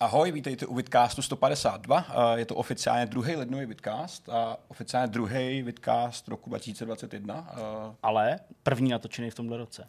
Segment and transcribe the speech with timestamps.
[0.00, 2.06] Ahoj, vítejte u Vidcastu 152.
[2.34, 7.48] Eh, Je to oficiálně druhý lednový Vidcast a oficiálně druhý Vidcast roku 2021.
[7.52, 9.86] Eh, Ale první natočený v tomhle roce.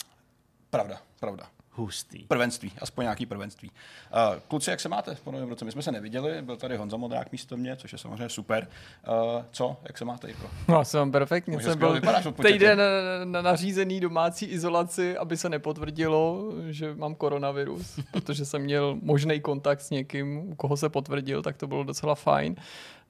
[0.70, 1.50] Pravda, pravda.
[1.80, 2.24] Hustý.
[2.24, 3.72] Prvenství, aspoň nějaký prvenství.
[4.32, 5.66] Uh, kluci, jak se máte po novém roce?
[5.66, 8.68] My jsme se neviděli, byl tady Honza Modrák místo mě, což je samozřejmě super.
[9.08, 10.50] Uh, co, jak se máte, Jirko?
[10.68, 11.60] No, jsem perfektně.
[11.60, 12.02] Jsem byl
[12.46, 18.62] týden na, na, na nařízený domácí izolaci, aby se nepotvrdilo, že mám koronavirus, protože jsem
[18.62, 22.56] měl možný kontakt s někým, u koho se potvrdil, tak to bylo docela fajn.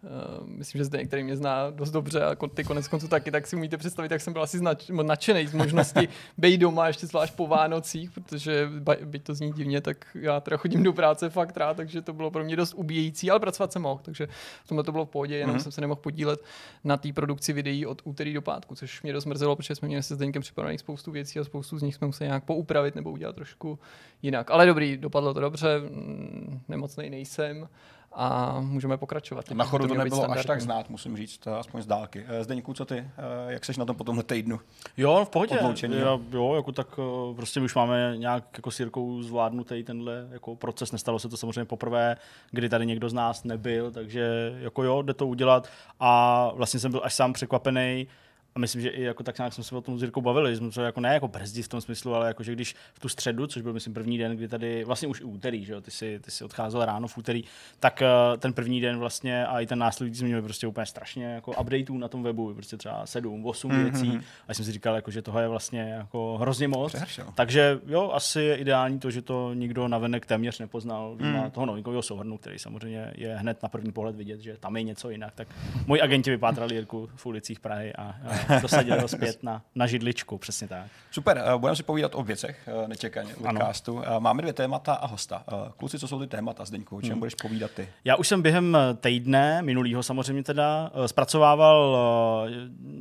[0.03, 3.47] Uh, myslím, že zde některý mě zná dost dobře a ty konec konců taky, tak
[3.47, 6.07] si umíte představit, jak jsem byl asi znač- nadšený z možnosti
[6.37, 8.69] být doma, ještě zvlášť po Vánocích, protože
[9.05, 12.31] byť to zní divně, tak já teda chodím do práce fakt rád, takže to bylo
[12.31, 14.27] pro mě dost ubíjející, ale pracovat jsem mohl, takže
[14.63, 15.59] v tomhle to bylo v pohodě, jenom Mhm.
[15.59, 15.63] mm-hmm.
[15.63, 16.39] jsem se nemohl podílet
[16.83, 20.03] na té produkci videí od úterý do pátku, což mě dost mrzelo, protože jsme měli
[20.03, 23.35] se Zdeňkem připravených spoustu věcí a spoustu z nich jsme museli nějak poupravit nebo udělat
[23.35, 23.79] trošku
[24.21, 24.51] jinak.
[24.51, 27.67] Ale dobrý, dopadlo to dobře, mm, nemocnej nejsem
[28.11, 29.51] a můžeme pokračovat.
[29.51, 32.25] Na chodu to nebylo až tak znát, musím říct, aspoň z dálky.
[32.27, 32.97] Eh, Zdeňku, co ty?
[32.97, 34.59] Eh, Jak seš na tom po tomhle týdnu?
[34.97, 35.59] Jo, v pohodě.
[35.59, 35.95] Odloučení,
[36.31, 36.55] jo.
[36.55, 40.91] Jako tak eh, prostě my už máme nějak jako s Jirkou zvládnutý tenhle jako proces.
[40.91, 42.17] Nestalo se to samozřejmě poprvé,
[42.51, 45.67] kdy tady někdo z nás nebyl, takže jako jo, jde to udělat.
[45.99, 48.07] A vlastně jsem byl až sám překvapený,
[48.55, 50.57] a myslím, že i jako tak nějak jsme se o tom s Jirkou bavili, že
[50.57, 53.09] jsme se jako ne jako brzdit v tom smyslu, ale jako že když v tu
[53.09, 55.91] středu, což byl myslím první den, kdy tady vlastně už i úterý, že jo, ty
[55.91, 57.43] si, ty si odcházel ráno v úterý,
[57.79, 61.25] tak eh, ten první den vlastně a i ten následující jsme měli prostě úplně strašně
[61.25, 63.83] jako updateů na tom webu, prostě třeba 7, 8 mm-hmm.
[63.83, 66.91] věcí a jsem si říkal, jako, že toho je vlastně jako hrozně moc.
[66.91, 67.25] Přehršel.
[67.35, 71.51] Takže jo, asi je ideální to, že to nikdo navenek téměř nepoznal mm.
[71.51, 75.09] toho novinkového souhrnu, který samozřejmě je hned na první pohled vidět, že tam je něco
[75.09, 75.33] jinak.
[75.35, 75.47] Tak
[75.85, 80.37] moji agenti vypátrali Jirku v ulicích Prahy a, a dosadili ho zpět na, na židličku,
[80.37, 80.85] přesně tak.
[81.11, 83.59] Super, eh, budeme si povídat o věcech eh, nečekaně Ano.
[83.59, 84.01] podcastu.
[84.05, 85.43] Eh, Máme dvě témata a hosta.
[85.77, 87.19] Kluci, co jsou ty témata, Zdeňku, o čem Hmm.
[87.19, 87.89] budeš povídat ty?
[88.05, 91.97] Já už jsem během týdne, minulýho samozřejmě teda, zpracovával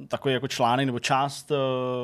[0.08, 1.52] takový jako článek nebo část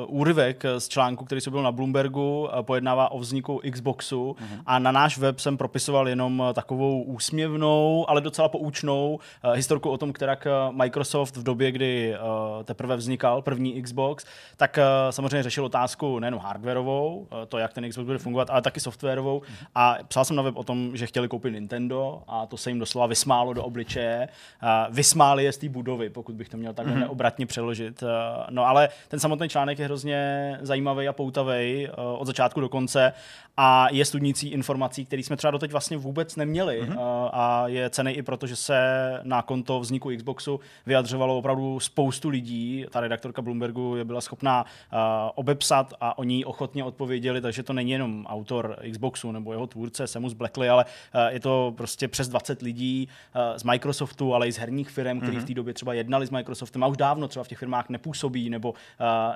[0.07, 4.61] úryvek z článku, který se byl na Bloombergu, pojednává o vzniku Xboxu Mhm.
[4.65, 9.19] a na náš web jsem propisoval jenom takovou úsměvnou, ale docela poučnou
[9.53, 10.37] historku o tom, která
[10.71, 12.15] Microsoft v době, kdy
[12.63, 14.25] teprve vznikal první Xbox,
[14.57, 18.61] tak eh, samozřejmě řešil otázku nejenom hardwareovou, eh, to, jak ten Xbox bude fungovat, ale
[18.61, 19.41] taky softwarovou.
[19.75, 22.79] A psal jsem na web o tom, že chtěli koupit Nintendo a to se jim
[22.79, 24.27] doslova vysmálo do obličeje.
[24.63, 28.03] Eh, Vysmáli je z té budovy, pokud bych to měl takhle neobratně přeložit.
[28.49, 31.87] No ale ten samotný článek je hrozně zajímavý a poutavý
[32.17, 33.13] od začátku do konce
[33.57, 36.83] a je studnicí informací, které jsme třeba doteď vlastně vůbec neměli.
[36.83, 37.29] Mm-hmm.
[37.33, 38.79] A je cený i proto, že se
[39.23, 42.85] na konto vzniku Xboxu vyjadřovalo opravdu spoustu lidí.
[42.89, 44.99] Ta redaktorka Bloombergu je byla schopná uh,
[45.35, 50.33] obepsat a oni ochotně odpověděli, takže to není jenom autor Xboxu nebo jeho tvůrce Seamus
[50.33, 54.57] Blackley, ale uh, je to prostě přes 20 lidí uh, z Microsoftu, ale i z
[54.57, 57.47] herních firm, kteří v té době třeba jednali s Microsoftem a už dávno třeba v
[57.47, 58.75] těch firmách nepůsobí nebo uh,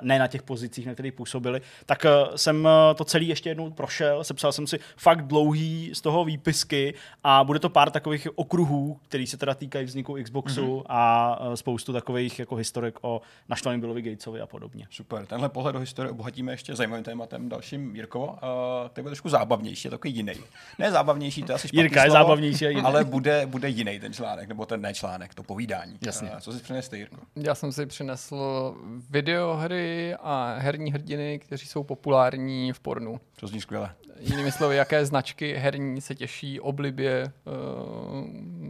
[0.02, 1.60] ne na těch pozicích, na kterých působili.
[1.86, 6.00] Tak uh, jsem uh, to celý ještě jednou prošel, sepsal jsem si fakt dlouhý z
[6.00, 10.84] toho výpisky a bude to pár takových okruhů, který se teda týkají vzniku Xboxu mm-hmm.
[10.88, 13.20] a uh, spoustu takových jako historek o
[13.70, 14.86] naštvaném Billovi Gatesovi a podobně.
[14.90, 18.26] Super, tenhle pohled do historie obohatíme ještě zajímavým tématem dalším, Jirko.
[18.26, 20.32] Uh, to bude trošku zábavnější, je takový jiný.
[20.78, 22.82] Ne zábavnější, to je asi špatný Jirka je slovo, zábavnější a jiný.
[22.82, 25.98] Ale bude, bude jiný ten článek, nebo ten ne článek, to povídání.
[26.06, 26.30] Jasně.
[26.30, 27.16] Uh, co si přinesl, Jirko?
[27.36, 28.74] Já jsem si přinesl
[29.10, 33.20] videohry a herní hrdiny, kteří jsou populární v pornu.
[33.40, 33.94] To zní skvěle.
[34.20, 38.26] Jinými slovy, jaké značky herní se těší oblibě uh,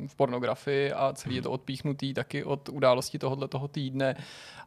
[0.08, 4.16] v pornografii a celý je to odpíchnutý taky od události tohohle toho týdne.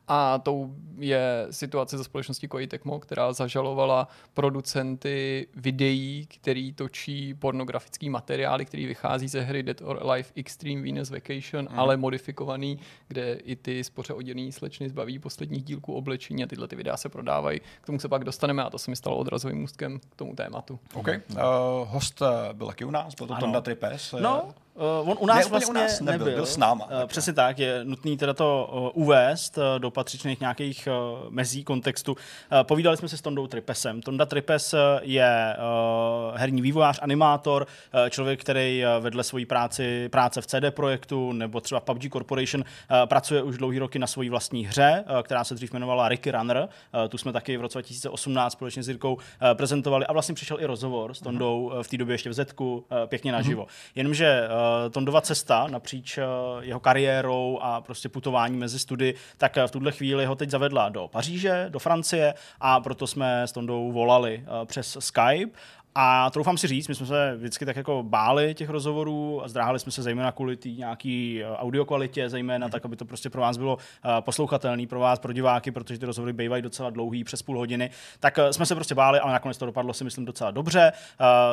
[0.07, 8.09] A tou je situace ze společnosti Koei Tecmo, která zažalovala producenty videí, který točí pornografický
[8.09, 11.79] materiály, který vychází ze hry Dead or Alive Extreme Venus Vacation, mm.
[11.79, 16.75] ale modifikovaný, kde i ty spoře oděný slečny zbaví posledních dílků oblečení a tyhle ty
[16.75, 17.59] videa se prodávají.
[17.81, 20.79] K tomu se pak dostaneme a to se mi stalo odrazovým můstkem k tomu tématu.
[20.93, 21.07] OK.
[21.07, 21.39] Uh,
[21.87, 23.41] host eh, byl taky u nás, byl to Ano.
[23.41, 24.13] Tonda Tripes.
[24.13, 26.35] eh, No, Uh, on u nás Ne, vlastně u nás nebyl, nebyl.
[26.35, 30.39] byl s náma, Uh, přesně tak, je nutný teda to uh, uvést uh, do patřičných
[30.39, 32.11] nějakých uh, mezí kontextu.
[32.11, 32.17] Uh,
[32.63, 34.01] povídali jsme se s Tondou Tripesem.
[34.01, 40.41] Tonda Tripes je uh, herní vývojář, animátor, uh, člověk, který uh, vedle svojí práci, práce
[40.41, 44.65] v CD Projektu nebo třeba PUBG Corporation uh, pracuje už dlouhý roky na své vlastní
[44.65, 46.57] hře, uh, která se dřív jmenovala Ricky Runner.
[46.57, 49.19] Uh, tu jsme taky v roce 2018 společně s Jirkou uh,
[49.53, 52.73] prezentovali a vlastně přišel i rozhovor s Tondou uh, v té době ještě v Zetku
[52.75, 53.67] uh, pěkně naživo.
[53.95, 56.23] Jenomže uh, Tondova cesta napříč uh,
[56.59, 60.89] jeho kariérou a prostě putování mezi study, tak uh, v tuhle chvíli ho teď zavedla
[60.89, 65.59] do Paříže, do Francie a proto jsme s Tondou volali přes Skype
[65.95, 69.79] A troufám si říct, my jsme se vždycky tak jako báli těch rozhovorů a zdráhali
[69.79, 73.57] jsme se zejména kvůli té nějaký audio kvalitě, zejména tak, aby to prostě pro vás
[73.57, 73.77] bylo
[74.19, 77.89] poslouchatelné, pro vás, pro diváky, protože ty rozhovory bývají docela dlouhý, přes půl hodiny.
[78.19, 80.91] Tak jsme se prostě báli, ale nakonec to dopadlo si myslím docela dobře.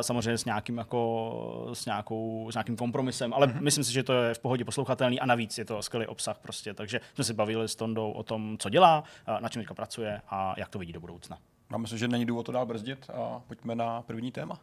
[0.01, 3.61] Samozřejmě s nějakým jako s, nějakou, s nějakým kompromisem, ale mm-hmm.
[3.61, 6.75] myslím si, že to je v pohodě poslouchatelný a navíc je to skvělý obsah prostě.
[6.75, 9.05] Takže jsme si bavili s Tondou o tom, co dělá,
[9.41, 11.39] na čem teďka pracuje a jak to vidí do budoucna.
[11.71, 14.61] Já myslím, že není důvod to dál brzdit a pojďme na první téma.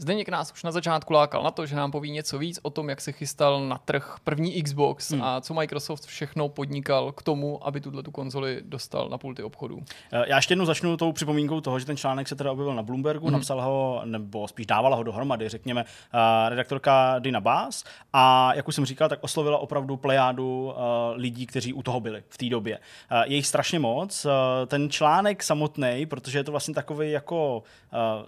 [0.00, 2.88] Zdeněk nás už na začátku lákal na to, že nám poví něco víc o tom,
[2.88, 5.22] jak se chystal na trh první Xbox hmm.
[5.22, 9.82] a co Microsoft všechno podnikal k tomu, aby tuhle tu konzoli dostal na pulty obchodu.
[10.12, 12.82] Eh, já ještě jednou začnu tou připomínkou toho, že ten článek se teda objevil na
[12.82, 13.32] Bloombergu, hmm.
[13.32, 18.74] napsal ho, nebo spíš dávala ho dohromady, řekněme, uh, redaktorka Dina Bass a jak už
[18.74, 20.72] jsem říkal, tak oslovila opravdu plejádu uh,
[21.16, 22.78] lidí, kteří u toho byli v té době.
[23.24, 24.26] Je jich strašně moc.
[24.66, 27.62] Ten článek samotný, protože je to vlastně takový jako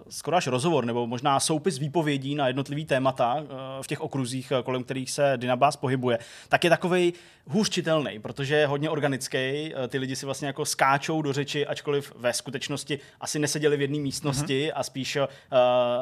[0.09, 3.47] skoro až rozhovor, nebo možná sou soupis výpovědí na jednotlivý témata eh,
[3.81, 6.19] v těch okruzích, eh, kolem kterých se Dynabas pohybuje,
[6.49, 7.13] tak je takový
[7.47, 9.37] hůř čitelný, protože je hodně organický.
[9.37, 13.81] Eh, ty lidi si vlastně jako skáčou do řeči, ačkoliv ve skutečnosti asi neseděli v
[13.81, 14.71] jedné místnosti mm-hmm.
[14.75, 15.23] a spíš uh,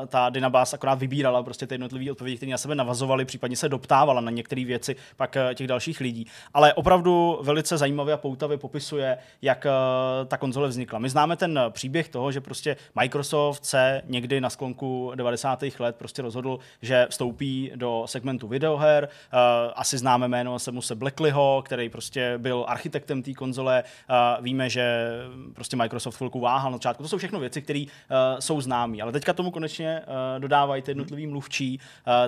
[0.08, 4.22] ta Dynabas akorát vybírala prostě ty jednotlivé odpovědi, které na sebe navazovaly, případně se doptávala
[4.22, 6.28] na některé věci pak těch dalších lidí.
[6.54, 11.00] Ale opravdu velice zajímavě a poutavě popisuje, jak uh, ta konzole vznikla.
[11.00, 15.80] My známe ten příběh toho, že prostě Microsoft se někdy na sklonku 90 90.
[15.80, 19.10] let prostě rozhodl, že vstoupí do segmentu videoher.
[19.34, 19.40] Uh,
[19.76, 23.84] asi známe jméno Samuse Blackleyho, který prostě byl architektem té konzole.
[24.10, 25.10] Uh, víme, že
[25.54, 27.04] prostě Microsoft chvilku váhal na začátku.
[27.04, 28.98] To jsou všechno věci, které uh, jsou známé.
[29.02, 30.02] Ale teďka tomu konečně
[30.40, 31.80] dodávají ty jednotlivý mluvčí,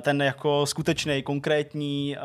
[0.01, 2.17] ten jako skutečný, konkrétní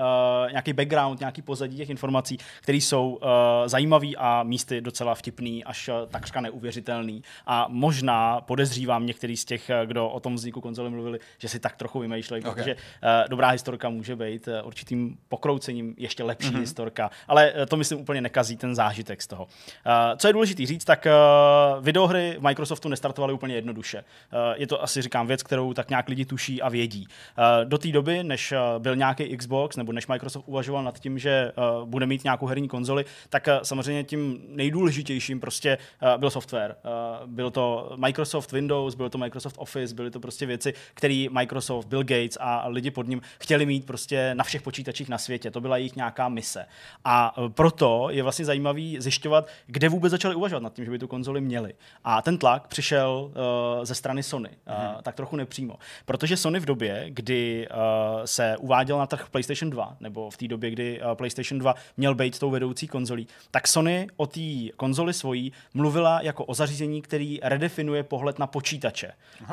[0.51, 3.21] nějaký background, nějaký pozadí těch informací, které jsou
[3.67, 7.23] zajímavý a místy docela vtipný, až takřka neuvěřitelný.
[7.47, 11.61] A možná podezřívám některý z těch, kdo o tom vzniku konzole Marceli mluvili, že si
[11.61, 12.55] tak trochu vymýšlejí, okay.
[12.55, 16.61] protože uh, dobrá historka může být uh, určitým pokroucením ještě lepší mm-hmm.
[16.61, 19.45] historka, ale uh, to myslím úplně nekazí ten zážitek z toho.
[19.45, 19.51] Uh,
[20.17, 23.99] co je důležité říct, tak uh, videohry v Microsoftu nestartovaly úplně jednoduše.
[23.99, 27.07] Uh, je to asi, říkám, věc, kterou tak nějak lidi tuší a vědí.
[27.07, 31.19] Uh, do té doby, než uh, byl nějaký Xbox, nebo než Microsoft uvažoval nad tím,
[31.19, 36.31] že uh, bude mít nějakou herní konzoli, tak uh, samozřejmě tím nejdůležitějším prostě uh, byl
[36.31, 36.77] software.
[36.85, 41.87] Uh, byl to Microsoft Windows, byl to Microsoft Office, byly to prostě věci, který Microsoft,
[41.87, 45.51] Bill Gates a lidi pod ním chtěli mít prostě na všech počítačích na světě.
[45.51, 46.67] To byla jejich nějaká mise.
[47.05, 50.99] A e, proto je vlastně zajímavý zjišťovat, kde vůbec začali uvažovat nad tím, že by
[50.99, 51.75] tu konzoli měli.
[52.05, 55.77] A ten tlak přišel uh, ze strany Sony, uh, tak trochu nepřímo.
[56.05, 57.77] Protože Sony v době, kdy uh,
[58.25, 62.15] se uváděl na trh PlayStation 2, nebo v té době, kdy uh, PlayStation 2 měl
[62.15, 64.41] být tou vedoucí konzolí, tak Sony o té
[64.77, 69.13] konzoli svojí mluvila jako o zařízení, který redefinuje pohled na počítače.
[69.41, 69.47] Uh,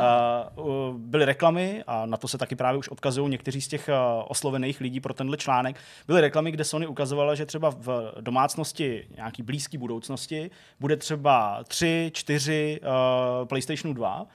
[1.13, 4.81] byly reklamy, a na to se taky právě už odkazují někteří z těch uh, oslovených
[4.81, 5.75] lidí pro tenhle článek,
[6.07, 12.11] byly reklamy, kde Sony ukazovala, že třeba v domácnosti nějaký blízké budoucnosti bude třeba 3,
[12.13, 14.27] 4 uh, PlayStation 2, uh,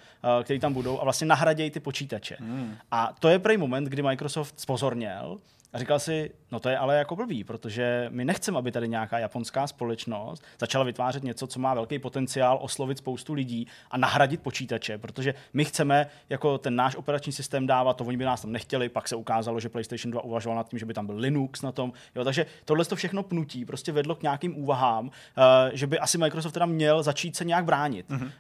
[0.42, 2.36] které tam budou a vlastně nahradějí ty počítače.
[2.40, 2.76] Hmm.
[2.90, 5.38] A to je prej moment, kdy Microsoft spozorněl,
[5.72, 9.18] a říkal si, no to je ale jako blbý, protože my nechceme, aby tady nějaká
[9.18, 14.98] japonská společnost začala vytvářet něco, co má velký potenciál oslovit spoustu lidí a nahradit počítače,
[14.98, 18.88] protože my chceme jako ten náš operační systém dávat, to oni by nás tam nechtěli,
[18.88, 21.72] pak se ukázalo, že PlayStation 2 uvažoval nad tím, že by tam byl Linux na
[21.72, 21.92] tom.
[22.14, 25.12] Jo, takže tohle to všechno pnutí prostě vedlo k nějakým úvahám, uh,
[25.72, 28.24] že by asi Microsoft teda měl začít se nějak bránit, mm-hmm.
[28.24, 28.30] uh,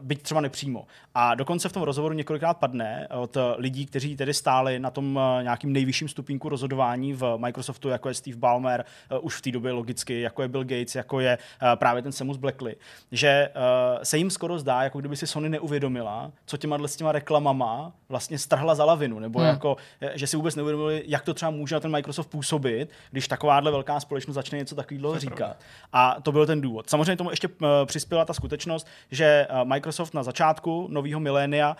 [0.00, 0.86] byť třeba nepřímo.
[1.14, 5.42] A dokonce v tom rozhovoru několikrát padne od lidí, kteří tedy stáli na tom uh,
[5.42, 9.72] nějakým nejvyšším stupínku rozhodování v Microsoftu, jako je Steve Ballmer, uh, už v té době
[9.72, 12.76] logicky, jako je Bill Gates, jako je uh, právě ten Samus Blackley,
[13.12, 17.12] že uh, se jim skoro zdá, jako kdyby si Sony neuvědomila, co těma s těma
[17.12, 19.48] reklamama vlastně strhla za lavinu, nebo hmm.
[19.48, 19.76] jako,
[20.14, 24.00] že si vůbec neuvědomili, jak to třeba může na ten Microsoft působit, když takováhle velká
[24.00, 25.36] společnost začne něco takového říkat.
[25.36, 25.56] Pravda.
[25.92, 26.90] A to byl ten důvod.
[26.90, 27.48] Samozřejmě tomu ještě
[27.84, 31.76] přispěla ta skutečnost, že Microsoft na začátku nového milénia,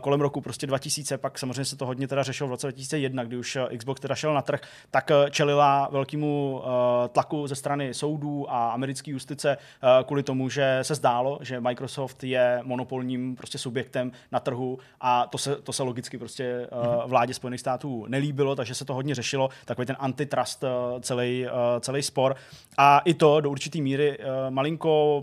[0.00, 3.36] kolem roku prostě 2000, pak samozřejmě se to hodně teda řešilo v roce 2001, kdy
[3.36, 4.60] už Xbox teda šel na trh,
[4.90, 6.68] tak eh, čelila velkému uh,
[7.08, 12.24] tlaku ze strany soudů a americké justice uh, kvůli tomu, že se zdálo, že Microsoft
[12.24, 17.34] je monopolním prostě subjektem na trhu a to se, to se logicky prostě uh, vládě
[17.34, 20.64] Spojených států nelíbilo, takže se to hodně řešilo, takový ten antitrust
[21.00, 21.46] celý,
[21.80, 22.36] celý spor.
[22.78, 24.18] A i to do určité míry
[24.50, 25.22] malinko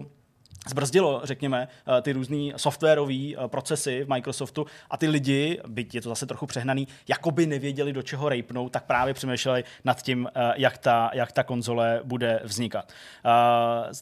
[0.67, 6.01] zbrzdilo, řekněme, eh, ty různé softwarové eh, procesy v Microsoftu a ty lidi, byť je
[6.01, 10.53] to zase trochu přehnaný, jakoby nevěděli, do čeho rejpnou, tak právě přemýšleli nad tím, eh,
[10.55, 12.93] jak ta, jak ta konzole bude vznikat.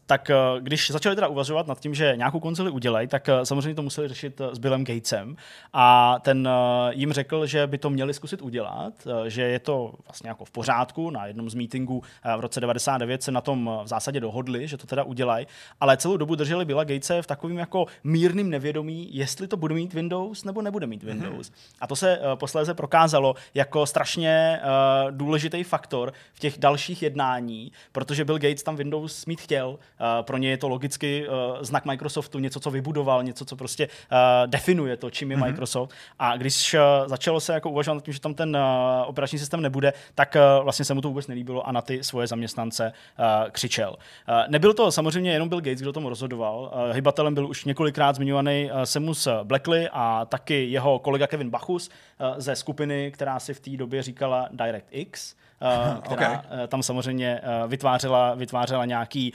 [0.05, 4.07] Tak když začali teda uvažovat nad tím, že nějakou konzoli udělají, tak samozřejmě to museli
[4.07, 5.35] řešit s Billem Gatesem.
[5.73, 6.49] A ten
[6.89, 8.93] jim řekl, že by to měli zkusit udělat,
[9.27, 12.03] že je to vlastně jako v pořádku, na jednom z meetingů
[12.37, 15.47] v roce 99 se na tom v zásadě dohodli, že to teda udělají,
[15.79, 19.93] ale celou dobu drželi Billa Gatese v takovým jako mírným nevědomí, jestli to bude mít
[19.93, 21.11] Windows nebo nebude mít mhm.
[21.11, 21.49] Windows.
[21.49, 21.75] Mm-hmm.
[21.79, 27.71] A to se uh, posléze prokázalo jako strašně uh, důležitý faktor v těch dalších jednání,
[27.91, 29.69] protože Bill Gates tam Windows mít chtěl.
[29.69, 29.77] Uh,
[30.21, 34.47] pro ně je to logicky uh, znak Microsoftu, něco, co vybudoval, něco, co prostě uh,
[34.47, 35.45] definuje to, čím je mm-hmm.
[35.45, 35.91] Microsoft.
[36.19, 38.61] A když uh, začalo se jako uvažovat nad tím, že tam ten uh,
[39.09, 42.27] operační systém nebude, tak uh, vlastně se mu to vůbec nelíbilo a na ty svoje
[42.27, 43.89] zaměstnance uh, křičel.
[43.89, 46.36] Uh, nebyl to samozřejmě jenom Bill Gates, kdo tomu rozhodoval.
[46.37, 51.89] Uh, hybatelem byl už několikrát zmiňovaný uh, Semus Blackley a taky jeho kolega Kevin Bachus
[51.89, 55.35] uh, ze skupiny, která si v té době říkala DirectX.
[55.35, 55.46] Eh,
[56.01, 56.63] která okay.
[56.63, 59.33] Eh, tam samozřejmě eh, vytvářela, vytvářela nějaký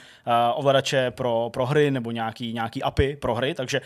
[0.55, 3.81] ovladače pro, pro hry nebo nějaký, nějaký API pro hry, takže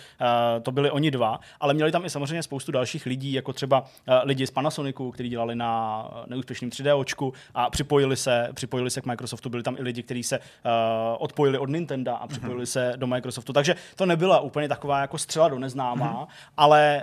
[0.62, 3.84] to byli oni dva, ale měli tam i samozřejmě spoustu dalších lidí, jako třeba
[4.22, 9.06] lidi z Panasonicu, kteří dělali na neúspěšném 3D očku a připojili se, připojili se k
[9.06, 10.38] Microsoftu, byli tam i lidi, kteří se
[11.18, 12.70] odpojili od Nintendo a připojili mm-hmm.
[12.70, 16.52] se do Microsoftu, takže to nebyla úplně taková jako střela do neznámá, mm-hmm.
[16.56, 17.02] ale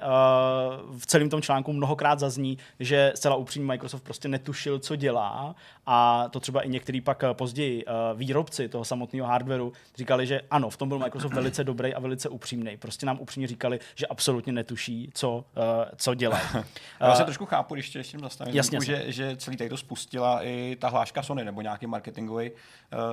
[0.97, 5.55] v celém tom článku mnohokrát zazní, že zcela upřímně Microsoft prostě netušil, co dělá dělá
[5.85, 10.41] a to třeba i některý pak eh, později uh, výrobci toho samotného hardwareu říkali, že
[10.51, 12.77] ano, v tom byl Microsoft velice dobrý a velice upřímný.
[12.77, 15.63] Prostě nám upřímně říkali, že absolutně netuší, co, uh,
[15.95, 16.41] co dělá.
[16.99, 20.43] Já se trošku chápu, když tě ještě zastavím, jasně, že, že celý tady to spustila
[20.43, 22.51] i ta hláška Sony nebo nějaký marketingový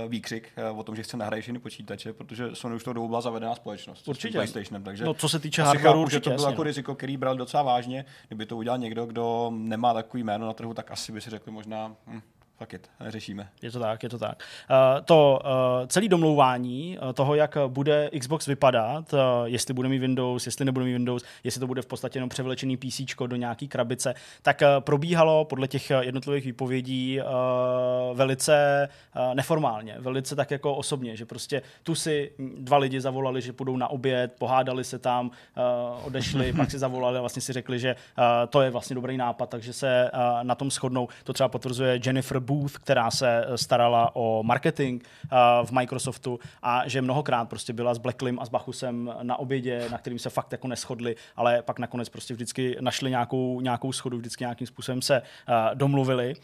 [0.09, 3.55] výkřik o tom, že chce nahrát všechny počítače, protože Sony už to dobu byla zavedená
[3.55, 4.09] společnost.
[4.09, 4.39] Určitě.
[4.39, 6.65] PlayStationem, takže no, co se týče hardwareu, určitě, že to bylo jako no.
[6.65, 8.05] riziko, který bral docela vážně.
[8.29, 11.53] Kdyby to udělal někdo, kdo nemá takový jméno na trhu, tak asi by si řekli
[11.53, 12.23] možná, Mm.
[12.61, 13.49] Fuck it, řešíme.
[13.63, 14.43] Je to tak, je to tak.
[14.71, 19.99] Uh, to uh, celé domlouvání uh, toho, jak bude Xbox vypadat, uh, jestli bude mít
[19.99, 23.69] Windows, jestli nebude mít Windows, jestli to bude v podstatě jenom převlečený PC do nějaký
[23.69, 30.75] krabice, tak uh, probíhalo podle těch jednotlivých výpovědí uh, velice uh, neformálně, velice tak jako
[30.75, 35.27] osobně, že prostě tu si dva lidi zavolali, že půjdou na oběd, pohádali se tam,
[35.27, 39.17] uh, odešli, pak si zavolali a vlastně si řekli, že uh, to je vlastně dobrý
[39.17, 41.09] nápad, takže se uh, na tom shodnou.
[41.25, 46.89] To třeba potvrzuje Jennifer Booth, která se eh, starala o marketing uh, v Microsoftu a
[46.89, 50.53] že mnohokrát prostě byla s Blacklim a s Bachusem na obědě, na kterým se fakt
[50.53, 55.23] jako neschodli, ale pak nakonec prostě vždycky našli nějakou, nějakou schodu, vždycky nějakým způsobem se
[55.23, 56.35] uh, domluvili.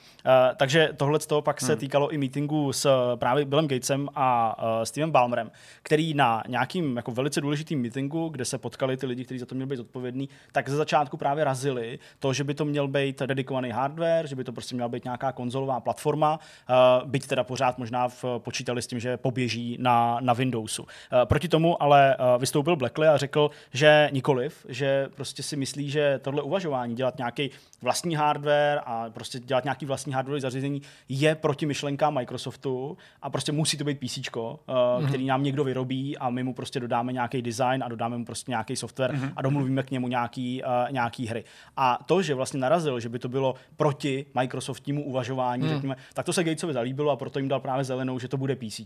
[0.57, 1.67] Takže tohle z toho pak hmm.
[1.67, 5.51] se týkalo i meetingu s právě Billem Gatesem a Stevem Ballmerem,
[5.83, 9.55] který na nějakým jako velice důležitým meetingu, kde se potkali ty lidi, kteří za to
[9.55, 13.71] měli být odpovědní, tak ze začátku právě razili to, že by to měl být dedikovaný
[13.71, 16.39] hardware, že by to prostě měla být nějaká konzolová platforma platforma,
[16.69, 16.75] eh,
[17.05, 20.87] byť teda pořád možná v, počítali s tím, že poběží na, na Windowsu.
[20.87, 25.91] Eh, proti tomu ale eh, vystoupil Blackley a řekl, že nikoliv, že prostě si myslí,
[25.91, 27.51] že tohle uvažování, dělat nějaký
[27.83, 33.53] vlastní hardware a prostě dělat nějaký vlastní hardware zařízení je proti myšlenkám Microsoftu a prostě
[33.53, 35.09] musí to být PC, mm-hmm.
[35.09, 38.51] který nám někdo vyrobí a my mu prostě dodáme nějaký design a dodáme mu prostě
[38.51, 39.33] nějaký software mm-hmm.
[39.37, 41.45] a domluvíme k němu nějaký, uh, nějaký hry.
[41.77, 45.76] A to, že vlastně narazil, že by to bylo proti Microsoftnímu uvažování, mm.
[45.77, 48.57] Řekněme, tak to se Gatesovi zalíbilo a proto jim dal právě zelenou, že to bude
[48.57, 48.81] PC.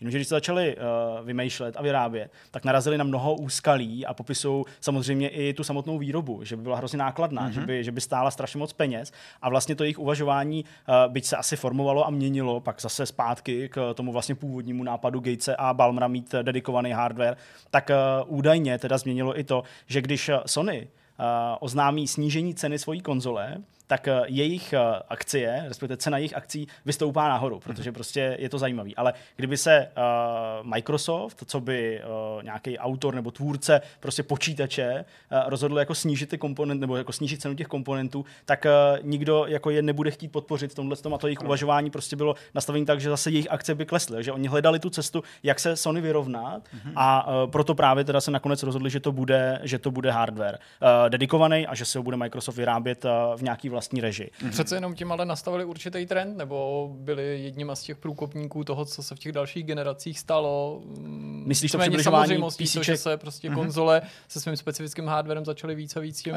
[0.00, 4.64] Jenomže když se začali uh, vymýšlet a vyrábět, tak narazili na mnoho úskalí a popisují
[4.80, 7.52] samozřejmě i tu samotnou výrobu, že by byla hrozně nákladná, mm-hmm.
[7.52, 11.24] že, by, že by stála strašně moc peněz a vlastně to jejich uvažování, uh, byť
[11.24, 15.74] se asi formovalo a měnilo, pak zase zpátky k tomu vlastně původnímu nápadu Gatese a
[15.74, 17.36] Balmra mít dedikovaný hardware,
[17.70, 21.24] tak uh, údajně teda změnilo i to, že když Sony uh,
[21.60, 27.28] oznámí snížení ceny svojí konzole, tak eh, jejich eh, akcie, respektive cena jejich akcí vystoupá
[27.28, 28.96] nahoru, protože prostě je to zajímavý.
[28.96, 32.02] Ale kdyby se uh, Microsoft, co by
[32.36, 37.12] uh, nějaký autor nebo tvůrce prostě počítače uh, rozhodl jako snížit ty komponent nebo jako
[37.12, 41.14] snížit cenu těch komponentů, tak uh, nikdo jako je nebude chtít podpořit v tomhle tom
[41.14, 44.32] a to jejich uvažování prostě bylo nastavené tak, že zase jejich akce by klesly, že
[44.32, 46.92] oni hledali tu cestu, jak se Sony vyrovnat mm-hmm.
[46.96, 50.58] a uh, proto právě teda se nakonec rozhodli, že to bude, že to bude hardware
[50.82, 54.30] uh, dedikovaný a že se ho bude Microsoft vyrábět uh, v nějaký vlastní režii.
[54.30, 54.50] Mm-hmm.
[54.50, 59.02] Přece jenom tím ale nastavili určitý trend, nebo byli jedním z těch průkopníků toho, co
[59.02, 60.82] se v těch dalších generacích stalo.
[61.46, 62.36] Myslíš to přibližování
[62.74, 63.54] to, že se prostě mm-hmm.
[63.54, 66.34] konzole se svým specifickým hardwarem začaly víc a víc těm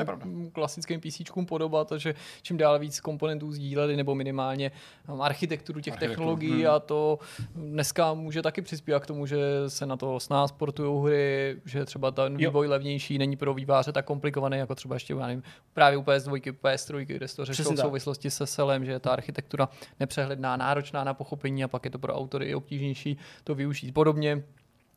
[0.54, 4.72] klasickým PC podobat a že čím dál víc komponentů sdíleli nebo minimálně
[5.08, 6.16] um, architekturu těch Architekturu.
[6.16, 6.76] technologií hmm.
[6.76, 7.20] a to
[7.56, 11.86] dneska může taky přispívat k tomu, že se na to s nás portují hry, že
[11.86, 12.72] třeba ten vývoj jo.
[12.72, 17.27] levnější není pro výváře tak komplikovaný, jako třeba ještě nevím, právě u PS2, PS3, kde
[17.28, 19.70] se to řešilo v souvislosti se selem, že je ta architektura
[20.00, 23.92] nepřehledná, náročná na pochopení a pak je to pro autory i obtížnější to využít.
[23.92, 24.44] Podobně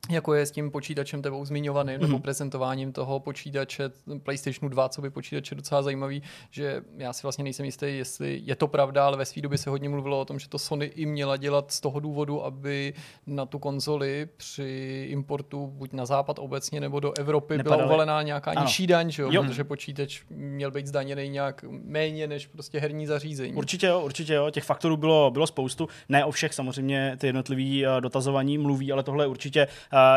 [0.09, 2.01] jako je s tím počítačem tebou zmiňovaným, mm.
[2.01, 2.23] nebo mhm.
[2.23, 3.91] prezentováním toho počítače
[4.23, 8.57] PlayStationu 2, co by počítače docela zajímavý, že já si vlastně nejsem jistý, jestli je
[8.57, 11.07] to pravda, ale ve své době se hodně mluvilo o tom, že to Sony i
[11.07, 12.95] měla dělat z toho důvodu, aby
[13.27, 17.79] na tu konzoli při importu buď na západ obecně nebo do Evropy Nepadaly.
[17.79, 18.63] byla uvalená nějaká ano.
[18.63, 19.29] nižší daň, že jo?
[19.33, 19.43] jo?
[19.43, 23.55] protože počítač měl být zdaněný nějak méně než prostě herní zařízení.
[23.55, 27.87] Určitě jo, určitě jo, těch faktorů bylo, bylo spoustu, ne o všech samozřejmě ty jednotlivý
[27.87, 29.67] eh, dotazovaní mluví, ale tohle je určitě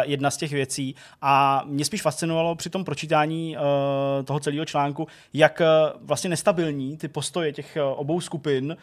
[0.01, 0.95] jedna z těch věcí.
[1.21, 3.63] A mě spíš fascinovalo při tom pročítání uh,
[4.25, 8.77] toho celého článku, jak uh, vlastně nestabilní ty postoje těch obou skupin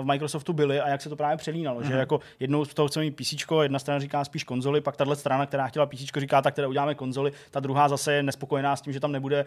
[0.00, 1.80] v Microsoftu byly a jak se to právě přelínalo.
[1.80, 1.86] Mm-hmm.
[1.86, 1.98] Že mhm.
[1.98, 5.46] jako jednou z toho chceme mít PC, jedna strana říká spíš konzoli, pak tahle strana,
[5.46, 8.92] která chtěla PC, říká, tak teda uděláme konzoli, ta druhá zase je nespokojená s tím,
[8.92, 9.44] že tam nebude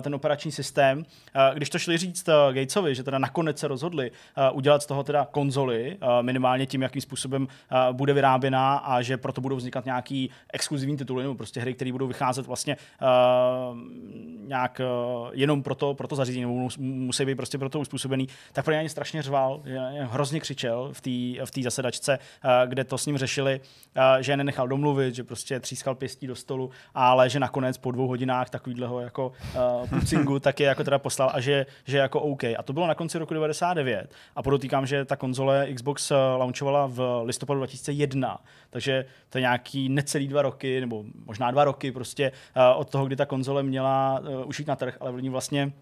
[0.00, 1.04] ten operační systém.
[1.54, 4.10] Když to šli říct Gatesovi, že teda nakonec se rozhodli
[4.52, 7.48] udělat z toho teda konzoli, minimálně tím, jakým způsobem
[7.92, 12.06] bude vyráběná a že proto budou vznikat nějaký exkluzivní tituly nebo prostě hry, které budou
[12.06, 13.78] vycházet vlastně uh,
[14.48, 18.28] nějak uh, jenom pro to, pro to zařízení, nebo musí být prostě pro to uspůsobený,
[18.52, 19.62] tak pro něj strašně řval,
[20.00, 23.60] hrozně křičel v té v tý zasedačce, uh, kde to s ním řešili,
[23.96, 27.90] uh, že je nenechal domluvit, že prostě třískal pěstí do stolu, ale že nakonec po
[27.90, 29.32] dvou hodinách takovýhleho jako
[29.82, 32.44] uh, pucingu tak je jako teda poslal a že, že jako OK.
[32.44, 37.22] A to bylo na konci roku 99 a podotýkám, že ta konzole Xbox launchovala v
[37.24, 38.38] listopadu 2001,
[38.70, 43.06] takže to je nějaký necelý dva roky, nebo možná dva roky prostě uh, od toho,
[43.06, 45.72] kdy ta konzole měla uh, už jít na trh, ale oni vlastně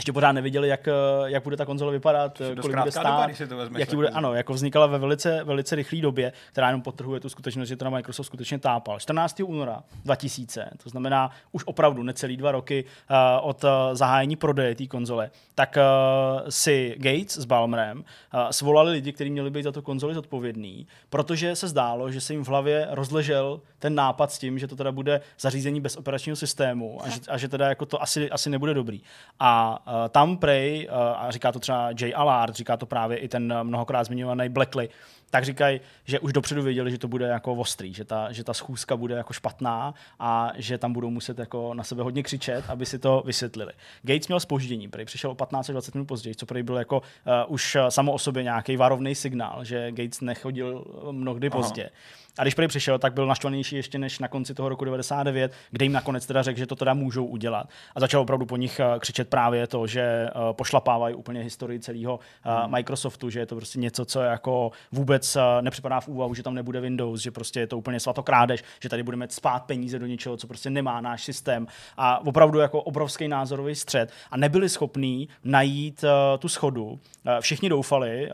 [0.00, 0.92] ještě pořád neviděli, jak, eh,
[1.26, 4.52] jak bude ta konzole vypadat, kolik bude stát, doba, to vezmeš, jaký bude, ano, jako
[4.52, 8.26] vznikala ve velice, velice rychlé době, která jenom potrhuje tu skutečnost, že to na Microsoft
[8.26, 9.00] skutečně tápal.
[9.00, 9.40] 14.
[9.40, 13.16] února 2000, to znamená už opravdu necelý dva roky uh,
[13.48, 19.12] od uh, zahájení prodeje té konzole, tak uh, si Gates s Balmerem uh, svolali lidi,
[19.12, 22.88] kteří měli být za to konzoli zodpovědní, protože se zdálo, že se jim v hlavě
[22.90, 27.20] rozležel ten nápad s tím, že to teda bude zařízení bez operačního systému a že,
[27.28, 29.00] a že teda jako to asi, asi nebude dobrý.
[29.40, 33.54] A tam prej, uh, a říká to třeba Jay Allard, říká to právě i ten
[33.62, 34.88] mnohokrát zmiňovaný Blackley,
[35.30, 38.54] tak říkají, že už dopředu věděli, že to bude jako ostrý, že ta, že ta
[38.54, 42.86] schůzka bude jako špatná a že tam budou muset jako na sebe hodně křičet, aby
[42.86, 43.72] si to vysvětlili.
[44.02, 47.54] Gates měl spoždění, prý přišel o 15 20 minut později, co prý byl jako uh,
[47.54, 51.56] už samo o sobě nějaký varovný signál, že Gates nechodil mnohdy Aha.
[51.60, 51.90] pozdě.
[52.38, 55.84] A když prý přišel, tak byl naštvanější ještě než na konci toho roku 99, kde
[55.84, 57.68] jim nakonec teda řekl, že to teda můžou udělat.
[57.94, 62.20] A začal opravdu po nich eh, křičet právě to, že eh, pošlapávají úplně historii celého
[62.42, 62.70] hmm.
[62.70, 65.19] Microsoftu, že je to prostě něco, co jako vůbec
[65.60, 69.02] nepřipadá v úvahu, že tam nebude Windows, že prostě je to úplně svatokrádež, že tady
[69.02, 71.66] budeme spát peníze do něčeho, co prostě nemá náš systém.
[71.96, 74.12] A opravdu jako obrovský názorový střed.
[74.30, 76.04] A nebyli schopní najít
[76.38, 77.00] tu schodu.
[77.40, 78.30] Všichni doufali,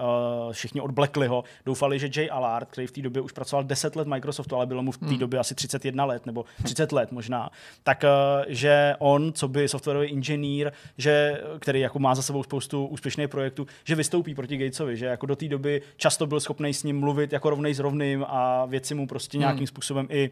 [0.53, 4.09] všichni od Blackleyho, doufali, že Jay Allard, který v té době už pracoval 10 let
[4.09, 5.19] Microsoftu, ale bylo mu v té hmm.
[5.19, 7.51] době asi 31 let nebo 30 let možná,
[7.83, 8.09] tak eh,
[8.49, 13.67] že on, co by softwarový inženýr, že, který jako má za sebou spoustu úspěšných projektů,
[13.85, 17.33] že vystoupí proti Gatesovi, že jako do té doby často byl schopný s ním mluvit
[17.33, 19.67] jako rovnej s rovným a věci mu prostě nějakým hmm.
[19.67, 20.31] způsobem i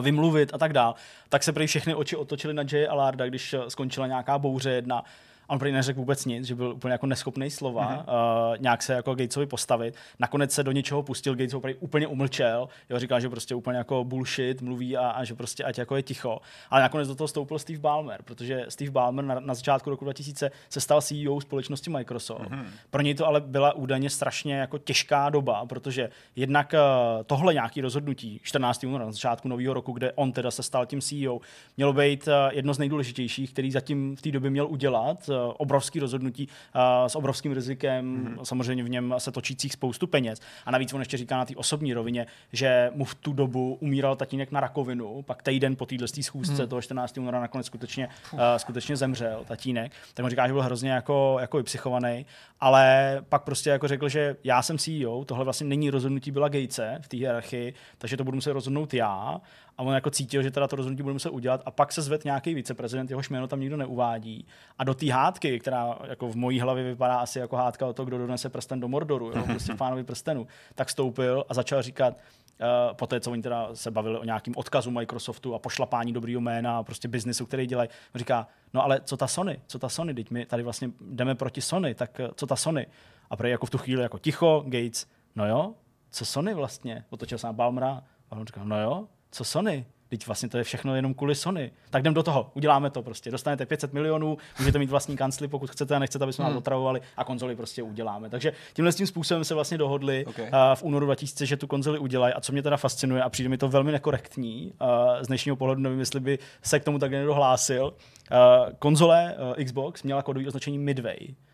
[0.00, 0.94] vymluvit a tak dál,
[1.28, 5.04] tak se prý všechny oči otočily na Jay Alarda, když skončila nějaká bouře jedna
[5.48, 8.52] on prý neřekl vůbec nic, že byl úplně jako neschopný slova, mm-hmm.
[8.52, 9.94] uh, nějak se jako Gatesovi postavit.
[10.18, 13.78] Nakonec se do něčeho pustil, Gates ho prý úplně umlčel, jo, říkal, že prostě úplně
[13.78, 16.40] jako bullshit mluví a, a že prostě ať jako je ticho.
[16.70, 20.50] Ale nakonec do toho stoupil Steve Ballmer, protože Steve Ballmer na, na začátku roku 2000
[20.68, 22.50] se stal CEO společnosti Microsoft.
[22.50, 22.66] Mm-hmm.
[22.90, 27.80] Pro něj to ale byla údajně strašně jako těžká doba, protože jednak uh, tohle nějaký
[27.80, 28.84] rozhodnutí 14.
[28.84, 31.40] února na začátku nového roku, kde on teda se stal tím CEO,
[31.76, 36.48] mělo být uh, jedno z nejdůležitějších, který zatím v té době měl udělat obrovský rozhodnutí
[36.74, 38.42] eh, s obrovským rizikem, mm-hmm.
[38.42, 40.40] samozřejmě v něm se točících spoustu peněz.
[40.66, 44.16] A navíc on ještě říká na té osobní rovině, že mu v tu dobu umíral
[44.16, 46.68] tatínek na rakovinu, pak týden po téhle schůzce mm.
[46.68, 47.18] toho 14.
[47.18, 49.92] února nakonec skutečně, uh, skutečně zemřel tatínek.
[50.14, 52.26] Tak on říká, že byl hrozně jako, jako psychovaný,
[52.60, 56.98] ale pak prostě jako řekl, že já jsem CEO, tohle vlastně není rozhodnutí byla Gatese
[57.00, 59.40] v té hierarchii, takže to budu muset rozhodnout já
[59.78, 62.24] a on jako cítil, že teda to rozhodnutí bude muset udělat a pak se zved
[62.24, 64.46] nějaký viceprezident, jehož jméno tam nikdo neuvádí.
[64.78, 68.04] A do té hádky, která jako v mojí hlavě vypadá asi jako hádka o to,
[68.04, 72.16] kdo donese prsten do Mordoru, jo, prostě pánovi prstenu, tak stoupil a začal říkat,
[72.60, 76.78] Uh, poté, co oni teda se bavili o nějakým odkazu Microsoftu a pošlapání dobrýho jména
[76.78, 80.30] a prostě biznesu, který dělají, říká, no ale co ta Sony, co ta Sony, teď
[80.30, 82.86] my tady vlastně jdeme proti Sony, tak co ta Sony?
[83.30, 85.74] A prej jako v tu chvíli jako ticho, Gates, no jo,
[86.10, 87.04] co Sony vlastně?
[87.10, 89.84] Otočil se na Balmra a on říkal, no jo, co Sony?
[90.08, 91.70] Teď vlastně to je všechno jenom kvůli Sony.
[91.90, 93.30] Tak jdem do toho, uděláme to prostě.
[93.30, 96.52] Dostanete 500 milionů, můžete mít vlastní kancli, pokud chcete a nechcete, aby jsme hmm.
[96.52, 98.30] vám otravovali a konzoli prostě uděláme.
[98.30, 100.44] Takže tímhle tím způsobem se vlastně dohodli okay.
[100.44, 102.34] uh, v únoru 2000, že tu konzoli udělají.
[102.34, 104.88] A co mě teda fascinuje a přijde mi to velmi nekorektní, uh,
[105.22, 107.84] z dnešního pohledu nevím, jestli by se k tomu tak někdo hlásil.
[107.84, 111.47] Uh, konzole uh, Xbox měla kodový označení Midway Eh,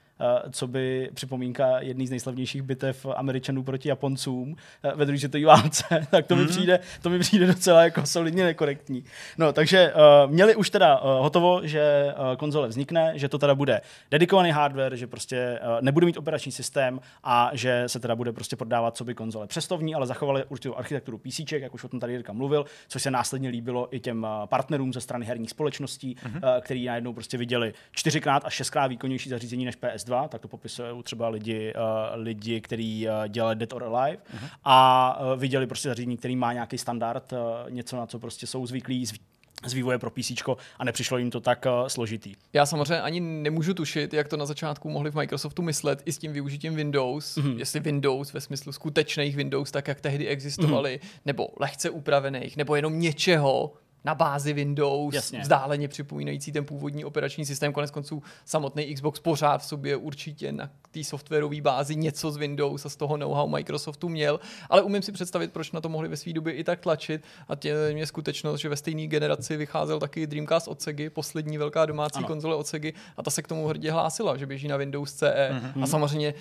[0.51, 6.07] co by připomínka jedný z nejslavnějších bitev Američanů proti Japoncům e, ve druhé světové válce,
[6.11, 6.41] tak to, mm.
[6.41, 6.57] mi hmm.
[6.57, 9.05] přijde, to mi přijde docela jako solidně nekorektní.
[9.39, 13.55] No, takže uh, měli už teda uh, hotovo, že uh, konzole vznikne, že to teda
[13.55, 18.33] bude dedikovaný hardware, že prostě uh, nebude mít operační systém a že se teda bude
[18.33, 22.01] prostě prodávat co by konzole přestovní, ale zachovali určitou architekturu PC, jak už o tom
[22.01, 26.35] tady Jirka mluvil, což se následně líbilo i těm partnerům ze strany herních společností, mm.
[26.35, 30.49] uh, který najednou prostě viděli čtyřikrát a šestkrát výkonnější zařízení než PS2 bitva, tak to
[30.49, 34.49] popisují třeba lidi, uh, lidi kteří uh, eh, dělali Dead or Alive uh-huh.
[34.65, 38.67] a uh, viděli prostě zařízení, který má nějaký standard, uh, něco, na co prostě jsou
[38.67, 39.19] zvyklí, zv-
[39.67, 40.31] z vývoje pro PC
[40.79, 42.35] a nepřišlo jim to tak uh, složitý.
[42.53, 46.19] Já samozřejmě ani nemůžu tušit, jak to na začátku mohli v Microsoftu myslet i s
[46.19, 47.59] tím využitím Windows, mm-hmm.
[47.59, 51.21] jestli Windows ve smyslu skutečných Windows, tak jak tehdy existovaly, mm-hmm.
[51.27, 53.73] nebo lehce upravených, nebo jenom něčeho,
[54.05, 55.41] na bázi Windows, Jasně.
[55.41, 57.73] vzdáleně připomínající ten původní operační systém.
[57.73, 62.87] Konec konců samotný Xbox pořád v sobě určitě na té softwarové bázi něco z Windows
[62.87, 64.41] a z toho know-how Microsoftu měl,
[64.71, 67.23] ale umím si představit, proč na to mohli ve své době i tak tlačit.
[67.49, 71.87] A tě mě skutečnost, že ve stejné generaci vycházel taky Dreamcast od Sega, poslední velká
[71.87, 72.27] domácí ano.
[72.27, 75.51] konzole od Sega, a ta se k tomu hrdě hlásila, že běží na Windows CE.
[75.53, 75.83] Mm-hmm.
[75.83, 76.35] A samozřejmě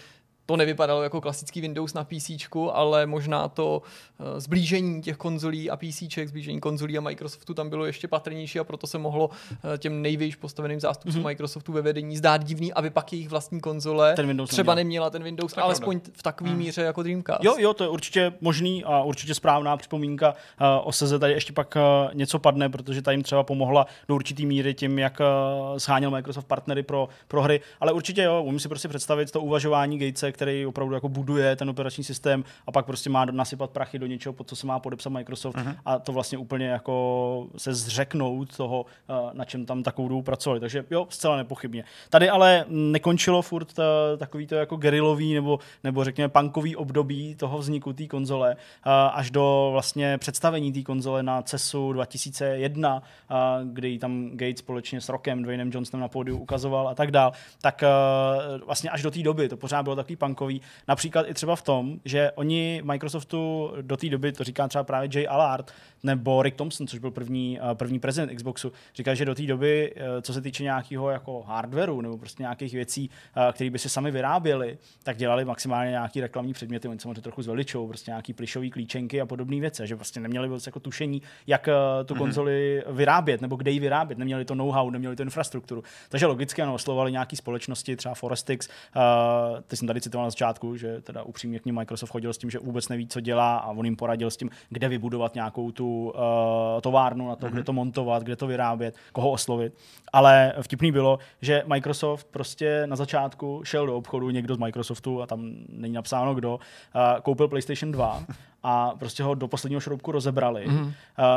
[0.45, 2.31] to nevypadalo jako klasický Windows na PC,
[2.71, 3.81] ale možná to
[4.19, 8.63] uh, zblížení těch konzolí a PC, zblížení konzolí a Microsoftu tam bylo ještě patrnější a
[8.63, 9.33] proto se mohlo uh,
[9.77, 11.25] těm největší postaveným zástupcům mm-hmm.
[11.25, 15.09] Microsoftu ve vedení zdát divný, aby pak jejich vlastní konzole ten Windows třeba neměla, neměla
[15.09, 16.17] ten Windows, tak alespoň pravda.
[16.19, 16.57] v takové mm.
[16.57, 17.43] míře jako Dreamcast.
[17.43, 20.29] Jo, jo, to je určitě možný a určitě správná připomínka.
[20.29, 21.77] Uh, o Seze tady ještě pak
[22.13, 25.21] něco padne, protože ta jim třeba pomohla do určitý míry tím, jak
[25.77, 29.99] scháněl Microsoft partnery pro, pro hry, ale určitě jo, umím si prostě představit to uvažování
[29.99, 34.05] Gatese, který opravdu jako buduje ten operační systém a pak prostě má nasypat prachy do
[34.05, 35.75] něčeho, pod co se má podepsat Microsoft uh-huh.
[35.85, 40.59] a to vlastně úplně jako se zřeknout toho, eh, na čem tam takovou dobu pracovali.
[40.59, 41.83] Takže jo, zcela nepochybně.
[42.09, 47.35] Tady ale nekončilo furt ta, eh, takový to jako gerilový nebo, nebo řekněme punkový období
[47.35, 53.03] toho vzniku té konzole eh, až do vlastně představení té konzole na CESu 2001,
[53.63, 57.83] kdy tam Gates společně s Rockem, Dwaynem Johnsonem na pódiu ukazoval a tak dál, tak
[58.65, 61.99] vlastně až do té doby to pořád bylo takový punkový Například i třeba v tom,
[62.05, 65.71] že oni Microsoftu do té doby, to říká třeba právě Jay Allard,
[66.03, 69.93] nebo Rick Thompson, což byl první, eh, první prezident Xboxu, říká, že do té doby,
[69.95, 73.89] eh, co se týče nějakého jako hardwareu nebo prostě nějakých věcí, eh, které by si
[73.89, 78.71] sami vyráběli, tak dělali maximálně nějaký reklamní předměty, oni samozřejmě trochu zveličou, prostě nějaký plišový
[78.71, 81.69] klíčenky a podobné věci, že vlastně neměli vůbec jako tušení, jak
[82.05, 82.23] tu mhm.
[82.23, 82.93] konzoli mm-hmm.
[82.93, 85.83] vyrábět nebo kde ji vyrábět, neměli to know-how, neměli tu infrastrukturu.
[86.09, 90.77] Takže logicky ano, oslovovali nějaké společnosti, třeba Forestix, uh, ty jsem tady citoval na začátku,
[90.77, 93.71] že teda upřímně k ním Microsoft chodil s tím, že vůbec neví, co dělá a
[93.71, 97.51] on jim poradil s tím, kde vybudovat nějakou tu uh, továrnu na to, mm-hmm.
[97.51, 99.73] kde to montovat, kde to vyrábět, koho oslovit.
[100.13, 105.27] Ale vtipný bylo, že Microsoft prostě na začátku šel do obchodu někdo z Microsoftu a
[105.27, 108.23] tam není napsáno kdo, uh, koupil PlayStation 2
[108.63, 110.67] a prostě ho do posledního šroubku rozebrali.
[110.67, 110.83] Mm-hmm.
[110.83, 110.93] Uh,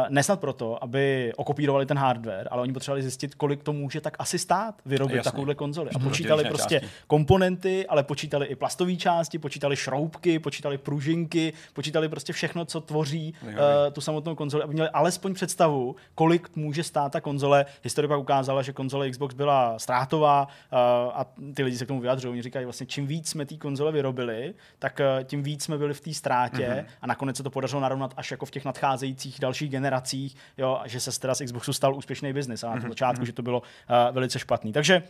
[0.08, 4.38] nesnad proto, aby okopírovali ten hardware, ale oni potřebovali zjistit, kolik to může tak asi
[4.38, 5.90] stát vyrobit takovouhle konzoli.
[5.94, 6.96] A počítali prostě části.
[7.06, 13.34] komponenty, ale počítali i plastové části, počítali šroubky, počítali pružinky, počítali prostě všechno, co tvoří
[13.42, 13.50] uh,
[13.92, 17.66] tu samotnou konzoli, aby měli alespoň představu, kolik může stát ta konzole.
[17.82, 20.78] Historie pak ukázala, že konzole Xbox byla ztrátová uh,
[21.14, 22.32] a ty lidi se k tomu vyjadřují.
[22.32, 25.94] Oni říkají vlastně, čím víc jsme té konzole vyrobili, tak uh, tím víc jsme byli
[25.94, 26.84] v té ztrátě mm-hmm.
[27.02, 31.00] a nakonec se to podařilo narovnat až jako v těch nadcházejících dalších generacích, jo, že
[31.00, 32.88] se teda z Xboxu stal úspěšný biznis a na mm-hmm.
[32.88, 33.26] začátku, mm-hmm.
[33.26, 34.72] že to bylo uh, velice špatný.
[34.72, 35.02] Takže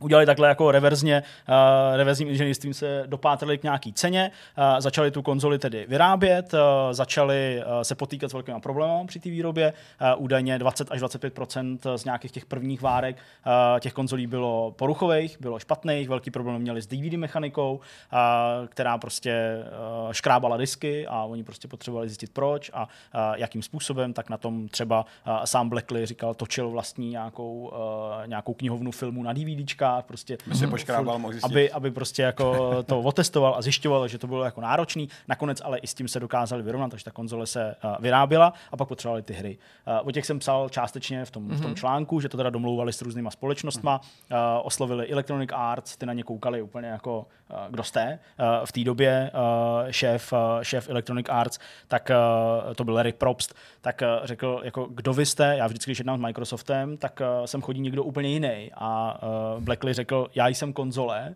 [0.00, 5.22] udělali takhle jako reverzně, uh, reverzním inženýrstvím se dopátrali k nějaký ceně, uh, začali tu
[5.22, 6.60] konzoli tedy vyrábět, uh,
[6.92, 11.96] začali uh, se potýkat s velkými problémy při té výrobě, uh, údajně 20 až 25%
[11.96, 16.82] z nějakých těch prvních várek uh, těch konzolí bylo poruchových, bylo špatných, velký problém měli
[16.82, 18.18] s DVD mechanikou, uh,
[18.66, 19.62] která prostě
[20.06, 24.36] uh, škrábala disky a oni prostě potřebovali zjistit proč a uh, jakým způsobem, tak na
[24.36, 29.94] tom třeba uh, sám Blackley říkal, točil vlastní nějakou, uh, nějakou knihovnu filmů na DVDčka,
[29.94, 34.44] hrách, prostě, si poškrábal, aby, aby prostě jako to otestoval a zjišťoval, že to bylo
[34.44, 35.08] jako náročný.
[35.28, 38.76] Nakonec ale i s tím se dokázali vyrovnat, takže ta konzole se uh, vyráběla a
[38.76, 39.58] pak potřebovali ty hry.
[39.86, 41.56] Uh, o těch jsem psal částečně v tom, mm-hmm.
[41.56, 41.76] v tom mhm.
[41.76, 46.22] článku, že to teda domlouvali s různýma společnostma, uh, oslovili Electronic Arts, ty na ně
[46.22, 48.18] koukali úplně jako uh, kdo jste.
[48.38, 53.12] Uh, v té době uh, šéf, uh, šéf Electronic Arts, tak uh, to byl Larry
[53.12, 57.20] Probst, tak uh, řekl, jako kdo vy jste, já vždycky, když jednám s Microsoftem, tak
[57.20, 58.70] uh, sem chodí někdo úplně jiný.
[58.74, 61.34] A uh, Black Berkeley řekl, já jsem konzole,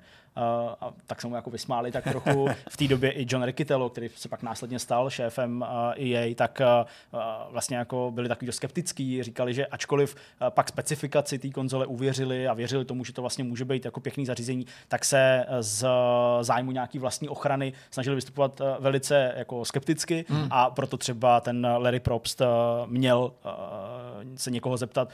[0.80, 2.48] a tak se mu jako vysmáli tak trochu.
[2.68, 5.64] V té době i John Riccitello, který se pak následně stal šéfem
[5.96, 6.60] EA, tak
[7.12, 10.16] uh, vlastně jako byli takový skeptický, říkali, že ačkoliv
[10.50, 14.26] pak specifikaci té konzole uvěřili a věřili tomu, že to vlastně může být jako pěkný
[14.26, 15.86] zařízení, tak se z
[16.40, 20.48] zájmu nějaký vlastní ochrany snažili vystupovat velice jako skepticky hmm.
[20.50, 22.42] a proto třeba ten Larry Probst
[22.86, 23.32] měl
[24.34, 25.08] se někoho zeptat,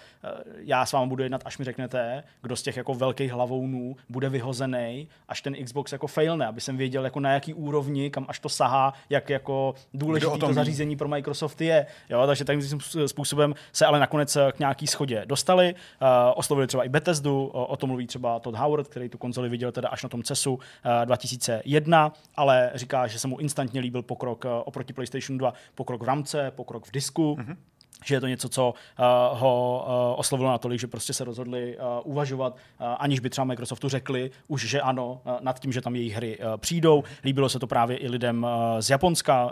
[0.56, 4.28] já s vámi budu jednat, až mi řeknete, kdo z těch jako velkých hlavounů bude
[4.28, 8.38] vyhozený až ten Xbox jako failne, aby jsem věděl, jako na jaký úrovni, kam až
[8.40, 11.86] to sahá, jak jako důležité to zařízení pro Microsoft je.
[12.10, 15.74] Jo, takže takovým způsobem se ale nakonec k nějaký schodě dostali.
[15.74, 19.48] Uh, oslovili třeba i Bethesdu, o, o tom mluví třeba Todd Howard, který tu konzoli
[19.48, 20.60] viděl teda až na tom CESu uh,
[21.04, 26.04] 2001, ale říká, že se mu instantně líbil pokrok uh, oproti PlayStation 2, pokrok v
[26.04, 27.36] ramce, pokrok v disku.
[27.40, 27.56] Mm-hmm
[28.04, 31.84] že je to něco, co uh, ho uh, oslovilo natolik, že prostě se rozhodli uh,
[32.04, 35.96] uvažovat, uh, aniž by třeba Microsoftu řekli už, že ano, uh, nad tím, že tam
[35.96, 37.04] jejich hry uh, přijdou.
[37.24, 39.44] Líbilo se to právě i lidem uh, z Japonska.
[39.44, 39.50] Uh,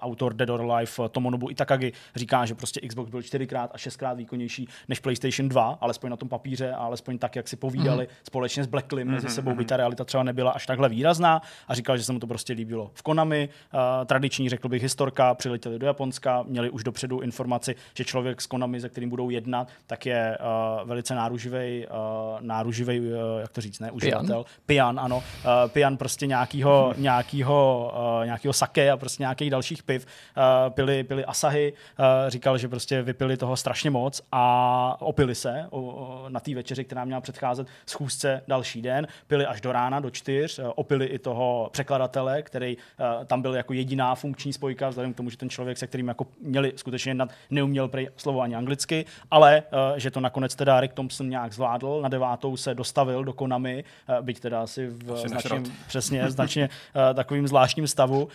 [0.00, 4.68] autor Dead or Alive Tomonobu Itakagi říká, že prostě Xbox byl čtyřikrát a šestkrát výkonnější
[4.88, 8.14] než PlayStation 2, alespoň na tom papíře a alespoň tak, jak si povídali mm.
[8.22, 9.10] společně s Blacklim mm-hmm.
[9.10, 9.64] mezi mhm, sebou, by mhm.
[9.64, 12.90] ta realita třeba nebyla až takhle výrazná a říkal, že se mu to prostě líbilo.
[12.94, 18.04] V Konami, uh, tradiční, řekl bych, historka, přiletěli do Japonska, měli už dopředu informaci, že
[18.04, 23.06] člověk s Konami, se kterým budou jednat, tak je uh, velice náruživý, uh, náruživý, uh,
[23.40, 24.44] jak to říct, ne, uživatel.
[24.66, 25.16] Pian, ano.
[25.16, 25.22] Uh,
[25.66, 30.06] pian prostě nějakýho, nějakýho, uh, nějakýho sake a prostě nějakých dalších piv.
[30.36, 35.66] Uh, pili, pili Asahy, uh, říkal, že prostě vypili toho strašně moc a opili se
[35.70, 39.06] o, o, na té večeři, která měla předcházet schůzce další den.
[39.26, 43.54] Pili až do rána, do čtyř, uh, opili i toho překladatele, který uh, tam byl
[43.54, 47.10] jako jediná funkční spojka, vzhledem k tomu, že ten člověk, se kterým jako měli skutečně
[47.10, 47.30] jednat,
[47.70, 52.00] neuměl prej slovo ani anglicky, ale uh, že to nakonec teda Rick Thompson nějak zvládl.
[52.02, 56.68] Na devátou se dostavil do Konami, uh, byť teda asi v asi značním, přesně, značně
[56.68, 58.24] uh, takovým zvláštním stavu.
[58.24, 58.30] Uh,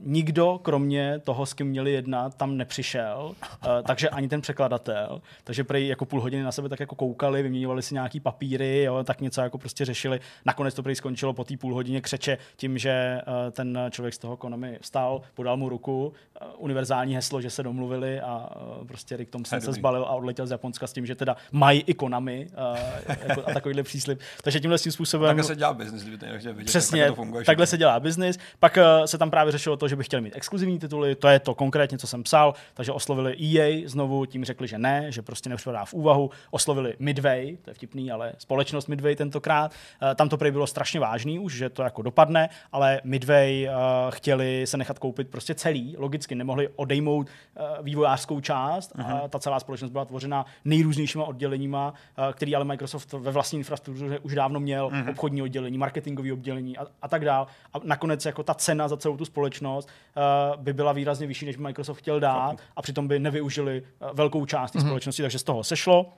[0.00, 5.22] nikdo, kromě toho, s kým měli jednat, tam nepřišel, uh, takže ani ten překladatel.
[5.44, 9.04] Takže prej jako půl hodiny na sebe tak jako koukali, vyměňovali si nějaký papíry, jo,
[9.04, 10.20] tak něco jako prostě řešili.
[10.44, 14.18] Nakonec to prej skončilo po té půl hodině křeče tím, že uh, ten člověk z
[14.18, 18.48] toho Konami vstal, podal mu ruku, uh, univerzální heslo, že se domluvili a
[18.86, 21.94] prostě Rick Thompson se zbalil a odletěl z Japonska s tím, že teda mají i
[21.94, 24.20] Konami uh, jako, a takovýhle příslip.
[24.42, 25.28] Takže tímhle tím způsobem...
[25.28, 28.38] Takhle se dělá biznis, kdyby vidět, Přesně, tak to funguje, takhle se dělá biznis.
[28.58, 31.38] Pak uh, se tam právě řešilo to, že by chtěli mít exkluzivní tituly, to je
[31.38, 35.50] to konkrétně, co jsem psal, takže oslovili EA znovu, tím řekli, že ne, že prostě
[35.50, 36.30] nepřipadá v úvahu.
[36.50, 39.72] Oslovili Midway, to je vtipný, ale společnost Midway tentokrát.
[40.02, 43.74] Uh, tam to prý bylo strašně vážný už, že to jako dopadne, ale Midway uh,
[44.10, 49.24] chtěli se nechat koupit prostě celý, logicky nemohli odejmout uh, vývojářskou část, uh-huh.
[49.24, 54.18] a ta celá společnost byla tvořena nejrůznějšíma odděleníma, eh, který ale Microsoft ve vlastní infrastruktuře
[54.18, 55.10] už dávno měl, uh-huh.
[55.10, 57.46] obchodní oddělení, marketingové oddělení a, a tak dál.
[57.74, 61.56] A nakonec jako ta cena za celou tu společnost uh, by byla výrazně vyšší, než
[61.56, 64.86] by Microsoft chtěl dát a přitom by nevyužili uh, velkou část té uh-huh.
[64.86, 66.12] společnosti, takže z toho sešlo.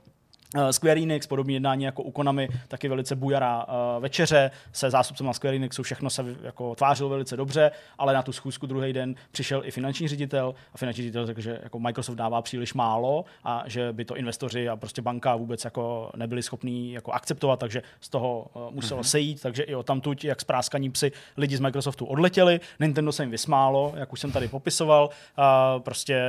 [0.56, 4.50] Eh, Square Enix, podobně jednání jako u Konami, taky velice bujará uh, večeře.
[4.72, 8.92] Se zástupcem Square Enixu, všechno se jako tvářilo velice dobře, ale na tu schůzku druhý
[8.92, 13.24] den přišel i finanční ředitel a finanční ředitel řekl, že jako Microsoft dává příliš málo
[13.44, 17.82] a že by to investoři a prostě banka vůbec jako nebyli schopní jako akceptovat, takže
[18.00, 19.04] z toho uh, muselo mm-hmm.
[19.04, 23.30] sejít, takže i o tamtuť, jak spráskaní psy, lidi z Microsoftu odletěli, Nintendo se jim
[23.30, 26.22] vysmálo, jak už jsem tady popisoval, uh, prostě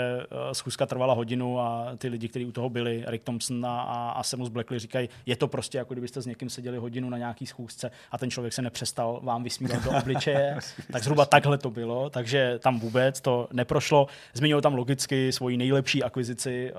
[0.51, 4.49] schůzka trvala hodinu a ty lidi, kteří u toho byli, Rick Thompson a a Samus
[4.49, 8.17] Blackley říkají, je to prostě jako kdybyste s někým seděli hodinu na nějaký schůzce a
[8.17, 10.57] ten člověk se nepřestal vám vysmívat do obličeje.
[10.91, 14.07] tak zhruba takhle to bylo, takže tam vůbec to neprošlo.
[14.33, 16.73] Zmínil tam logicky svoji nejlepší akvizici,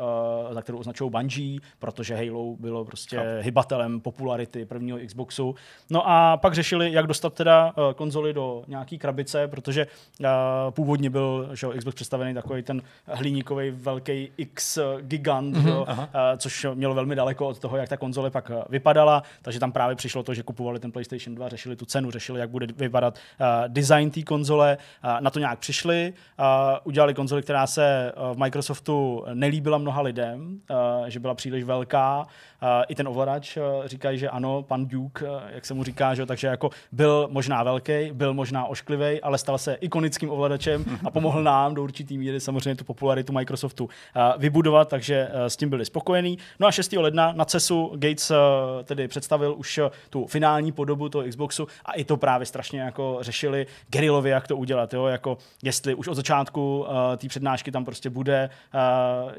[0.47, 3.27] uh, za kterou označují Bungie, protože Halo bylo prostě Chab.
[3.41, 5.55] hybatelem popularity prvního Xboxu.
[5.91, 9.87] No a pak řešili, jak dostat teda uh, konzoli do nějaký krabice, protože
[10.21, 10.27] uh,
[10.71, 15.95] původně byl že, Xbox představený takový ten hliníkový velký X gigant, mm-hmm, jo, uh,
[16.37, 20.23] což mělo velmi daleko od toho, jak ta konzole pak vypadala, takže tam právě přišlo
[20.23, 24.11] to, že kupovali ten PlayStation 2, řešili tu cenu, řešili, jak bude vypadat uh, design
[24.11, 26.45] té konzole, uh, na to nějak přišli, uh,
[26.85, 32.21] udělali konzoli, která se uh, v Microsoftu nelíbila mnoha lidem, uh, že byla příliš velká,
[32.21, 36.15] uh, i ten ovladač uh, říkají, že ano, pan Duke, uh, jak se mu říká,
[36.15, 41.11] že, takže jako byl možná velký, byl možná ošklivý, ale stal se ikonickým ovladačem a
[41.11, 43.91] pomohl nám do určitý míry samozřejmě tu popularitu Microsoftu uh,
[44.39, 46.39] vybudovat, takže uh, s tím byli spokojení.
[46.61, 46.93] No a 6.
[46.93, 48.37] ledna na CESu Gates uh,
[48.85, 53.67] tedy představil už tu finální podobu toho Xboxu a i to právě strašně jako řešili
[53.89, 55.07] gerilově, jak to udělat, jo?
[55.07, 58.51] jako jestli už od začátku uh, té přednášky tam prostě bude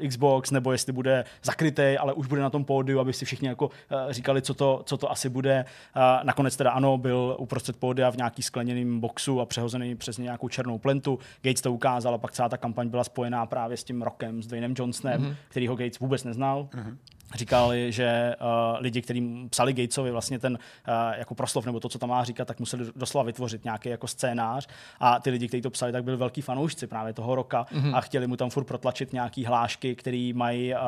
[0.00, 3.48] uh, Xbox, nebo jestli bude zakrytý, ale už bude na tom pódiu, aby si všichni
[3.48, 3.72] jako uh,
[4.10, 5.64] říkali, co to, co to asi bude.
[5.96, 10.48] Uh, nakonec teda ano, byl uprostřed pódia v nějaký skleněným boxu a přehozený přes nějakou
[10.48, 11.18] černou plentu.
[11.42, 14.46] Gates to ukázal a pak celá ta kampaň byla spojená právě s tím rokem, s
[14.46, 15.36] Dwaynem Johnsonem, mm-hmm.
[15.48, 16.68] který ho Gates vůbec neznal.
[16.72, 16.96] Mm-hmm
[17.34, 21.98] říkali, že uh, lidi, kteří psali Gatesovi vlastně ten uh, jako proslov nebo to, co
[21.98, 24.68] tam má říkat, tak museli doslova vytvořit nějaký jako scénář
[25.00, 27.96] a ty lidi, kteří to psali, tak byli velký fanoušci právě toho roka mm-hmm.
[27.96, 30.80] a chtěli mu tam furt protlačit nějaký hlášky, který mají uh,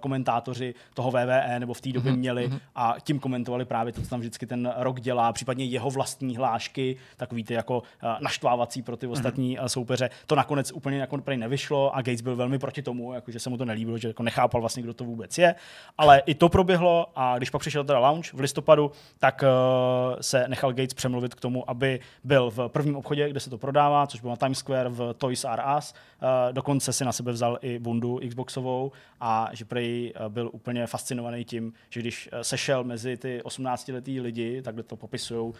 [0.00, 2.16] komentátoři toho WWE nebo v té době mm-hmm.
[2.16, 2.60] měli mm-hmm.
[2.74, 6.96] a tím komentovali právě to, co tam vždycky ten rok dělá, případně jeho vlastní hlášky,
[7.16, 9.12] takový ty jako uh, naštvávací pro ty mhm.
[9.12, 9.66] ostatní mm-hmm.
[9.66, 10.10] soupeře.
[10.26, 13.56] To nakonec úplně jako nevyšlo a Gates byl velmi proti tomu, jako, že se mu
[13.56, 15.54] to nelíbilo, že jako nechápal vlastně, kdo to vůbec je.
[15.98, 20.48] Ale i to proběhlo a když pak přišel teda launch v listopadu, tak uh, se
[20.48, 24.20] nechal Gates přemluvit k tomu, aby byl v prvním obchodě, kde se to prodává, což
[24.20, 25.94] bylo na Times Square v Toys R Us.
[26.22, 30.86] Uh, dokonce si na sebe vzal i bundu Xboxovou a že prej uh, byl úplně
[30.86, 35.54] fascinovaný tím, že když sešel mezi ty 18-letý lidi, takhle to popisují uh,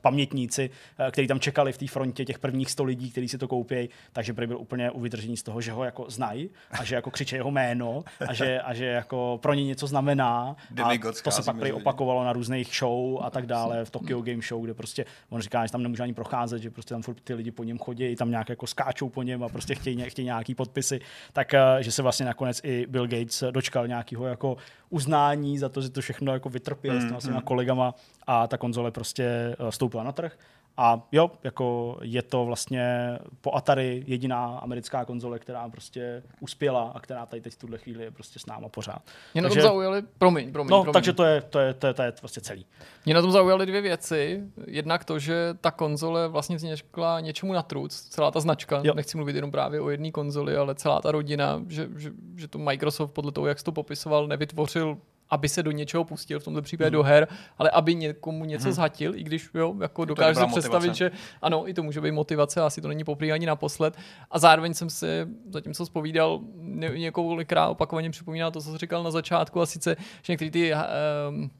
[0.00, 3.48] pamětníci, uh, kteří tam čekali v té frontě těch prvních 100 lidí, kteří si to
[3.48, 7.10] koupí, takže prej byl úplně uvydržení z toho, že ho jako znají a že jako
[7.10, 10.56] křičí jeho jméno a že, a že jako pro ně něco znamená.
[10.84, 14.42] A to se pak prý opakovalo na různých show a tak dále, v Tokyo Game
[14.42, 17.34] Show, kde prostě on říká, že tam nemůže ani procházet, že prostě tam furt ty
[17.34, 20.54] lidi po něm chodí, tam nějak jako skáčou po něm a prostě chtějí, chtějí nějaký
[20.54, 21.00] podpisy,
[21.32, 24.56] tak eh, že se vlastně nakonec i Bill Gates dočkal nějakého jako
[24.90, 27.44] uznání za to, že to všechno jako vytrpěl mm, s těma svýma mm.
[27.44, 27.94] kolegama
[28.26, 30.38] a ta konzole prostě eh, vstoupila na trh.
[30.76, 37.00] A jo, jako je to vlastně po Atari jediná americká konzole, která prostě uspěla a
[37.00, 39.02] která tady teď v tuhle chvíli je prostě s náma pořád.
[39.34, 40.70] Mě takže, na tom zaujali, promiň, promiň.
[40.70, 40.92] No, promiň.
[40.92, 42.66] takže to je, to, je, to, je, to je prostě celý.
[43.04, 44.42] Mě na tom zaujaly dvě věci.
[44.66, 48.94] Jednak to, že ta konzole vlastně vznikla něčemu na truc, celá ta značka, jo.
[48.94, 52.58] nechci mluvit jenom právě o jedné konzoli, ale celá ta rodina, že, že, že to
[52.58, 54.98] Microsoft podle toho, jak jsi to popisoval, nevytvořil
[55.32, 56.92] aby se do něčeho pustil, v tomto případě hmm.
[56.92, 58.72] do her, ale aby někomu něco hmm.
[58.72, 61.10] zhatil, i když jo, jako dokážu si představit, že
[61.42, 63.96] ano, i to může být motivace, asi to není poprvé ani naposled.
[64.30, 65.06] A zároveň jsem si,
[65.50, 66.40] zatímco zpovídal,
[66.94, 71.50] několikrát opakovaně připomínal to, co jsi říkal na začátku, a sice, že některé ty um,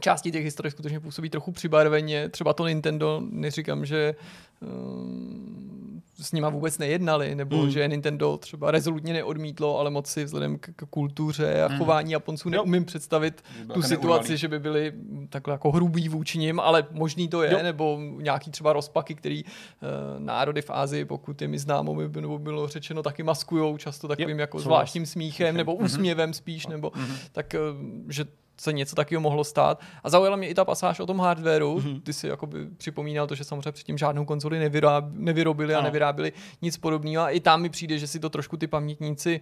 [0.00, 2.28] části těch historií skutečně působí trochu přibarveně.
[2.28, 4.14] Třeba to Nintendo, neříkám, že
[4.60, 7.70] um, s nima vůbec nejednali, nebo mm.
[7.70, 11.78] že Nintendo třeba rezolutně neodmítlo, ale moc si vzhledem k, k kultuře a mm.
[11.78, 12.86] chování Japonců neumím jo.
[12.86, 14.36] představit tu situaci, neurvalý.
[14.36, 14.92] že by byli
[15.28, 17.62] takhle jako hrubý vůči nim, ale možný to je, jo.
[17.62, 19.50] nebo nějaký třeba rozpaky, který uh,
[20.18, 24.36] národy v Ázii, pokud je mi známo, by, nebo bylo řečeno, taky maskujou často takovým
[24.36, 24.40] jo.
[24.40, 25.84] jako zvláštním smíchem, nebo mhm.
[25.84, 27.14] úsměvem spíš, nebo mm.
[27.32, 28.24] tak, uh, že
[28.60, 29.80] se něco takového mohlo stát.
[30.04, 31.78] A zaujala mě i ta pasáž o tom hardwareu.
[31.78, 32.00] Mm-hmm.
[32.00, 35.80] Ty si jakoby připomínal to, že samozřejmě předtím žádnou konzoli nevyráb, nevyrobili ano.
[35.80, 37.24] a nevyráběli nic podobného.
[37.24, 39.40] A i tam mi přijde, že si to trošku ty pamětníci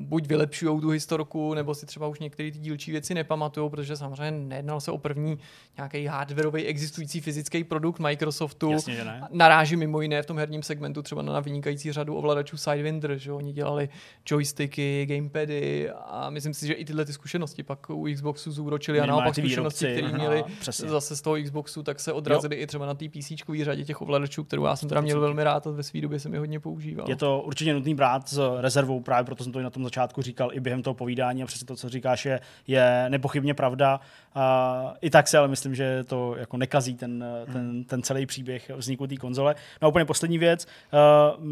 [0.00, 4.30] buď vylepšují tu historku, nebo si třeba už některé ty dílčí věci nepamatují, protože samozřejmě
[4.30, 5.38] nejednalo se o první
[5.76, 8.70] nějaký hardwareový existující fyzický produkt Microsoftu.
[8.70, 9.28] Jasně, ne.
[9.30, 13.52] Naráží mimo jiné v tom herním segmentu třeba na vynikající řadu ovladačů Sidewinder, že oni
[13.52, 13.88] dělali
[14.30, 19.00] joysticky, gamepady a myslím si, že i tyhle ty zkušenosti pak u Xbox Xboxu zúročili
[19.00, 20.88] a naopak zkušenosti, které měli Přesně.
[20.88, 22.62] zase z toho Xboxu, tak se odrazili jo.
[22.62, 25.66] i třeba na té PC řadě těch ovladačů, kterou já jsem teda měl velmi rád
[25.66, 27.08] a ve své době jsem je hodně používal.
[27.08, 30.22] Je to určitě nutný brát s rezervou, právě proto jsem to i na tom začátku
[30.22, 34.00] říkal, i během toho povídání a přesně to, co říkáš, je, je nepochybně pravda.
[34.34, 38.70] A I tak se ale myslím, že to jako nekazí ten, ten, ten celý příběh
[38.76, 39.54] vzniku té konzole.
[39.82, 40.66] No a úplně poslední věc.
[40.92, 41.42] Uh,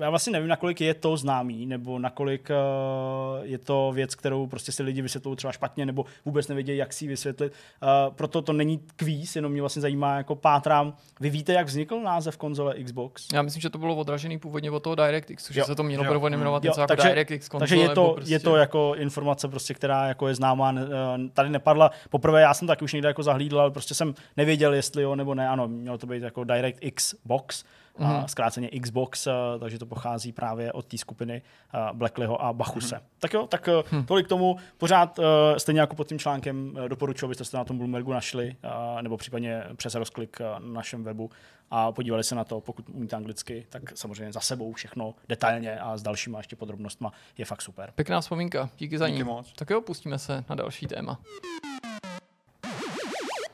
[0.00, 4.72] já vlastně nevím, nakolik je to známý, nebo nakolik uh, je to věc, kterou prostě
[4.72, 7.52] si lidi vysvětlují třeba špatně, nebo vůbec nevědějí, jak si ji vysvětlit.
[7.82, 10.94] Uh, proto to není kvíz, jenom mě vlastně zajímá, jako pátrám.
[11.20, 13.28] Vy víte, jak vznikl název konzole Xbox?
[13.32, 16.38] Já myslím, že to bylo odražený původně od toho DirectX, že se to mělo původně
[16.38, 17.68] jmenovat něco jako takže, DirectX konzole.
[17.68, 18.34] Takže je to, prostě...
[18.34, 20.74] je to jako informace, prostě, která jako je známá,
[21.32, 21.90] tady nepadla.
[22.10, 25.34] Poprvé já jsem taky už někde jako zahlídl, ale prostě jsem nevěděl, jestli jo nebo
[25.34, 25.48] ne.
[25.48, 27.64] Ano, mělo to být jako DirectX Box
[27.98, 28.06] mm.
[28.06, 29.28] a zkráceně Xbox,
[29.60, 31.42] takže to pochází právě od té skupiny
[31.92, 32.96] Blackleyho a Bachuse.
[32.96, 33.02] Mm.
[33.18, 34.04] Tak jo, tak mm.
[34.04, 34.56] tolik k tomu.
[34.78, 35.20] Pořád
[35.58, 38.56] stejně jako pod tím článkem doporučuji, abyste se na tom Bloombergu našli,
[39.00, 41.30] nebo případně přes rozklik na našem webu
[41.70, 45.96] a podívali se na to, pokud umíte anglicky, tak samozřejmě za sebou všechno detailně a
[45.96, 47.92] s dalšíma ještě podrobnostma je fakt super.
[47.94, 49.22] Pěkná vzpomínka, díky za ní.
[49.22, 49.52] Moc.
[49.52, 51.20] Tak jo, pustíme se na další téma.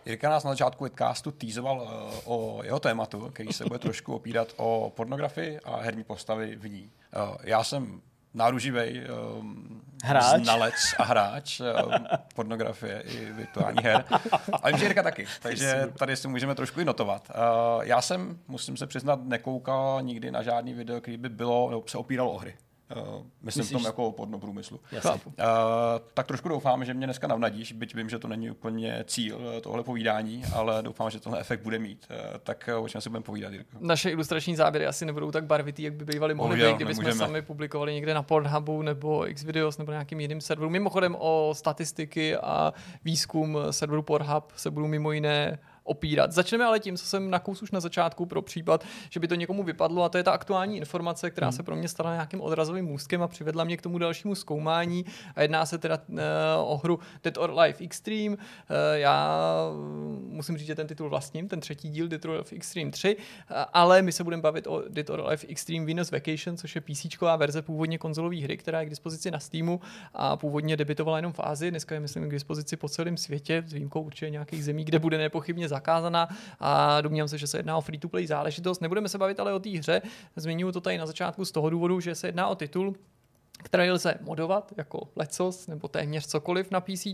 [0.07, 1.89] Jirka nás na začátku podcastu týzoval uh,
[2.25, 6.91] o jeho tématu, který se bude trošku opírat o pornografii a herní postavy v ní.
[7.17, 8.01] Uh, já jsem
[8.35, 9.01] náruživý
[9.39, 10.43] um, hráč.
[10.43, 11.67] znalec a hráč um,
[12.35, 14.05] pornografie i virtuální her.
[14.63, 17.31] A vím, že Jirka taky, takže tady si můžeme trošku i notovat.
[17.31, 21.83] Uh, já jsem, musím se přiznat, nekoukal nikdy na žádný video, který by bylo, nebo
[21.87, 22.55] se opíralo o hry.
[22.97, 23.69] Uh, myslím Myslíš?
[23.69, 24.81] v tom jako podnoprůmyslu.
[24.93, 25.33] Uh,
[26.15, 29.61] tak trošku doufám, že mě dneska navnadíš, byť vím, že to není úplně cíl eh,
[29.61, 32.07] tohle povídání, ale doufám, že tenhle efekt bude mít.
[32.11, 33.77] Uh, tak o čem si budeme povídat, Jirko?
[33.81, 37.95] Naše ilustrační záběry asi nebudou tak barvitý, jak by bývaly mohly být, kdybychom sami publikovali
[37.95, 40.71] někde na Pornhubu nebo Xvideos nebo nějakým jiným serveru.
[40.71, 42.73] Mimochodem o statistiky a
[43.05, 46.33] výzkum serveru Pornhub se budu mimo jiné opírat.
[46.33, 49.63] Začneme ale tím, co jsem nakus už na začátku pro případ, že by to někomu
[49.63, 51.53] vypadlo a to je ta aktuální informace, která hmm.
[51.53, 55.05] se pro mě stala nějakým odrazovým můstkem a přivedla mě k tomu dalšímu zkoumání
[55.35, 56.19] a jedná se teda uh,
[56.65, 58.29] o hru Dead or Life Extreme.
[58.29, 58.37] Uh,
[58.95, 59.39] já
[60.29, 63.57] musím říct, že ten titul vlastním, ten třetí díl Dead or Life Extreme 3, uh,
[63.73, 67.07] ale my se budeme bavit o Dead or Life Extreme Venus Vacation, což je PC
[67.37, 69.81] verze původně konzolové hry, která je k dispozici na Steamu
[70.15, 73.73] a původně debitovala jenom v Ázii, dneska je myslím k dispozici po celém světě, s
[73.73, 76.29] výjimkou určitě nějakých zemí, kde bude nepochybně zakázaná
[76.61, 78.81] a domnívám se, že se jedná o free-to-play záležitost.
[78.81, 80.03] Nebudeme se bavit ale o té hře,
[80.37, 82.95] zmiňuji to tady na začátku z toho důvodu, že se jedná o titul,
[83.63, 87.07] které lze modovat jako lecos nebo téměř cokoliv na PC.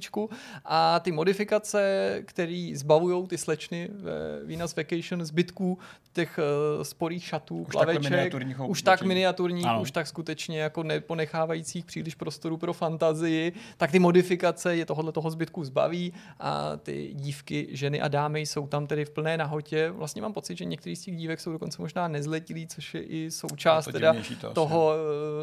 [0.65, 5.79] A ty modifikace, které zbavují ty slečny ve Venus Vacation zbytků
[6.13, 8.35] těch uh, sporých šatů, už plaveček,
[8.69, 9.81] už tak miniaturních, ano.
[9.81, 15.31] už tak skutečně jako neponechávajících příliš prostoru pro fantazii, tak ty modifikace je tohohle toho
[15.31, 19.91] zbytku zbaví a ty dívky, ženy a dámy jsou tam tedy v plné nahotě.
[19.91, 23.31] Vlastně mám pocit, že některý z těch dívek jsou dokonce možná nezletilí, což je i
[23.31, 24.93] součást to teda to toho,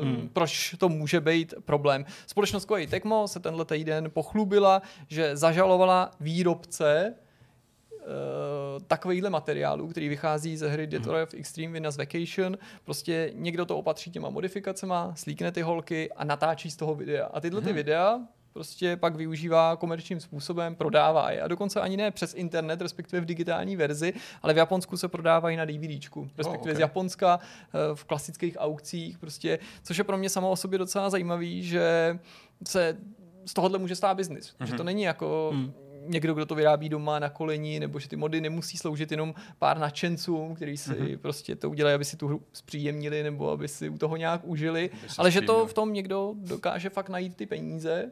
[0.02, 0.30] uh, hmm.
[0.34, 2.06] proč to může být problém.
[2.28, 10.58] Společnost Koei Tecmo se tenhle týden pochlubila, že zažalovala výrobce uh, takovýhle materiálu, který vychází
[10.58, 12.58] ze hry Dead or Alive Extreme Venus Vacation.
[12.84, 17.26] Prostě někdo to opatří těma modifikacema, slíkne ty holky a natáčí z toho videa.
[17.26, 17.76] A tyhle ty hmm.
[17.76, 18.20] videa
[18.56, 21.42] prostě pak využívá komerčním způsobem, prodává je.
[21.42, 25.58] A dokonce ani ne přes internet, respektive v digitální verzi, ale v Japonsku se prodávají
[25.58, 26.76] na DVDčku, respektive oh, okay.
[26.76, 31.10] z Japonska eh, v klasických aukcích, prostě, což je pro mě samo o sobě docela
[31.10, 32.20] zajímavý, že
[32.68, 32.98] se
[33.46, 34.56] z tohohle může stát biznis.
[34.60, 34.66] Mm-hmm.
[34.66, 34.86] Že to mhm.
[34.86, 35.74] není jako mm
[36.08, 39.78] někdo, kdo to vyrábí doma na koleni, nebo že ty mody nemusí sloužit jenom pár
[39.78, 41.18] nadšencům, kteří si mm-hmm.
[41.18, 44.90] prostě to udělají, aby si tu hru zpříjemnili nebo aby si u toho nějak užili,
[45.18, 48.12] ale že to v tom někdo dokáže fakt najít ty peníze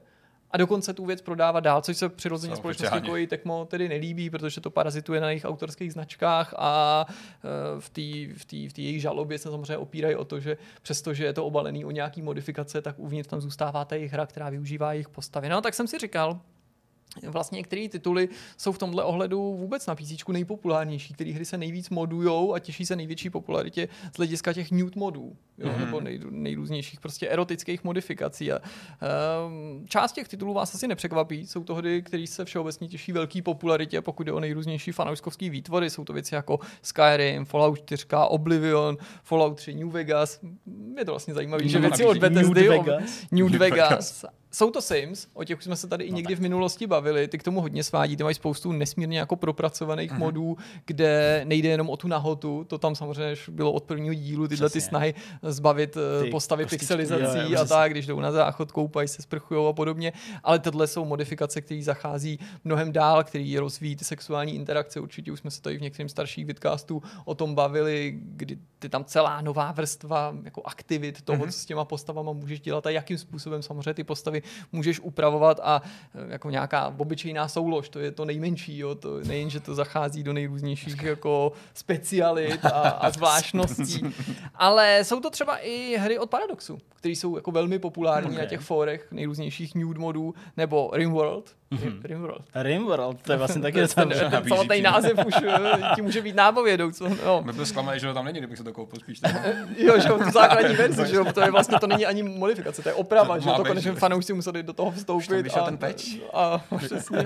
[0.53, 4.29] a dokonce tu věc prodává dál, což se přirozeně společnosti jako i Tecmo tedy nelíbí,
[4.29, 9.37] protože to parazituje na jejich autorských značkách a e, v té v v jejich žalobě
[9.37, 13.29] se samozřejmě opírají o to, že přestože je to obalený o nějaký modifikace, tak uvnitř
[13.29, 15.49] tam zůstává ta jejich hra, která využívá jejich postavy.
[15.49, 16.39] No tak jsem si říkal,
[17.27, 21.89] vlastně některé tituly jsou v tomhle ohledu vůbec na PC nejpopulárnější, které hry se nejvíc
[21.89, 25.79] modujou a těší se největší popularitě z hlediska těch nude modů, jo, mm-hmm.
[25.79, 28.51] nebo nej, nejrůznějších prostě erotických modifikací.
[28.51, 28.59] A,
[29.47, 33.41] um, část těch titulů vás asi nepřekvapí, jsou to hry, které se všeobecně těší velký
[33.41, 38.97] popularitě, pokud jde o nejrůznější fanouškovský výtvory, jsou to věci jako Skyrim, Fallout 4, Oblivion,
[39.23, 40.39] Fallout 3, New Vegas.
[40.97, 45.27] Je to vlastně zajímavé, že věci od Bethesdy, New Vegas, New Vegas jsou to Sims,
[45.33, 46.39] o těch už jsme se tady i no někdy tak.
[46.39, 50.17] v minulosti bavili, ty k tomu hodně svádí, ty mají spoustu nesmírně jako propracovaných mm-hmm.
[50.17, 54.69] modů, kde nejde jenom o tu nahotu, to tam samozřejmě bylo od prvního dílu, tyhle
[54.69, 54.81] Přesně.
[54.81, 58.71] ty snahy zbavit eh, ty postavy prostě pixelizací jo, a tak, když jdou na záchod,
[58.71, 63.95] koupají se, sprchují a podobně, ale tohle jsou modifikace, které zachází mnohem dál, které rozvíjí
[63.95, 68.19] ty sexuální interakce, určitě už jsme se tady v některých starších vidcastů o tom bavili,
[68.21, 71.51] kdy ty tam celá nová vrstva jako aktivit toho, mm-hmm.
[71.51, 75.81] co s těma postavama můžeš dělat a jakým způsobem samozřejmě ty postavy můžeš upravovat a
[76.15, 80.23] e, jako nějaká obyčejná soulož, to je to nejmenší, jo, to nejen, že to zachází
[80.23, 84.01] do nejrůznějších jako specialit a, a zvláštností,
[84.55, 88.43] ale jsou to třeba i hry od Paradoxu, které jsou jako velmi populární okay.
[88.43, 92.01] na těch fórech nejrůznějších nude modů, nebo Rimworld, Mm-hmm.
[92.03, 92.41] Rimworld.
[92.55, 96.35] Rimworld, to je vlastně taky ten, ten, ten samotný název už eh, ti může být
[96.35, 96.91] nápovědou.
[96.91, 97.41] Co, no.
[97.45, 99.21] My byl zklamaný, že ho tam není, kdybych se to koupil spíš.
[99.77, 102.89] jo, že tu základní verzi, že jo, to je vlastně, to není ani modifikace, to
[102.89, 105.49] je oprava, to že to konečně fanoušci museli do toho vstoupit.
[105.57, 106.17] A, ten peč.
[106.33, 107.25] A, a přesně,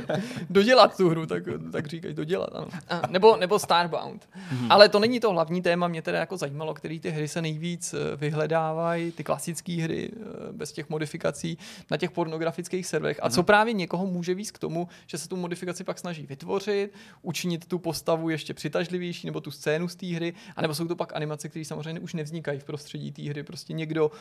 [0.49, 2.67] dodělat tu hru, tak, tak říkají, dodělat, ano.
[2.89, 4.25] A, nebo, nebo Starbound.
[4.25, 4.67] Mm-hmm.
[4.69, 7.93] Ale to není to hlavní téma, mě teda jako zajímalo, který ty hry se nejvíc
[7.93, 10.17] eh, vyhledávají, ty klasické hry eh,
[10.51, 11.57] bez těch modifikací
[11.91, 13.19] na těch pornografických serverech.
[13.23, 13.45] A co mhm.
[13.45, 17.79] právě někoho může víc k tomu, že se tu modifikaci pak snaží vytvořit, učinit tu
[17.79, 21.65] postavu ještě přitažlivější nebo tu scénu z té hry, anebo jsou to pak animace, které
[21.65, 23.43] samozřejmě už nevznikají v prostředí té hry.
[23.43, 24.11] Prostě někdo uh,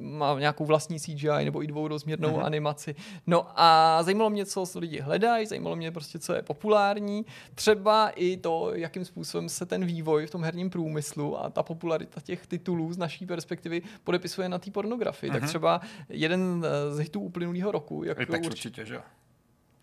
[0.00, 2.44] má nějakou vlastní CGI nebo i dvourozměrnou mm-hmm.
[2.44, 2.94] animaci.
[3.26, 7.26] No a zajímalo mě, co lidi hledají, zajímalo mě prostě, co je populární.
[7.54, 12.20] Třeba i to, jakým způsobem se ten vývoj v tom herním průmyslu a ta popularita
[12.20, 15.30] těch titulů z naší perspektivy podepisuje na té pornografii.
[15.30, 15.34] Mm-hmm.
[15.34, 15.48] Tak mhm.
[15.48, 18.04] třeba jeden z hitů uplynulého roku.
[18.04, 19.00] Jak Apex určitě, že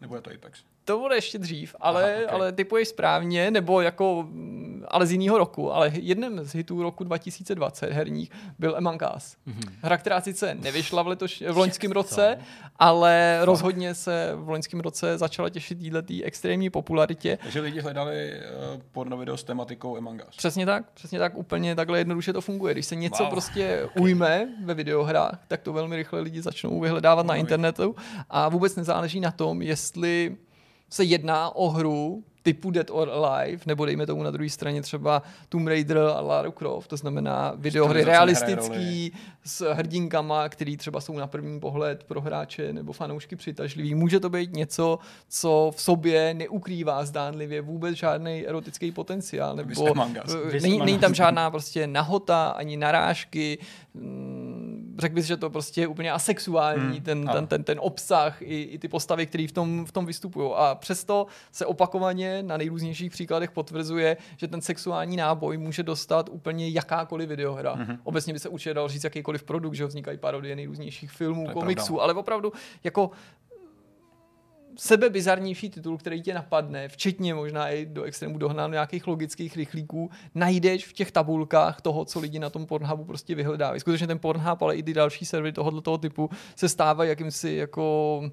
[0.02, 0.64] nebo je to Apex?
[0.86, 2.36] To bude ještě dřív, ale, Aha, okay.
[2.36, 4.28] ale typuješ správně, nebo jako,
[4.88, 5.74] ale z jiného roku.
[5.74, 9.36] Ale jedním z hitů roku 2020 herních byl Among Us.
[9.48, 9.72] Mm-hmm.
[9.82, 12.38] Hra, která sice nevyšla v, letoš, v loňském roce,
[12.80, 13.46] ale Fakt.
[13.46, 17.38] rozhodně se v loňském roce začala těšit této extrémní popularitě.
[17.44, 18.34] Takže lidi hledali
[18.76, 20.36] uh, porno video s tematikou Among Us.
[20.36, 22.74] Přesně tak, přesně tak, úplně takhle jednoduše to funguje.
[22.74, 23.32] Když se něco wow.
[23.32, 24.04] prostě okay.
[24.04, 27.96] ujme ve videohrách, tak to velmi rychle lidi začnou vyhledávat no, na internetu
[28.30, 30.38] a vůbec nezáleží na tom, jestli
[30.92, 35.22] se jedná o hru, typu Dead or Alive, nebo dejme tomu na druhé straně třeba
[35.50, 39.14] Tomb Raider a Lara Croft, to znamená videohry realistický
[39.44, 43.96] s hrdinkama, který třeba jsou na první pohled pro hráče nebo fanoušky přitažlivý.
[43.96, 49.94] Může to být něco, co v sobě neukrývá zdánlivě vůbec žádný erotický potenciál, nebo
[50.62, 53.58] není, není tam žádná prostě nahota ani narážky,
[53.94, 57.02] mm, řekl bys, že to prostě je úplně asexuální, hmm.
[57.02, 60.52] ten, ten, ten, ten obsah i, i ty postavy, které v tom, v tom vystupují.
[60.56, 66.70] A přesto se opakovaně na nejrůznějších příkladech potvrzuje, že ten sexuální náboj může dostat úplně
[66.70, 67.76] jakákoliv videohra.
[67.76, 67.98] Mm-hmm.
[68.04, 72.04] Obecně by se určitě dal říct jakýkoliv produkt, že vznikají parodie nejrůznějších filmů, komiksů, pravda.
[72.04, 72.54] ale opravdu
[72.84, 73.12] jako
[74.78, 80.88] sebebizarnější titul, který tě napadne, včetně možná i do extrému dohnáno nějakých logických rychlíků, najdeš
[80.88, 83.80] v těch tabulkách toho, co lidi na tom Pornhubu prostě vyhledávají.
[83.80, 88.24] Skutečně ten Pornhub, ale i ty další servery tohoto typu se stávají jakýmsi jako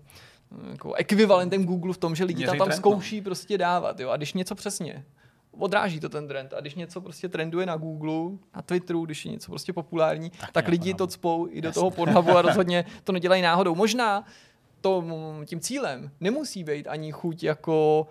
[0.70, 3.24] jako ekvivalentem Google v tom, že lidi tam, tam zkouší no.
[3.24, 4.00] prostě dávat.
[4.00, 4.10] Jo?
[4.10, 5.04] A když něco přesně
[5.58, 6.54] odráží to ten trend.
[6.54, 10.52] A když něco prostě trenduje na Google, na Twitteru, když je něco prostě populární, tak,
[10.52, 11.80] tak lidi to cpou i do Jasně.
[11.80, 13.74] toho Pornhubu a rozhodně to nedělají náhodou.
[13.74, 14.24] Možná
[14.80, 15.04] to,
[15.44, 18.06] tím cílem nemusí být ani chuť jako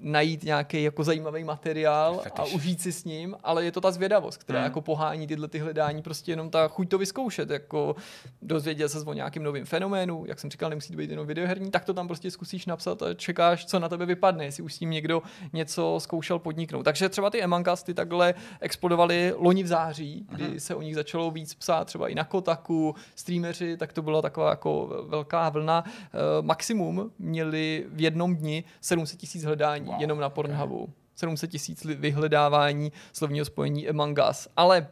[0.00, 2.38] najít nějaký jako zajímavý materiál Fetiš.
[2.38, 4.64] a užít si s ním, ale je to ta zvědavost, která hmm.
[4.64, 7.96] jako pohání tyhle ty hledání, prostě jenom ta chuť to vyzkoušet, jako
[8.42, 11.84] dozvědět se o nějakým novým fenoménu, jak jsem říkal, nemusí to být jenom videoherní, tak
[11.84, 14.90] to tam prostě zkusíš napsat a čekáš, co na tebe vypadne, jestli už s tím
[14.90, 15.22] někdo
[15.52, 16.82] něco zkoušel podniknout.
[16.82, 20.60] Takže třeba ty Emancasty takhle explodovaly loni v září, kdy hmm.
[20.60, 24.50] se o nich začalo víc psát, třeba i na Kotaku, streameři, tak to byla taková
[24.50, 25.84] jako velká vlna.
[25.84, 30.00] Uh, maximum měli v jednom dni 700 tisíc hledání wow.
[30.00, 30.88] jenom na Pornhubu.
[31.14, 34.48] 700 tisíc vyhledávání slovního spojení Among Us.
[34.56, 34.88] Ale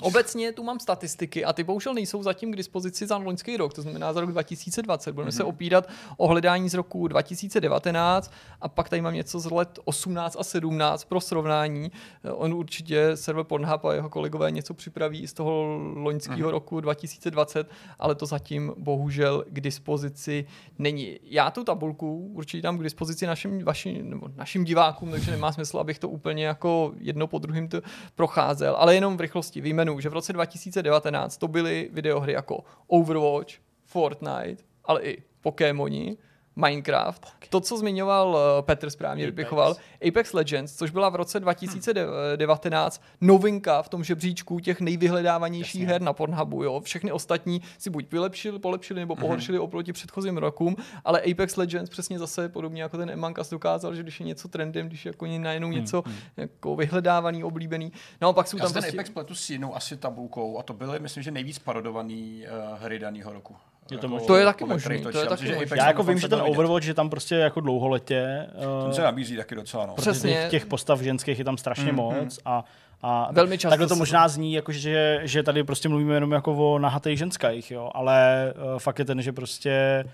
[0.00, 3.82] Obecně tu mám statistiky a ty bohužel nejsou zatím k dispozici za loňský rok, to
[3.82, 5.12] znamená za rok 2020.
[5.12, 5.36] Budeme mm-hmm.
[5.36, 5.50] se mhm.
[5.50, 10.44] opírat o hledání z roku 2019 a pak tady mám něco z let 18 a
[10.44, 11.92] 17 pro srovnání.
[12.32, 16.50] On určitě server Pornhub a jeho kolegové něco připraví z toho loňského mm-hmm.
[16.50, 20.46] roku 2020, ale to zatím bohužel k dispozici
[20.78, 21.18] není.
[21.22, 25.78] Já tu tabulku určitě dám k dispozici našim, vašim, nebo našim divákům, takže nemá smysl,
[25.78, 27.68] abych to úplně jako jedno po druhém
[28.14, 32.64] procházel, ale jenom v rychlosti rychlosti vyjmenuju, že v roce 2019 to byly videohry jako
[32.86, 36.16] Overwatch, Fortnite, ale i Pokémoni,
[36.56, 39.36] Minecraft, to, co zmiňoval uh, Petr správně Apex.
[39.36, 39.76] vypichoval,
[40.08, 45.92] Apex Legends, což byla v roce 2019 novinka v tom žebříčku těch nejvyhledávanějších Jasně.
[45.92, 46.62] her na Pornhubu.
[46.62, 46.80] Jo.
[46.80, 49.20] Všechny ostatní si buď vylepšili, polepšili nebo mhm.
[49.20, 49.62] pohoršili mm-hmm.
[49.62, 54.20] oproti předchozím rokům, ale Apex Legends přesně zase podobně jako ten Us dokázal, že když
[54.20, 56.14] je něco trendem, když je jako najednou hmm, něco mm-hmm.
[56.36, 57.92] jako vyhledávaný, oblíbený.
[58.20, 58.96] No a pak jsou Já tam ten prostě...
[58.98, 62.98] Apex pletu s jinou asi tabulkou a to byly, myslím, že nejvíc parodovaný uh, hry
[62.98, 63.56] daného roku.
[63.90, 65.02] Je to, jako, to je taky možný.
[65.02, 65.76] To je taky možný.
[65.76, 68.46] Já jako vím, že ten Overwatch je tam prostě jako dlouholetě.
[68.82, 69.86] Ten se nabízí taky docela.
[69.86, 69.94] No.
[69.94, 70.32] Přesně.
[70.32, 72.42] Těch, těch postav ženských je tam strašně mm, moc mm.
[72.44, 72.64] a
[73.02, 76.74] a Velmi často takhle to možná zní, jako že, že tady prostě mluvíme jenom jako
[76.74, 80.04] o nahatých ženských, jo, ale uh, fakt je ten, že prostě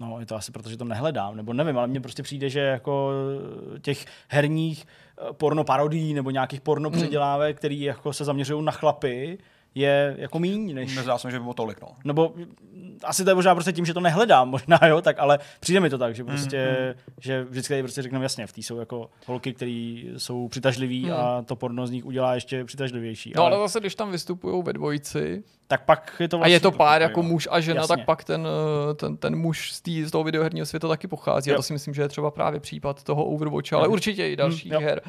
[0.00, 2.60] No, je to asi proto, že to nehledám, nebo nevím, ale mně prostě přijde, že
[2.60, 3.10] jako
[3.82, 9.38] těch herních eh, porno parodí nebo nějakých porno předělávek, který jako se zaměřují na chlapy,
[9.78, 10.96] je jako míň, než...
[10.96, 11.88] Nezdá se že by bylo tolik, no.
[12.04, 12.34] Nebo
[13.04, 15.90] asi to je možná prostě tím, že to nehledám, možná, jo, tak ale přijde mi
[15.90, 18.78] to tak, že hmm, prostě, mm, že vždycky tady prostě řekneme jasně, v té jsou
[18.78, 21.12] jako holky, které jsou přitažliví mm.
[21.12, 23.32] a to porno z nich udělá ještě přitažlivější.
[23.36, 26.52] No ale, ale zase, když tam vystupují ve dvojici, tak pak je to vlastně...
[26.52, 27.96] A je to pár jako muž a žena, Jasně.
[27.96, 28.48] tak pak ten,
[28.90, 31.50] eh, ten, ten muž z, tý, z toho videoherního světa taky pochází.
[31.50, 31.54] Jo.
[31.54, 34.72] A to si myslím, že je třeba právě případ toho Overwatche, ale určitě i dalších
[34.72, 35.00] hmm, her.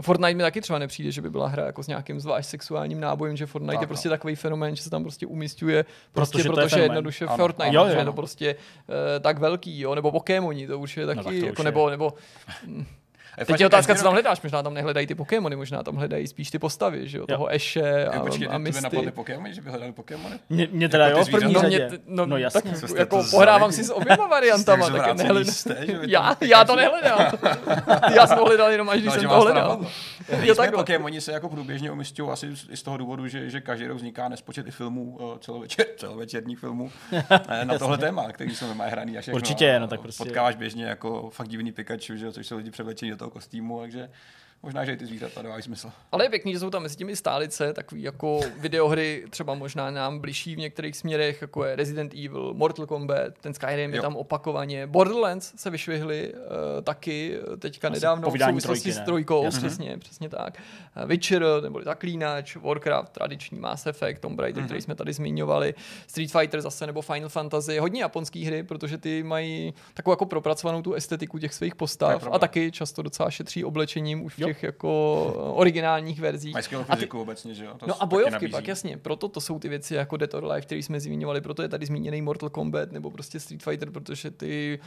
[0.00, 3.36] Fortnite mi taky třeba nepřijde, že by byla hra jako s nějakým zvlášť sexuálním nábojem,
[3.36, 4.12] že Fortnite tak, je prostě no.
[4.12, 7.36] takový fenomén, že se tam prostě umistuje, prostě protože, protože je jednoduše ano.
[7.36, 11.06] Fortnite, jo, jo, je to prostě uh, tak velký, jo, nebo Pokémoni, to už je
[11.06, 12.12] taky, no, tak jako, nebo, nebo
[13.46, 14.42] Teď je otázka, co tam hledáš.
[14.42, 17.26] Možná tam nehledají ty Pokémony, možná tam hledají spíš ty postavy, že jo?
[17.26, 18.82] Toho Eshe a, jo, počkej, a Misty.
[18.82, 20.38] napadly Pokémony, že by hledali Pokémony?
[20.48, 21.88] Mě, mě teda jako jo, v první no, řadě.
[21.88, 22.72] Mě, no, no jasně.
[22.72, 25.54] Tak, jako pohrávám si s oběma variantama, tak nehledám.
[26.06, 27.32] Já, já to nehledám.
[28.14, 29.86] já jsem to hledal jenom až když no, jsem to hledal.
[30.42, 33.86] Jo, tak Pokémoni se jako průběžně umistují asi i z toho důvodu, že, že každý
[33.86, 38.66] rok vzniká nespočet i filmů, eh, celovečer, celovečerních filmů eh, na tohle téma, který jsou
[38.78, 39.18] hraný.
[39.32, 40.24] Určitě, no tak prostě.
[40.24, 44.10] Potkáváš běžně jako fakt divný Pikachu, že, což jsou lidi převlečení do toho kostýmu, takže
[44.62, 45.90] Možná, že i ty zvířata dávají smysl.
[46.12, 50.18] Ale je pěkný, že jsou tam mezi těmi stálice, takový jako videohry, třeba možná nám
[50.18, 53.96] blížší v některých směrech, jako je Resident Evil, Mortal Kombat, ten Skyrim jo.
[53.96, 54.86] je tam opakovaně.
[54.86, 56.38] Borderlands se vyšvihli uh,
[56.82, 59.58] taky teďka Asi nedávno v souvislosti s trojkou, Jasně.
[59.58, 60.62] přesně, přesně tak.
[60.96, 64.66] Uh, Witcher, nebo Zaklínač, Warcraft, tradiční Mass Effect, Tomb Raider, mm-hmm.
[64.66, 65.74] který jsme tady zmiňovali,
[66.06, 70.82] Street Fighter zase, nebo Final Fantasy, hodně japonských hry, protože ty mají takovou jako propracovanou
[70.82, 75.24] tu estetiku těch svých postav a taky často docela šetří oblečením už v těch jako
[75.54, 76.52] originálních verzích.
[76.52, 77.22] Mají skvělou fyziku ty...
[77.22, 77.74] obecně, že jo?
[77.76, 78.96] To no a bojovky pak, jasně.
[78.96, 81.86] Proto to jsou ty věci jako Dead or Alive, které jsme zmiňovali, proto je tady
[81.86, 84.80] zmíněný Mortal Kombat nebo prostě Street Fighter, protože ty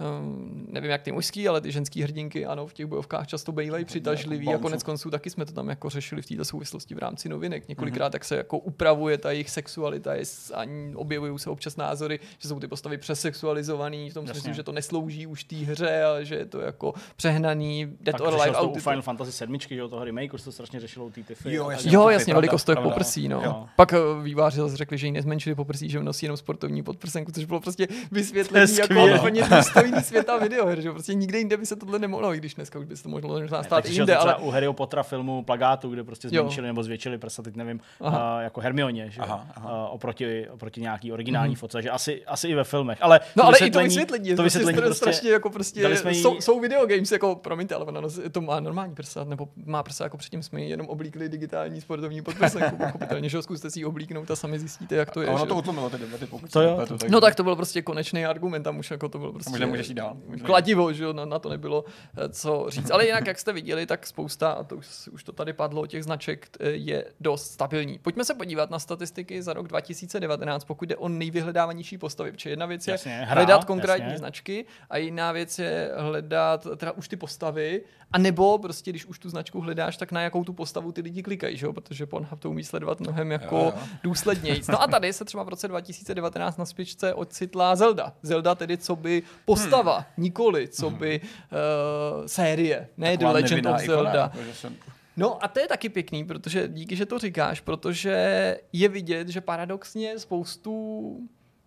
[0.00, 3.84] um, nevím jak ty mužský, ale ty ženský hrdinky, ano, v těch bojovkách často bývají
[3.84, 7.28] přitažlivý a konec konců taky jsme to tam jako řešili v této souvislosti v rámci
[7.28, 7.68] novinek.
[7.68, 8.12] Několikrát mm-hmm.
[8.12, 10.12] tak se jako upravuje ta jejich sexualita
[10.54, 14.72] a objevují se občas názory, že jsou ty postavy přesexualizovaný, v tom smyslu, že to
[14.72, 18.56] neslouží už té hře a že je to jako přehnaný Dead or Alive.
[18.56, 21.54] To u Final Fantasy 7, že jo, toho remake, už to strašně řešilo ty tyfy.
[21.54, 23.42] Jo, jasně, jo, jasně velikost toho poprsí, no.
[23.44, 23.66] Jo.
[23.76, 27.44] Pak eh, výváři zase řekli, že ji nezmenšili poprsí, že nosí jenom sportovní podprsenku, což
[27.44, 29.42] bylo prostě vysvětlení jako úplně
[29.84, 32.86] důstojný světa videoher, že prostě nikde jinde by se tohle nemohlo, i když dneska už
[32.86, 34.36] by se to mohlo možná stát jinde, ale...
[34.36, 36.72] u Harryho Pottera filmu plagátu, kde prostě zmenšili jo.
[36.72, 39.86] nebo zvětšili prsa, teď nevím, uh, jako Hermioně, že aha, aha.
[39.86, 41.58] Uh, oproti, oproti nějaký originální mm-hmm.
[41.58, 44.78] foce, že asi, asi i ve filmech, ale No ale i to vysvětlení, to vysvětlení
[44.78, 46.22] prostě, strašně jako prostě, jí...
[46.22, 48.00] jsou, jsou videogames, jako promiňte, ale ona
[48.32, 52.76] to má normální prsa, nebo má prsa, jako předtím jsme jenom oblíkli digitální sportovní podprsenku,
[52.76, 55.28] pochopitelně, že ho zkuste si oblíknout a sami zjistíte, jak to je.
[55.28, 56.86] A ono to utlumilo ty debaty, pokud to jo.
[57.08, 59.50] No tak to byl prostě konečný argument, tam už jako to byl prostě...
[59.74, 60.16] Můžeš jít dál.
[60.44, 61.84] Kladivo, že na, na to nebylo
[62.16, 62.90] eh, co říct.
[62.90, 66.04] Ale jinak, jak jste viděli, tak spousta, a to už, už to tady padlo, těch
[66.04, 67.98] značek eh, je dost stabilní.
[67.98, 72.32] Pojďme se podívat na statistiky za rok 2019, pokud jde o nejvyhledávanější postavy.
[72.32, 74.18] Protože jedna věc je jasně, hra, hledat konkrétní jasně.
[74.18, 77.82] značky a jiná věc je hledat teda už ty postavy,
[78.14, 81.22] a nebo prostě, když už tu značku hledáš, tak na jakou tu postavu ty lidi
[81.22, 81.72] klikají, že jo?
[81.72, 83.82] protože Pornhub to umí sledovat mnohem jako jo, jo.
[84.02, 84.62] důsledněji.
[84.68, 88.12] No a tady se třeba v roce 2019 na spičce ocitla Zelda.
[88.22, 89.22] Zelda tedy co by
[89.64, 90.06] postava, hmm.
[90.16, 90.98] nikoli co hmm.
[90.98, 94.32] by uh, série, ne The Legend of Zelda.
[94.34, 94.74] Ikona,
[95.16, 99.40] No a to je taky pěkný, protože díky, že to říkáš, protože je vidět, že
[99.40, 101.18] paradoxně spoustu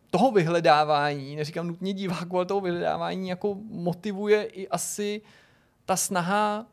[0.09, 5.21] toho vyhledávání, neříkám nutně diváků, ale toho vyhledávání jako motivuje i asi
[5.85, 6.65] ta snaha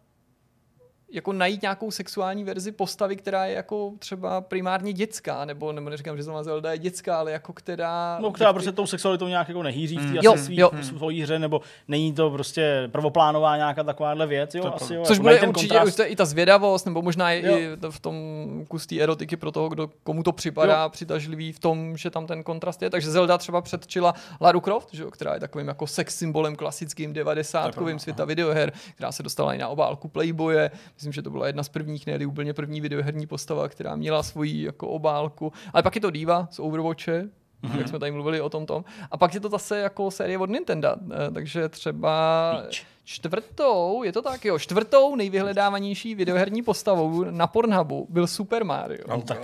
[1.14, 6.16] jako najít nějakou sexuální verzi postavy, která je jako třeba primárně dětská, nebo, nebo neříkám,
[6.16, 8.18] že zrovna Zelda je dětská, ale jako která...
[8.20, 10.18] No, která prostě tou sexualitou nějak jako nehýří v té mm.
[10.22, 10.70] jo, svý, jo.
[10.82, 15.02] svojí hře, nebo není to prostě prvoplánová nějaká takováhle věc, jo, to asi jo.
[15.06, 16.00] Což jako bude určitě kontrast...
[16.06, 17.58] i ta zvědavost, nebo možná jo.
[17.58, 18.14] i v tom
[18.68, 20.88] kus té erotiky pro toho, kdo, komu to připadá jo.
[20.88, 22.90] přitažlivý v tom, že tam ten kontrast je.
[22.90, 27.12] Takže Zelda třeba předčila Lara Croft, že jo, která je takovým jako sex symbolem klasickým
[27.12, 30.70] 90 světa videoher, která se dostala i na obálku Playboye.
[31.04, 34.62] Myslím, že to byla jedna z prvních, ne úplně první videoherní postava, která měla svoji
[34.62, 35.52] jako obálku.
[35.72, 37.28] Ale pak je to Diva z Overwatche,
[37.64, 37.78] mm-hmm.
[37.78, 38.84] jak jsme tady mluvili o tom tom.
[39.10, 42.86] A pak je to zase jako série od Nintendo, eh, takže třeba Peach.
[43.04, 49.04] čtvrtou, je to tak, jo, čtvrtou nejvyhledávanější videoherní postavou na Pornhubu byl Super Mario.
[49.08, 49.38] No, tak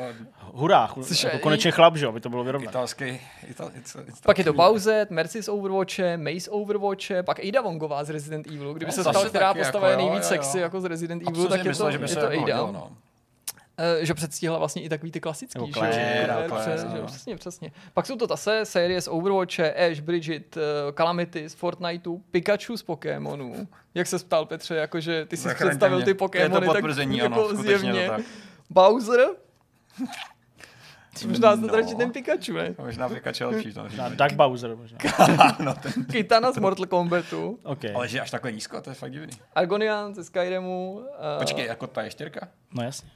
[0.53, 2.71] hurá, Což jako konečně chlap, že aby to bylo vyrovnané.
[2.71, 3.05] Italský,
[3.51, 8.05] ital, ital, ital, pak je to Bowser, Mercy z Overwatche, Maze Overwatche, pak Ada Wongová
[8.05, 8.75] z Resident Evil.
[8.75, 10.43] Kdyby no, se stala, která postava jako, je nejvíc jo, jo.
[10.43, 12.39] sexy jako z Resident Evil, tak je to, že by je to Ada.
[12.39, 12.91] Hodil, no.
[13.81, 17.73] Uh, že předstihla vlastně i takový ty klasický, že, Claire, že, Claire, že, přesně, přesně.
[17.95, 20.63] Pak jsou to zase série z Overwatche, Ash, Bridget, uh,
[20.97, 23.69] Calamity z Fortniteu, Pikachu z Pokémonů.
[23.95, 28.11] Jak se ptal Petře, jakože ty jsi představil ty Pokémony, tak jako zjevně.
[28.71, 29.29] Bowser,
[31.27, 31.69] Možná no.
[31.69, 32.75] radši ten Pikachu, ne?
[32.79, 33.73] Možná Pikachu lepší.
[33.73, 34.99] To možná Dark Bowser možná.
[35.59, 36.05] no, ten...
[36.05, 37.59] Kitana z Mortal Kombatu.
[37.63, 37.93] Okay.
[37.95, 39.33] Ale že až takhle nízko, to je fakt divný.
[39.55, 40.93] Argonian ze Skyrimu.
[40.93, 41.39] Uh...
[41.39, 42.49] Počkej, jako ta ještěrka?
[42.75, 43.11] No jasně.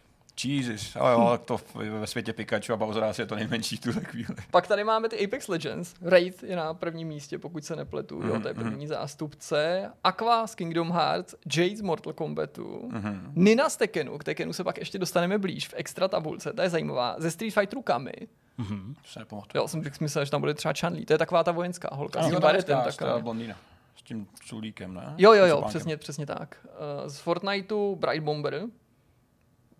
[0.44, 1.60] Jesus, ale jo, to
[2.00, 4.34] ve světě Pikachu a Bowser asi je to nejmenší tu chvíli.
[4.50, 5.94] Pak tady máme ty Apex Legends.
[6.02, 8.28] Raid je na prvním místě, pokud se nepletu, mm-hmm.
[8.28, 8.88] jo, to je mhm, první mm-hmm.
[8.88, 9.90] zástupce.
[10.04, 13.20] Aqua z Kingdom Hearts, Jade z Mortal Kombatu, mm-hmm.
[13.34, 16.70] Nina z Tekkenu, k Tekkenu se pak ještě dostaneme blíž v extra tabulce, ta je
[16.70, 18.12] zajímavá, ze Street Fighteru Kami.
[18.58, 18.94] Mm-hmm.
[19.04, 19.20] Se
[19.54, 22.18] Jo, jsem myslel, že tam bude třeba Chanli, to je taková ta vojenská holka.
[22.18, 22.78] Ano, s tím baretem,
[23.20, 23.56] blondýna.
[23.96, 25.14] S tím culíkem, ne?
[25.18, 26.56] Jo, jo, jo, přesně, přesně tak.
[26.64, 28.62] Uh, z Fortniteu Bright Bomber,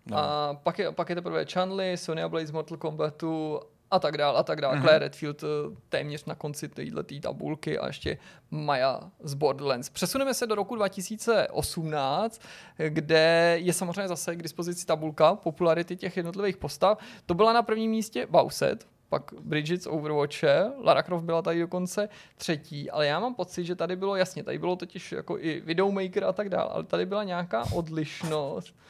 [0.05, 0.17] No.
[0.17, 3.59] A pak je, pak je teprve Chanli, Sonya Blade z Mortal Kombatu
[3.91, 4.75] a tak dál a tak dál.
[4.75, 4.81] Mm-hmm.
[4.81, 5.47] Claire Redfield eh,
[5.89, 8.17] téměř na konci této tabulky a ještě
[8.51, 9.89] Maya z Borderlands.
[9.89, 12.41] Přesuneme se do roku 2018,
[12.89, 16.97] kde je samozřejmě zase k dispozici tabulka popularity těch jednotlivých postav.
[17.25, 22.09] To byla na prvním místě Bowset, pak Bridget z Overwatche, Lara Croft byla tady dokonce
[22.35, 26.23] třetí, ale já mám pocit, že tady bylo jasně, tady bylo totiž jako i Videomaker
[26.23, 28.75] a tak dále, ale tady byla nějaká odlišnost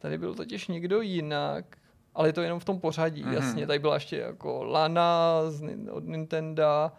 [0.00, 1.64] Tady byl totiž někdo jinak,
[2.14, 3.32] ale je to jenom v tom pořadí, mm-hmm.
[3.32, 3.66] jasně.
[3.66, 6.90] Tady byla ještě jako Lana z, od Nintendo,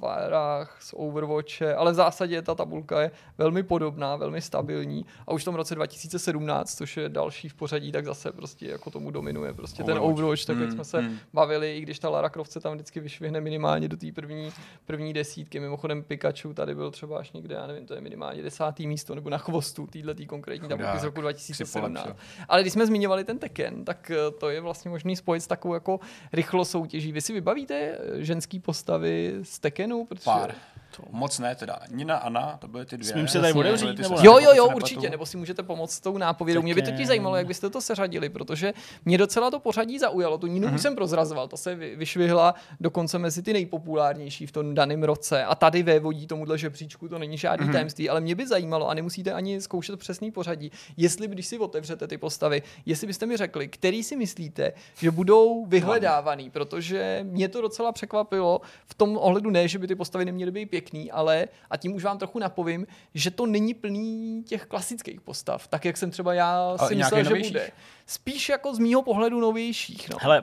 [0.00, 5.42] Firech, z Overwatche, ale v zásadě ta tabulka je velmi podobná, velmi stabilní a už
[5.42, 9.54] v tom roce 2017, což je další v pořadí, tak zase prostě jako tomu dominuje
[9.54, 10.04] prostě Overwatch.
[10.04, 11.18] ten Overwatch, tak mm, jak jsme se mm.
[11.32, 14.52] bavili, i když ta Lara Croft se tam vždycky vyšvihne minimálně do té první,
[14.86, 18.86] první desítky, mimochodem Pikachu tady byl třeba až někde, já nevím, to je minimálně desátý
[18.86, 22.08] místo nebo na chvostu této konkrétní tabulky z roku 2017.
[22.48, 25.74] Ale když jsme zmiňovali ten Tekken, tak eh, to je vlastně možný spojit s takovou
[25.74, 26.00] jako
[26.32, 27.12] rychlo soutěží.
[27.12, 30.04] Vy si vybavíte eh, ženský postavy z Tekken Kenu?
[30.04, 30.24] Protože...
[30.24, 30.54] Pár.
[30.96, 31.78] To moc ne teda.
[31.90, 33.12] Nina, Anna, to byly ty dvě.
[33.12, 33.98] Smím se tady otevřít?
[33.98, 35.10] Nebo jo, jo, jo, určitě.
[35.10, 36.62] Nebo si můžete pomoct s tou nápovědou.
[36.62, 38.72] Mě by to zajímalo, jak byste to seřadili, protože
[39.04, 40.38] mě docela to pořadí zaujalo.
[40.38, 40.76] Tu Ninu mm-hmm.
[40.76, 45.44] jsem prozrazoval, to se vyšvihla dokonce mezi ty nejpopulárnější v tom daném roce.
[45.44, 47.72] A tady vévodí tomuhle žebříčku, to není žádný mm-hmm.
[47.72, 52.06] tajemství, ale mě by zajímalo, a nemusíte ani zkoušet přesný pořadí, jestli když si otevřete
[52.06, 57.60] ty postavy, jestli byste mi řekli, který si myslíte, že budou vyhledávaný, protože mě to
[57.60, 61.76] docela překvapilo v tom ohledu ne, že by ty postavy neměly být pěkný, ale a
[61.76, 66.10] tím už vám trochu napovím, že to není plný těch klasických postav, tak jak jsem
[66.10, 67.52] třeba já si myslel, že novějších?
[67.52, 67.70] bude.
[68.06, 70.10] Spíš jako z mýho pohledu novějších.
[70.10, 70.16] No.
[70.20, 70.42] Hele,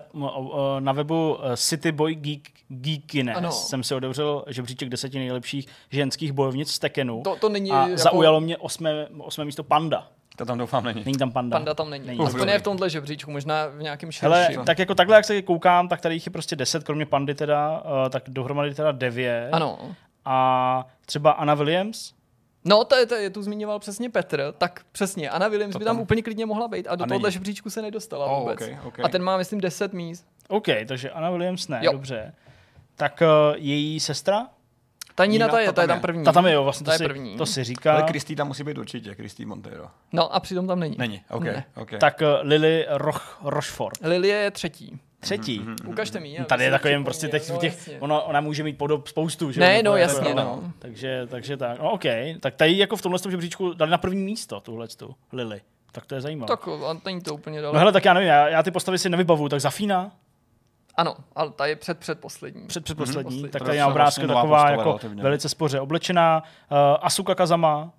[0.80, 3.52] na webu eh, City Boy Geek, Geekines ano.
[3.52, 7.22] jsem si otevřel žebříček deseti nejlepších ženských bojovnic z Tekenu.
[7.24, 7.98] To, to není a jako...
[7.98, 10.08] zaujalo mě osmé, osmé místo Panda.
[10.36, 11.04] To tam doufám není.
[11.06, 11.58] Není tam panda.
[11.58, 12.08] Panda tam není.
[12.08, 12.20] není.
[12.20, 14.32] to je v tomhle žebříčku, možná v nějakém širším.
[14.32, 17.36] Hele, tak jako takhle, jak se koukám, tak tady jich je prostě deset, kromě pandy
[17.36, 19.50] teda, uh, tak dohromady teda devět.
[19.52, 19.80] Ano.
[20.26, 22.14] A třeba Anna Williams,
[22.68, 25.86] No, to je, to je, tu zmiňoval přesně Petr, tak přesně, Anna Williams to by
[25.86, 28.62] tam, tam úplně klidně mohla být a do a tohohle žebříčku se nedostala oh, vůbec.
[28.62, 29.06] Okay, okay.
[29.06, 30.26] A ten má, myslím, 10 míst.
[30.48, 31.92] OK, takže Anna Williams ne, jo.
[31.92, 32.34] dobře.
[32.96, 34.48] Tak uh, její sestra?
[35.16, 36.24] Ta Nina, ta je, ta je tam první.
[36.24, 37.38] Ta tam je, jo, vlastně ta to, je si, první.
[37.38, 37.94] to si říká.
[37.94, 39.88] Ale Kristý tam musí být určitě, Kristý Montero.
[40.12, 40.96] No a přitom tam není.
[40.98, 41.44] Není, OK.
[41.44, 41.66] Ne.
[41.76, 42.00] okay.
[42.00, 44.00] Tak uh, Lily Roch, Rochefort.
[44.02, 45.00] Lily je třetí.
[45.26, 45.62] Třetí.
[45.62, 45.90] Mm-hmm.
[45.90, 46.38] Ukažte mi.
[46.48, 49.52] Tady je takový prostě teď no, těch, ona, ona může mít podob spoustu.
[49.52, 49.60] Že?
[49.60, 50.44] Ne, no jasně, no.
[50.44, 50.72] no.
[50.80, 52.04] Takže, takže tak, no OK.
[52.40, 55.62] Tak tady jako v tomhle žebříčku dali na první místo tuhle tu Lily.
[55.92, 56.48] Tak to je zajímavé.
[56.48, 57.74] Tak a není to úplně daleko.
[57.74, 60.12] No hele, tak já nevím, já, já ty postavy si nevybavu, tak Zafína?
[60.96, 62.68] Ano, ale ta je před předposlední.
[62.68, 63.50] Před předposlední, mm-hmm.
[63.50, 65.24] tak tady je obrázka vlastně taková jako relativně.
[65.24, 66.44] velice spoře oblečená.
[66.72, 67.94] Uh, Asuka Kazama.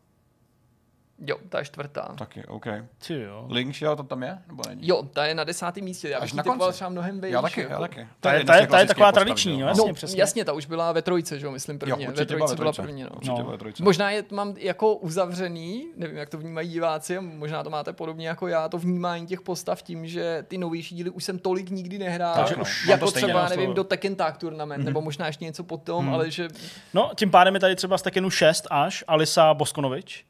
[1.18, 2.14] Jo, ta je čtvrtá.
[2.18, 2.66] Taky, OK.
[3.06, 3.46] Ty jo.
[3.50, 4.38] Link Shell to tam je?
[4.48, 4.88] Nebo není?
[4.88, 6.08] Jo, ta je na desátém místě.
[6.08, 6.72] Já Až bych na konci.
[6.72, 7.32] třeba mnohem vejš.
[7.32, 7.72] Já taky, jako.
[7.72, 8.06] já taky.
[8.20, 9.68] Ta je- ta je- ta je taková postav, tradiční, že no, jo?
[9.68, 10.20] jasně, No, přesně.
[10.20, 12.04] jasně, ta už byla ve trojce, že jo, myslím prvně.
[12.06, 13.08] Jo, ve trojce ve byla první, no.
[13.16, 13.58] Určitě No.
[13.58, 13.82] trojce.
[13.82, 18.28] Možná je mám jako uzavřený, nevím, jak to vnímají diváci, a možná to máte podobně
[18.28, 21.98] jako já, to vnímání těch postav tím, že ty novější díly už jsem tolik nikdy
[21.98, 22.34] nehrál.
[22.34, 22.62] Takže no.
[22.62, 26.48] už jako třeba, nevím, do Tekken Tag Tournament, nebo možná ještě něco potom, ale že
[26.94, 30.24] No, tím pádem je tady třeba z Tekenu 6 až Alisa Boskonovič.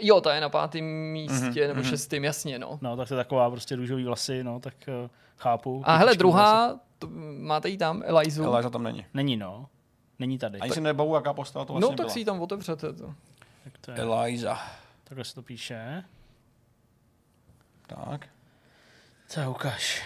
[0.00, 2.78] Jo, ta je na pátém místě, nebo šestém, jasně, no.
[2.82, 5.82] No, tak to je taková prostě růžový vlasy, no, tak uh, chápu.
[5.84, 6.18] A hele, vlasy.
[6.18, 8.44] druhá, to, máte ji tam, Elizu.
[8.44, 9.06] Eliza tam není.
[9.14, 9.68] Není, no.
[10.18, 10.58] Není tady.
[10.58, 12.12] Ani si nebavu, jaká postava to vlastně no, tak byla.
[12.12, 12.92] si ji tam otevřete.
[12.92, 13.14] To.
[13.64, 14.58] Tak to je, Eliza.
[15.04, 16.04] takhle se to píše.
[17.86, 18.28] Tak.
[19.28, 20.02] Co ukáž?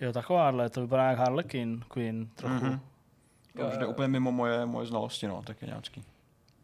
[0.00, 2.54] Jo, takováhle, to vypadá jak Harlequin Queen trochu.
[2.54, 2.66] Mhm.
[2.66, 2.80] Mm-hmm.
[3.56, 6.04] To už jde úplně mimo moje, moje znalosti, no, tak je nějaký.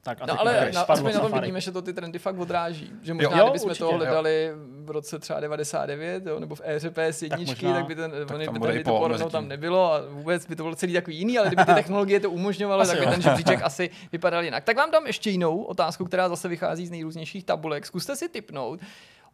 [0.05, 2.93] Tak a No ale na, aspoň na tom vidíme, že to ty trendy fakt odráží.
[3.03, 3.97] Že možná, Jo, kdybychom určitě, to jo.
[3.97, 4.51] hledali
[4.85, 7.75] v roce třeba 99, jo, nebo v éře PS1, tak, možná.
[7.75, 10.47] tak by ten, Tak tam by tady i to po porno tam nebylo a vůbec
[10.47, 13.23] by to bylo celý takový jiný, ale kdyby ty technologie to umožňovaly, tak by ten
[13.23, 14.65] žebříček asi vypadal jinak.
[14.65, 17.87] Tak vám dám ještě jinou otázku, která zase vychází z nejrůznějších tabulek.
[17.87, 18.81] Zkuste si typnout,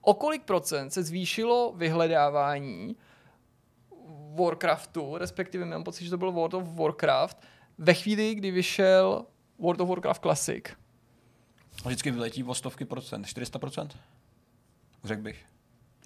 [0.00, 2.96] o kolik procent se zvýšilo vyhledávání
[4.34, 7.38] Warcraftu, respektive mám pocit, že to byl World of Warcraft,
[7.78, 9.24] ve chvíli, kdy vyšel
[9.58, 10.64] World of Warcraft Classic.
[11.84, 13.98] Vždycky vyletí o stovky procent, 400 procent?
[15.04, 15.44] Řekl bych.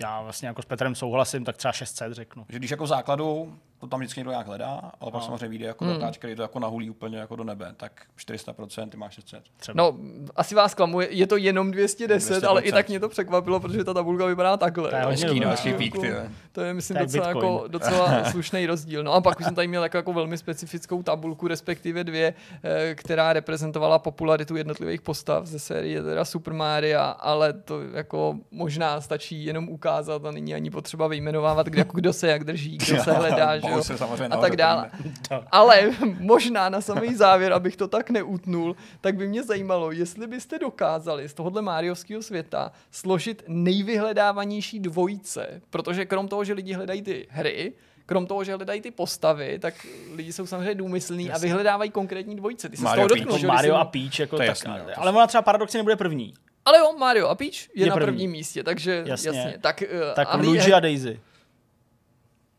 [0.01, 2.47] Já vlastně jako s Petrem souhlasím, tak třeba 600 řeknu.
[2.49, 5.27] Že když jako základu to tam vždycky někdo nějak hledá, ale pak No.
[5.27, 5.95] samozřejmě vyjde jako Hmm.
[5.95, 9.43] datáč, který to jako nahulí úplně jako do nebe, tak 400%, ty máš 600.
[9.57, 9.75] Třeba.
[9.77, 9.97] No,
[10.37, 12.07] asi vás klamu, je- to jenom 210,
[12.41, 12.49] 200%.
[12.49, 14.91] ale i tak mě to překvapilo, protože ta tabulka vypadá takhle.
[14.91, 16.07] To je Hezký, no, hezký Jako- pík, ty.
[16.09, 16.17] jo.
[16.53, 17.53] To je, myslím, Tak docela, Bitcoin.
[17.53, 19.05] jako, docela slušný rozdíl.
[19.05, 22.95] No a pak už jsem tady měl jako, jako velmi specifickou tabulku, respektive dvě, eh,
[22.95, 29.45] která reprezentovala popularitu jednotlivých postav ze série teda Super Mario, ale to jako možná stačí
[29.45, 33.13] jenom ukázat a není ani potřeba vyjmenovávat, kde, jako kdo se jak drží, kdo se
[33.13, 34.91] hledá, že jo, Bouser samozřejmě a nahoře, tak dále.
[35.51, 40.59] Ale možná na samý závěr, abych to tak neutnul, tak by mě zajímalo, jestli byste
[40.59, 47.27] dokázali z tohohle Máriovského světa složit nejvyhledávanější dvojice, protože krom toho, že lidi hledají ty
[47.31, 47.73] hry,
[48.07, 49.75] krom toho, že hledají ty postavy, tak
[50.15, 52.69] lidi jsou samozřejmě důmyslní a vyhledávají konkrétní dvojice.
[52.69, 53.19] Ty se z Mario toho Peach.
[53.21, 55.79] dotknul, že Mario a Peach, jako To je tak, jasný, to ale ona třeba paradoxně
[55.79, 56.35] nebude první.
[56.65, 58.07] Ale jo, Mario a Peach je, Je na první.
[58.07, 59.29] prvním místě, takže Jasně.
[59.29, 59.59] jasně.
[59.61, 61.21] Tak, eh, Tak a Luigi a Daisy.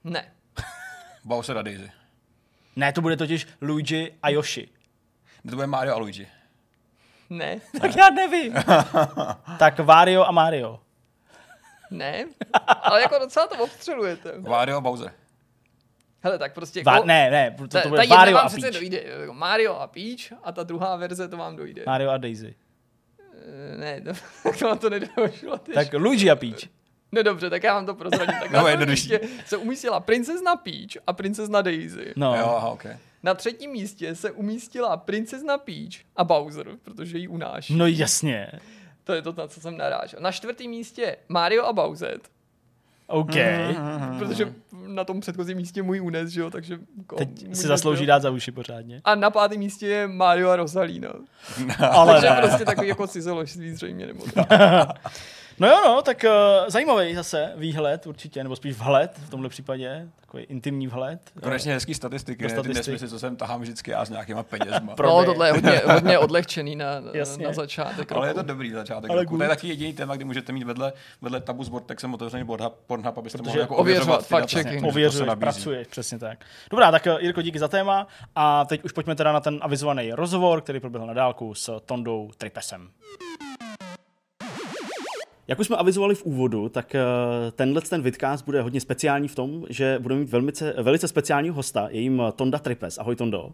[0.03, 0.32] Ne.
[1.25, 1.91] Bowser a Daisy.
[2.75, 4.69] Ne, to bude totiž Luigi a Yoshi.
[5.49, 6.27] To bude Mario a Luigi.
[7.29, 7.59] Ne.
[7.81, 8.53] Tak já nevím.
[9.59, 10.79] tak Wario a Mario.
[11.91, 12.25] Ne.
[12.81, 14.33] Ale jako docela to obstřelujete.
[14.39, 15.13] Wario a Bowser.
[16.21, 16.81] Hele, tak prostě...
[16.83, 18.73] Va- jako- ne, ne, to, Ta, to ta bude jedna Mario vám a Peach.
[18.73, 19.03] dojde.
[19.03, 21.83] jako Mario a Peach a ta druhá verze to vám dojde.
[21.85, 22.55] Mario a Daisy.
[23.19, 24.01] Eh, Ne,
[24.43, 25.57] to, to vám to nedošlo.
[25.73, 26.69] Tak Luigi a Peach.
[27.13, 28.39] No dobře, tak já vám to prozradím.
[28.39, 29.09] Tak No, na jednodušší.
[29.09, 32.13] místě se umístila princezna Peach a princezna Daisy.
[32.15, 32.35] No.
[32.35, 32.97] Jo, aha, okay.
[33.23, 37.75] Na třetím místě se umístila princezna Peach a Bowser, protože ji unáší.
[37.75, 38.51] No jasně.
[39.03, 40.19] To je to, na co jsem narážel.
[40.21, 42.19] Na čtvrtém místě Mario a Bowser,
[43.07, 43.35] OK.
[44.19, 44.53] protože
[44.87, 46.79] na tom předchozím místě můj unes, že jo, takže...
[46.97, 49.01] Jako, Teď si zaslouží dát za uši pořádně.
[49.03, 51.13] A na pátém místě je Mario a Rosalina.
[51.91, 52.41] Ale Takže ne.
[52.41, 54.25] prostě takový jako cizoložství zřejmě, nebo
[55.59, 60.07] No jo, no, tak uh, zajímavý zase výhled určitě, nebo spíš vhled v tomhle případě,
[60.21, 61.19] takový intimní vhled.
[61.43, 62.49] Konečně hezký statistiky, ne?
[62.49, 62.77] Ty statistik.
[62.77, 64.95] nesmysly, co sem tahám vždycky já s nějakýma penězma.
[64.95, 67.47] Pro- No, tohle je hodně, hodně odlehčený na, Jasně.
[67.47, 68.11] na začátek.
[68.11, 68.41] Ale je roku.
[68.41, 69.11] to dobrý začátek.
[69.11, 69.37] Ale roku.
[69.37, 72.73] To je taky jediný téma, kdy můžete mít vedle, vedle tabu s Vortexem otevřený Pornhub,
[72.87, 74.85] Pornhub abyste Protože mohli jako ověřovat, ověřovat ty fakt checking.
[74.87, 75.39] Ověřuješ, nabízí.
[75.41, 76.45] pracuješ, přesně tak.
[76.71, 80.13] Dobrá, tak eh, Jirko, díky za téma a teď už pojďme teda na ten avizovaný
[80.13, 82.89] rozhovor, který proběhl na dálku s Tondou Tripesem.
[85.47, 87.01] Jak už jsme avizovali v úvodu, tak eh,
[87.51, 91.87] tenhle ten vidcast bude hodně speciální v tom, že budeme mít velmi, velice speciálního hosta,
[91.91, 92.97] je jim Tonda Tripes.
[92.97, 93.51] Ahoj Tondo.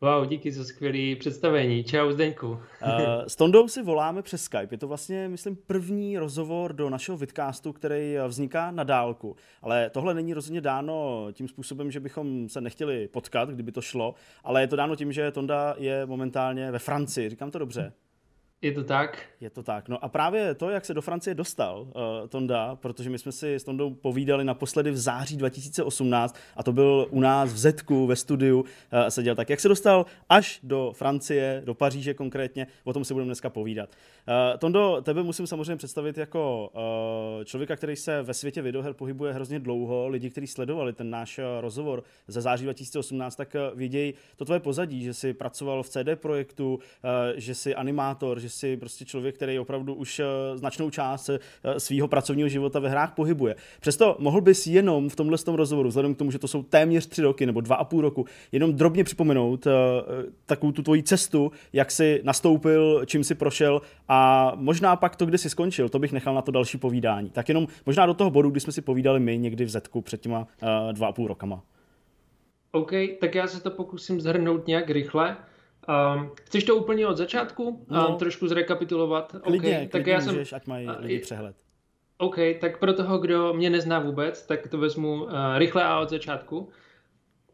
[0.00, 1.84] Wow, díky za skvělé představení.
[1.84, 2.58] Čau Zdeňku.
[2.82, 4.68] Eh, S Tondou si voláme přes Skype.
[4.70, 9.36] Je to vlastně, myslím, první rozhovor do našeho vidcastu, který eh, vzniká na dálku.
[9.62, 14.14] Ale tohle není rozhodně dáno tím způsobem, že bychom se nechtěli potkat, kdyby to šlo,
[14.44, 17.30] ale je to dáno tím, že Tonda je momentálně ve Francii.
[17.30, 17.92] Říkám to dobře?
[18.64, 19.22] Je to tak?
[19.40, 19.88] Je to tak.
[19.88, 21.92] No a právě to, jak se do Francie dostal uh,
[22.28, 27.06] Tonda, protože my jsme si s Tondou povídali naposledy v září 2018 a to byl
[27.10, 28.66] u nás v Zetku ve studiu uh,
[29.08, 29.34] seděl.
[29.34, 33.50] Tak jak se dostal až do Francie, do Paříže konkrétně, o tom si budeme dneska
[33.50, 33.90] povídat.
[33.90, 36.70] Uh, Tondo, tebe musím samozřejmě představit jako
[37.38, 40.08] uh, člověka, který se ve světě videoher pohybuje hrozně dlouho.
[40.08, 44.60] Lidi, kteří sledovali ten náš uh, rozhovor ze září 2018, tak uh, vědějí to tvoje
[44.60, 46.80] pozadí, že jsi pracoval v CD projektu, uh,
[47.36, 51.36] že jsi animátor, že jsi prostě člověk, který opravdu už uh, značnou část uh,
[51.78, 53.56] svého pracovního života ve hrách pohybuje.
[53.80, 57.06] Přesto mohl bys jenom v tomhle tom rozhovoru, vzhledem k tomu, že to jsou téměř
[57.06, 59.72] tři roky nebo dva a půl roku, jenom drobně připomenout uh,
[60.46, 65.38] takovou tu tvoji cestu, jak jsi nastoupil, čím jsi prošel a možná pak to, kde
[65.38, 67.30] jsi skončil, to bych nechal na to další povídání.
[67.30, 70.20] Tak jenom možná do toho bodu, kdy jsme si povídali my někdy v Zetku před
[70.20, 70.46] těma
[70.92, 71.62] dva a půl rokama.
[72.72, 72.90] OK,
[73.20, 75.36] tak já se to pokusím zhrnout nějak rychle.
[75.88, 77.86] Um, chceš to úplně od začátku?
[77.90, 79.36] No, um, trošku zrekapitulovat?
[79.42, 81.56] Klidně, okay, tak já můžeš, jsem, ať mají lidi přehled.
[82.18, 86.10] OK, tak pro toho, kdo mě nezná vůbec, tak to vezmu uh, rychle a od
[86.10, 86.68] začátku.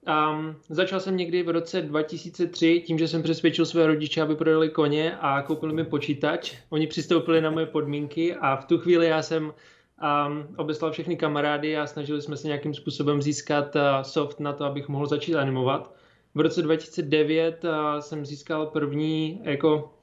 [0.08, 4.68] Um, začal jsem někdy v roce 2003 tím, že jsem přesvědčil své rodiče, aby prodali
[4.68, 6.56] koně a koupili mi počítač.
[6.70, 11.76] Oni přistoupili na moje podmínky a v tu chvíli já jsem um, obeslal všechny kamarády
[11.76, 15.94] a snažili jsme se nějakým způsobem získat uh, soft na to, abych mohl začít animovat.
[16.34, 17.70] V roce 2009 uh,
[18.00, 19.94] jsem získal první jako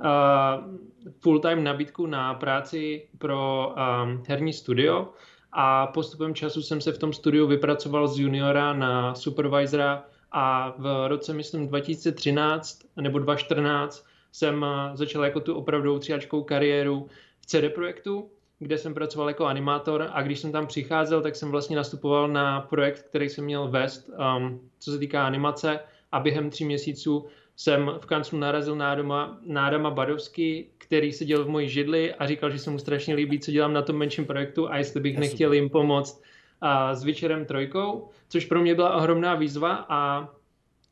[0.00, 0.74] uh,
[1.20, 5.08] full-time nabídku na práci pro um, herní studio
[5.52, 11.08] a postupem času jsem se v tom studiu vypracoval z juniora na supervisora a v
[11.08, 17.06] roce, myslím, 2013 nebo 2014 jsem začal jako tu opravdu tříáčkou kariéru
[17.40, 21.50] v CD Projektu, kde jsem pracoval jako animátor a když jsem tam přicházel, tak jsem
[21.50, 25.80] vlastně nastupoval na projekt, který jsem měl vést, um, co se týká animace
[26.12, 31.44] a během tří měsíců jsem v kanclu narazil na Adama, na Adama Badovský, který seděl
[31.44, 34.24] v mojí židli a říkal, že se mu strašně líbí, co dělám na tom menším
[34.24, 36.22] projektu a jestli bych nechtěl jim pomoct
[36.60, 40.28] a, s Večerem trojkou, což pro mě byla ohromná výzva a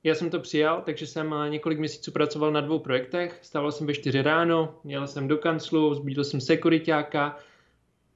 [0.04, 3.38] já jsem to přijal, takže jsem několik měsíců pracoval na dvou projektech.
[3.42, 7.36] Stával jsem ve čtyři ráno, jel jsem do kanclu, zbídl jsem sekuritáka,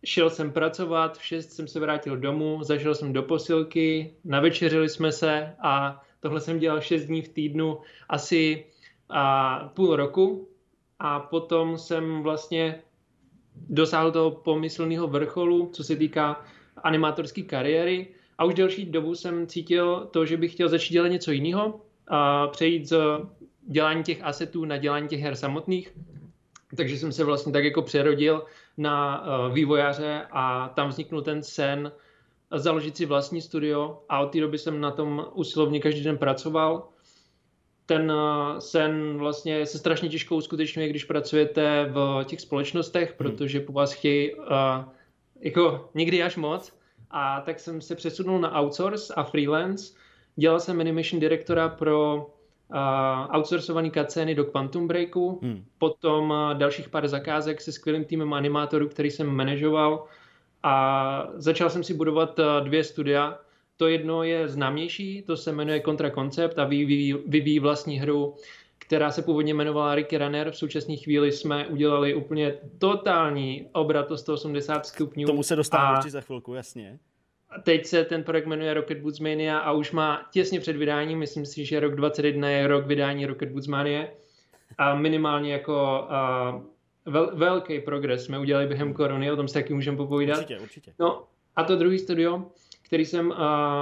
[0.05, 5.13] šel jsem pracovat, v šest jsem se vrátil domů, zašel jsem do posilky, navečeřili jsme
[5.13, 7.79] se a tohle jsem dělal šest dní v týdnu
[8.09, 8.67] asi
[9.09, 10.49] a, půl roku
[10.99, 12.83] a potom jsem vlastně
[13.55, 16.45] dosáhl toho pomyslného vrcholu, co se týká
[16.77, 18.07] animátorské kariéry
[18.39, 22.49] a už delší dobu jsem cítil to, že bych chtěl začít dělat něco jiného a
[22.49, 22.97] přejít z
[23.63, 25.95] dělání těch asetů na dělání těch her samotných.
[26.77, 28.45] Takže jsem se vlastně tak jako přerodil
[28.77, 31.93] na uh, vývojáře a tam vzniknul ten sen
[32.55, 36.89] založit si vlastní studio a od té doby jsem na tom usilovně každý den pracoval.
[37.87, 43.17] Ten uh, sen vlastně se strašně těžko uskutečňuje, když pracujete v těch společnostech, hmm.
[43.17, 44.45] protože po vás chtějí uh,
[45.41, 46.73] jako někdy až moc.
[47.11, 49.95] A tak jsem se přesunul na outsource a freelance.
[50.37, 52.27] Dělal jsem animation direktora pro
[53.37, 55.65] outsourcovaný cutscény do Quantum Breaku, hmm.
[55.79, 60.05] potom uh, dalších pár zakázek se skvělým týmem animátorů, který jsem manažoval
[60.63, 63.39] a začal jsem si budovat uh, dvě studia.
[63.77, 68.35] To jedno je známější, to se jmenuje Contra Concept a vyvíjí, vyvíjí vlastní hru,
[68.79, 70.51] která se původně jmenovala Ricky Runner.
[70.51, 75.27] V současné chvíli jsme udělali úplně totální obrat o 180 stupňů.
[75.27, 76.99] Tomu se dostáváme za chvilku, jasně.
[77.63, 81.47] Teď se ten projekt jmenuje Rocket Boots Mania a už má těsně před vydáním, myslím
[81.47, 84.07] si, že rok 2021 je rok vydání Rocket Boots Mania
[84.79, 86.09] a minimálně jako
[87.05, 90.39] uh, vel, velký progres jsme udělali během korony, o tom se taky můžeme popovídat.
[90.39, 90.93] Určitě, určitě.
[90.99, 91.25] No
[91.57, 92.45] a to druhý studio,
[92.83, 93.37] který jsem uh,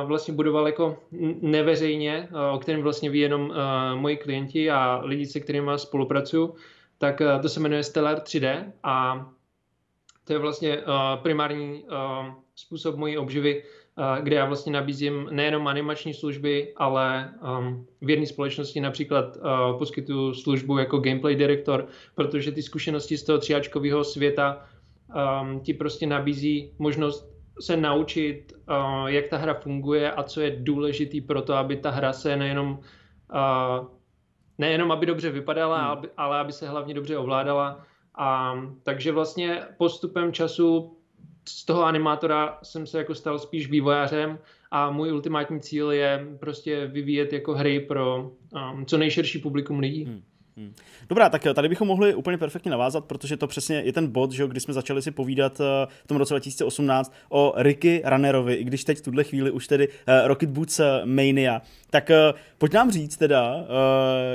[0.04, 0.98] vlastně budoval jako
[1.40, 3.56] neveřejně, uh, o kterém vlastně ví jenom uh,
[4.00, 6.54] moji klienti a lidi, se kterými spolupracuju,
[6.98, 9.26] tak uh, to se jmenuje Stellar 3D a
[10.30, 10.84] to je vlastně uh,
[11.22, 13.62] primární uh, způsob mojí obživy,
[13.98, 19.78] uh, kde já vlastně nabízím nejenom animační služby, ale um, v jedné společnosti například uh,
[19.78, 24.66] poskytuju službu jako gameplay direktor, protože ty zkušenosti z toho tříáčkového světa
[25.42, 30.56] um, ti prostě nabízí možnost se naučit, uh, jak ta hra funguje a co je
[30.58, 32.78] důležitý pro to, aby ta hra se nejenom
[33.34, 33.86] uh,
[34.58, 36.04] nejenom aby dobře vypadala, hmm.
[36.16, 37.89] ale aby se hlavně dobře ovládala.
[38.22, 40.96] A, takže vlastně postupem času
[41.48, 44.38] z toho animátora jsem se jako stal spíš vývojářem
[44.70, 48.32] a můj ultimátní cíl je prostě vyvíjet jako hry pro
[48.74, 50.04] um, co nejširší publikum lidí.
[50.04, 50.22] Hmm.
[50.56, 50.74] Hmm.
[51.08, 54.46] Dobrá, tak tady bychom mohli úplně perfektně navázat, protože to přesně je ten bod, že
[54.46, 58.84] kdy jsme začali si povídat eh, v tom roce 2018 o Ricky Runnerovi, i když
[58.84, 61.62] teď v tuhle chvíli už tedy eh, Rocket Boots eh, Mania.
[61.90, 62.10] Tak
[62.58, 63.66] pojď nám říct teda,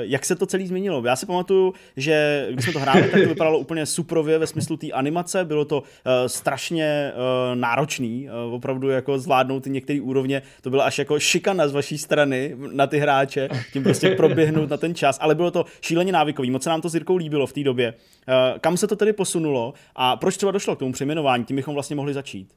[0.00, 1.02] jak se to celý změnilo.
[1.06, 4.76] Já si pamatuju, že když jsme to hráli, tak to vypadalo úplně suprově ve smyslu
[4.76, 5.82] té animace, bylo to
[6.26, 7.12] strašně
[7.54, 12.56] náročný, opravdu jako zvládnout ty některé úrovně, to byla až jako šikana z vaší strany
[12.72, 16.50] na ty hráče, tím prostě proběhnout na ten čas, ale bylo to šíleně návykový.
[16.50, 17.94] Moc se nám to s Jirkou líbilo v té době.
[18.28, 21.44] Eh, kam se to tedy posunulo a proč třeba došlo k tomu přejmenování?
[21.44, 22.48] Tím bychom vlastně mohli začít.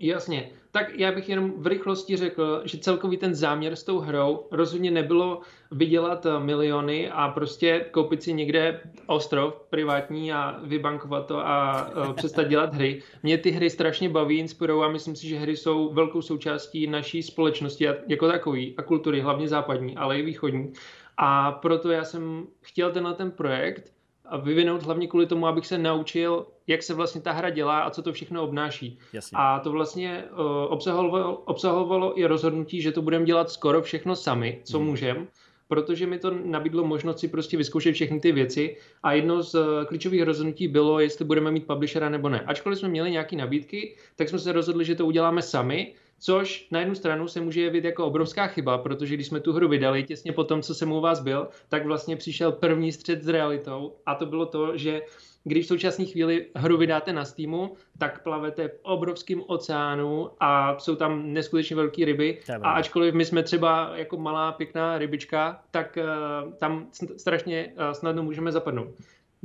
[0.00, 0.50] Jasně.
[0.70, 4.90] Tak já bych jenom v rychlosti řekl, že celkový ten záměr s tou hrou rozhodně
[4.90, 11.86] nebylo vydělat eh, miliony a prostě koupit si někde ostrov privátní a vybankovat to a
[11.88, 13.02] uh, přestat dělat hry.
[13.22, 17.22] Mě ty hry strašně baví, inspirují a myslím si, že hry jsou velkou součástí naší
[17.22, 20.72] společnosti jako takový a kultury, hlavně západní, ale i východní.
[21.16, 23.94] A proto já jsem chtěl tenhle ten projekt
[24.42, 28.02] vyvinout hlavně kvůli tomu, abych se naučil, jak se vlastně ta hra dělá a co
[28.02, 28.98] to všechno obnáší.
[29.12, 29.38] Jasně.
[29.38, 30.38] A to vlastně uh,
[30.72, 34.86] obsahovalo, obsahovalo i rozhodnutí, že to budeme dělat skoro všechno sami, co hmm.
[34.86, 35.26] můžeme,
[35.68, 39.84] protože mi to nabídlo možnost si prostě vyzkoušet všechny ty věci a jedno z uh,
[39.84, 42.40] klíčových rozhodnutí bylo, jestli budeme mít publishera nebo ne.
[42.40, 45.94] Ačkoliv jsme měli nějaké nabídky, tak jsme se rozhodli, že to uděláme sami
[46.26, 49.68] Což na jednu stranu se může jevit jako obrovská chyba, protože když jsme tu hru
[49.68, 53.28] vydali těsně po tom, co jsem u vás byl, tak vlastně přišel první střed s
[53.28, 55.02] realitou a to bylo to, že
[55.44, 60.96] když v současné chvíli hru vydáte na Steamu, tak plavete v obrovském oceánu a jsou
[60.96, 62.40] tam neskutečně velké ryby.
[62.62, 65.98] A ačkoliv my jsme třeba jako malá pěkná rybička, tak
[66.44, 68.88] uh, tam strašně uh, snadno můžeme zapadnout.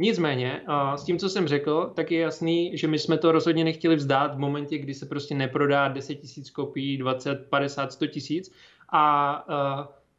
[0.02, 0.62] Nicméně,
[0.96, 4.36] s tím, co jsem řekl, tak je jasný, že my jsme to rozhodně nechtěli vzdát
[4.36, 8.54] v momentě, kdy se prostě neprodá 10 tisíc kopií, 20, 50, 100 tisíc.
[8.92, 9.46] A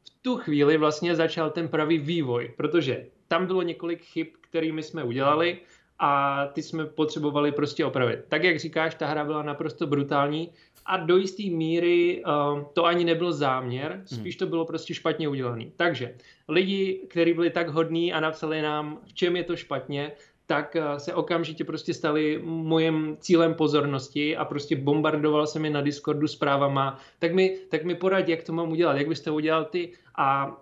[0.07, 5.05] v tu chvíli vlastně začal ten pravý vývoj, protože tam bylo několik chyb, kterými jsme
[5.05, 5.59] udělali
[6.01, 8.21] a ty jsme potřebovali prostě opravit.
[8.29, 10.51] Tak, jak říkáš, ta hra byla naprosto brutální
[10.87, 15.65] a do jisté míry uh, to ani nebyl záměr, spíš to bylo prostě špatně udělané.
[15.77, 16.15] Takže
[16.49, 20.13] lidi, kteří byli tak hodní a napsali nám, v čem je to špatně,
[20.51, 25.81] tak uh, se okamžitě prostě stali mojím cílem pozornosti a prostě bombardoval se mi na
[25.81, 29.93] Discordu zprávama, tak mi, tak mi poradí, jak to mám udělat, jak byste udělal ty.
[30.15, 30.53] A uh,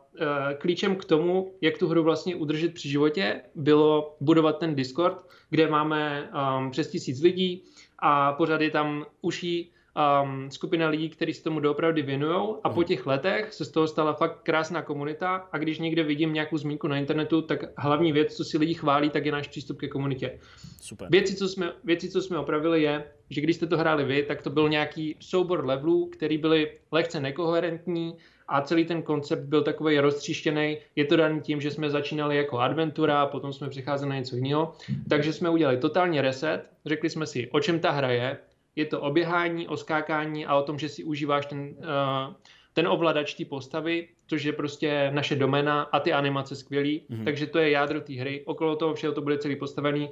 [0.59, 5.17] klíčem k tomu, jak tu hru vlastně udržet při životě, bylo budovat ten Discord,
[5.51, 7.63] kde máme um, přes tisíc lidí
[7.99, 12.81] a pořád je tam uší um, skupina lidí, kteří se tomu doopravdy věnují a po
[12.81, 12.85] hmm.
[12.85, 16.89] těch letech se z toho stala fakt krásná komunita a když někde vidím nějakou zmínku
[16.89, 20.39] na internetu, tak hlavní věc, co si lidi chválí, tak je náš přístup ke komunitě.
[20.81, 21.09] Super.
[21.11, 24.43] Věci, co jsme, věci, co jsme opravili je, že když jste to hráli vy, tak
[24.43, 28.15] to byl nějaký soubor levelů, který byly lehce nekoherentní
[28.49, 30.79] a celý ten koncept byl takový roztříštěný.
[30.97, 34.73] Je to daný tím, že jsme začínali jako adventura, potom jsme přecházeli na něco jiného.
[35.09, 38.39] Takže jsme udělali totálně reset, řekli jsme si, o čem ta hra je,
[38.79, 42.35] je to o běhání, o skákání a o tom, že si užíváš ten, uh,
[42.73, 47.03] ten ovladač té postavy, což je prostě naše domena a ty animace skvělý.
[47.11, 47.25] Mm-hmm.
[47.25, 48.43] Takže to je jádro té hry.
[48.45, 50.11] Okolo toho všeho to bude celý postavený.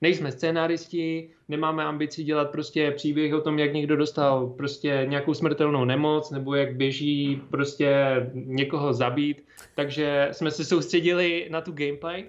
[0.00, 5.84] Nejsme scénáristi, nemáme ambici dělat prostě příběh o tom, jak někdo dostal prostě nějakou smrtelnou
[5.84, 9.44] nemoc, nebo jak běží prostě někoho zabít.
[9.74, 12.24] Takže jsme se soustředili na tu gameplay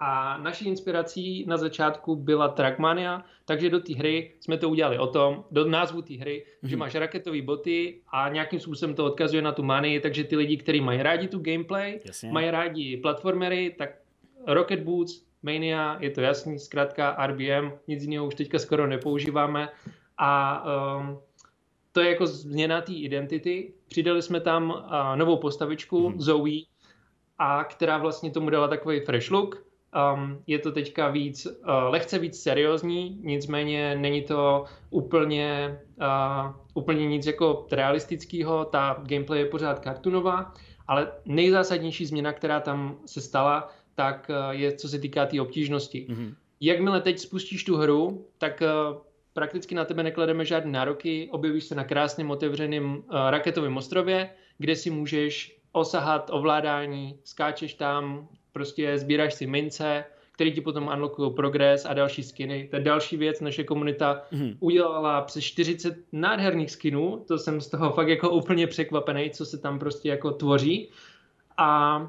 [0.00, 5.06] a naší inspirací na začátku byla Trackmania, takže do té hry jsme to udělali o
[5.06, 6.68] tom, do názvu té hry, mm-hmm.
[6.68, 6.80] že mhm.
[6.80, 10.80] máš raketové boty a nějakým způsobem to odkazuje na tu manii, takže ty lidi, kteří
[10.80, 12.32] mají rádi tu gameplay, Jasně.
[12.32, 13.90] mají rádi platformery, tak
[14.46, 19.68] Rocket Boots, Mania, je to jasný, zkrátka RBM, nic jiného už teďka skoro nepoužíváme
[20.18, 20.64] a
[20.98, 21.18] um,
[21.92, 23.72] to je jako změna té identity.
[23.88, 26.20] Přidali jsme tam uh, novou postavičku, mm-hmm.
[26.20, 26.60] Zoe,
[27.38, 29.69] a která vlastně tomu dala takový fresh look
[30.14, 31.52] Um, je to teďka víc, uh,
[31.88, 39.46] lehce víc seriózní, nicméně není to úplně, uh, úplně nic jako realistického, ta gameplay je
[39.46, 40.54] pořád kartunová,
[40.86, 45.40] ale nejzásadnější změna, která tam se stala, tak uh, je co se týká té tý
[45.40, 46.06] obtížnosti.
[46.10, 46.34] Mm-hmm.
[46.60, 51.74] Jakmile teď spustíš tu hru, tak uh, prakticky na tebe neklademe žádné nároky, objevíš se
[51.74, 59.34] na krásném otevřeném uh, raketovém ostrově, kde si můžeš osahat ovládání, skáčeš tam, prostě sbíráš
[59.34, 62.68] si mince, který ti potom unlockují progres a další skiny.
[62.70, 64.56] To je další věc, naše komunita mm-hmm.
[64.60, 69.58] udělala přes 40 nádherných skinů, to jsem z toho fakt jako úplně překvapený, co se
[69.58, 70.90] tam prostě jako tvoří.
[71.56, 72.00] A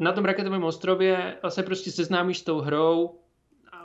[0.00, 3.18] na tom raketovém ostrově se prostě seznámíš s tou hrou,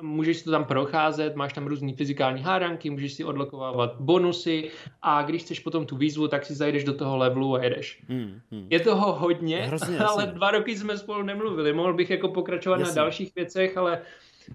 [0.02, 4.70] můžeš si to tam procházet, máš tam různé fyzikální hádanky, můžeš si odlokovávat bonusy
[5.02, 8.04] a když chceš potom tu výzvu, tak si zajdeš do toho levelu a jedeš.
[8.10, 8.68] Hmm, hmm.
[8.70, 10.36] Je toho hodně, Hrozně, ale jasný.
[10.36, 11.74] dva roky jsme spolu nemluvili.
[11.74, 12.95] Mohl bych jako pokračovat jasný.
[12.95, 14.02] na dalších věcech, ale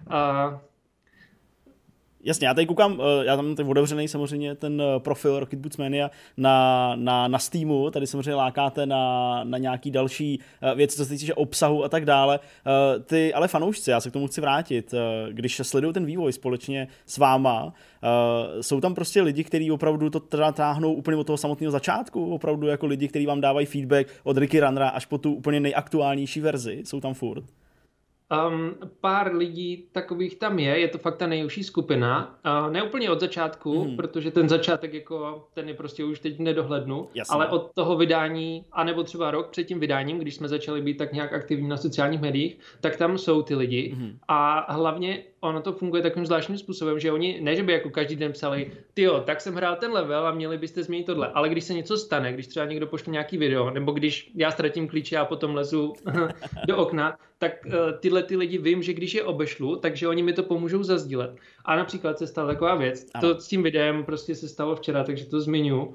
[0.07, 0.59] uh,
[2.25, 5.77] Jasně, já tady koukám, eh, já tam teď otevřený samozřejmě ten eh, profil Rocket Boots
[5.77, 11.05] Mania na, na, na Steamu, tady samozřejmě lákáte na, na nějaký další eh, věci, co
[11.05, 12.41] se týče obsahu a tak dále.
[13.05, 14.95] Ty ale fanoušci, já se k tomu chci vrátit,
[15.31, 17.73] když sledují ten vývoj společně s váma,
[18.61, 22.67] jsou tam prostě lidi, kteří opravdu to teda táhnou úplně od toho samotného začátku, opravdu
[22.67, 26.83] jako lidi, kteří vám dávají feedback od Ricky Runnera až po tu úplně nejaktuálnější verzi,
[26.85, 27.45] jsou tam furt?
[28.49, 32.39] Um, pár lidí takových tam je, je to fakt ta nejúžší skupina.
[32.67, 33.97] Uh, ne úplně od začátku, hmm.
[33.97, 37.35] protože ten začátek jako ten je prostě už teď nedohlednu, Jasně.
[37.35, 41.13] ale od toho vydání, anebo třeba rok před tím vydáním, když jsme začali být tak
[41.13, 43.95] nějak aktivní na sociálních médiích, tak tam jsou ty lidi.
[43.97, 44.19] Hmm.
[44.29, 48.17] A hlavně ono to funguje takovým zvláštním způsobem, že oni, ne že by jako každý
[48.17, 51.65] den psali, jo, tak jsem hrál ten level a měli byste změnit tohle, ale když
[51.65, 55.25] se něco stane, když třeba někdo pošle nějaký video, nebo když já ztratím klíče a
[55.25, 55.93] potom lezu
[56.69, 60.33] do okna, tak uh, tyhle ty lidi vím, že když je obešlu, takže oni mi
[60.33, 61.37] to pomůžou zazdílet.
[61.65, 63.21] A například se stala taková věc, ano.
[63.35, 65.95] to s tím videem prostě se stalo včera, takže to zmiňu,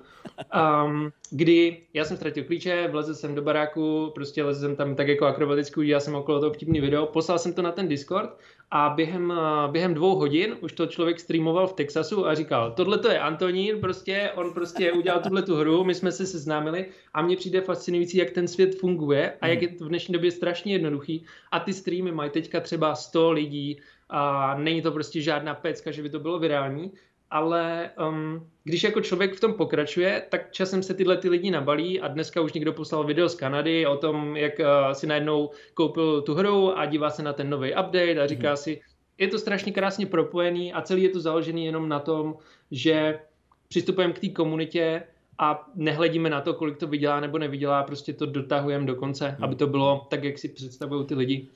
[0.86, 5.08] um, kdy já jsem ztratil klíče, vlezl jsem do baráku, prostě lezl jsem tam tak
[5.08, 8.38] jako akrobaticky, udělal jsem okolo toho vtipný video, poslal jsem to na ten Discord
[8.72, 9.34] a během,
[9.72, 13.80] během dvou hodin už to člověk streamoval v Texasu a říkal, tohle to je Antonín,
[13.82, 18.18] prostě, on prostě udělal tuhle tu hru, my jsme se seznámili a mně přijde fascinující,
[18.18, 21.74] jak ten svět funguje a jak je to v dnešní době strašně jednoduchý a ty
[21.74, 26.20] streamy mají teďka třeba 100 lidí a není to prostě žádná pecka, že by to
[26.20, 26.92] bylo virální,
[27.32, 32.02] ale um, když jako člověk v tom pokračuje, tak časem se tyhle ty lidi nabalí
[32.02, 36.22] a dneska už někdo poslal video z Kanady o tom, jak uh, si najednou koupil
[36.22, 38.58] tu hru a dívá se na ten nový update a říká mm.
[38.58, 38.82] si,
[39.18, 42.36] je to strašně krásně propojený a celý je to založený jenom na tom,
[42.72, 43.20] že
[43.68, 45.04] přistupujeme k té komunitě
[45.38, 49.44] a nehledíme na to, kolik to vydělá nebo nevydělá, prostě to dotahujeme do konce, mm.
[49.44, 51.48] aby to bylo tak, jak si představují ty lidi.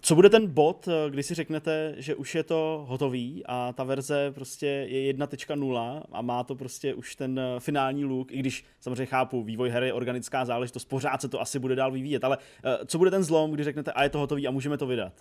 [0.00, 3.84] Co bude ten bod, eh, kdy si řeknete, že už je to hotový a ta
[3.84, 8.64] verze prostě je 1.0 a má to prostě už ten eh, finální look, i když
[8.80, 12.38] samozřejmě chápu, vývoj hry je organická záležitost, pořád se to asi bude dál vyvíjet, ale
[12.64, 15.12] eh, co bude ten zlom, kdy řeknete, a je to hotový a můžeme to vydat?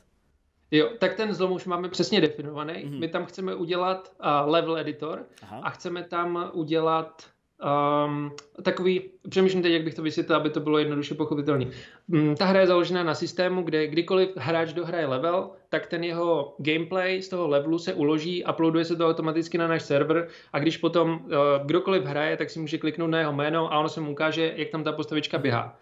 [0.71, 2.73] Jo, tak ten zlom už máme přesně definovaný.
[2.73, 2.99] Mm-hmm.
[2.99, 5.61] My tam chceme udělat uh, level editor Aha.
[5.63, 7.23] a chceme tam udělat
[7.57, 8.31] Um,
[8.63, 11.65] takový, přemýšlím teď, jak bych to vysvětlil, aby to bylo jednoduše pochopitelné.
[12.07, 16.55] Um, ta hra je založená na systému, kde kdykoliv hráč dohraje level, tak ten jeho
[16.57, 20.77] gameplay z toho levelu se uloží, uploaduje se to automaticky na náš server a když
[20.77, 21.29] potom uh,
[21.65, 24.69] kdokoliv hraje, tak si může kliknout na jeho jméno a ono se mu ukáže, jak
[24.69, 25.79] tam ta postavička běhá.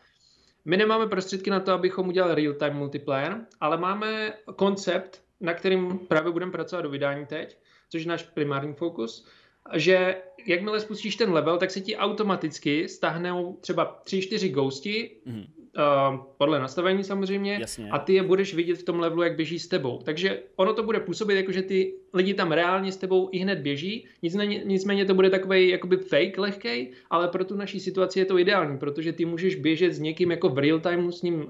[0.65, 6.31] My nemáme prostředky na to, abychom udělali real-time multiplayer, ale máme koncept, na kterým právě
[6.31, 7.57] budeme pracovat do vydání teď,
[7.89, 9.27] což je náš primární fokus,
[9.73, 10.15] že
[10.48, 15.38] jakmile spustíš ten level, tak se ti automaticky stáhnou třeba 3-4 ghosti, mm.
[15.38, 15.46] uh,
[16.38, 17.90] podle nastavení samozřejmě, Jasně.
[17.90, 20.00] a ty je budeš vidět v tom levelu, jak běží s tebou.
[20.04, 23.60] Takže ono to bude působit jako, že ty lidi tam reálně s tebou i hned
[23.60, 28.26] běží, nicméně, nicméně to bude takový jakoby fake lehkej, ale pro tu naší situaci je
[28.26, 31.46] to ideální, protože ty můžeš běžet s někým jako v real time s ním uh,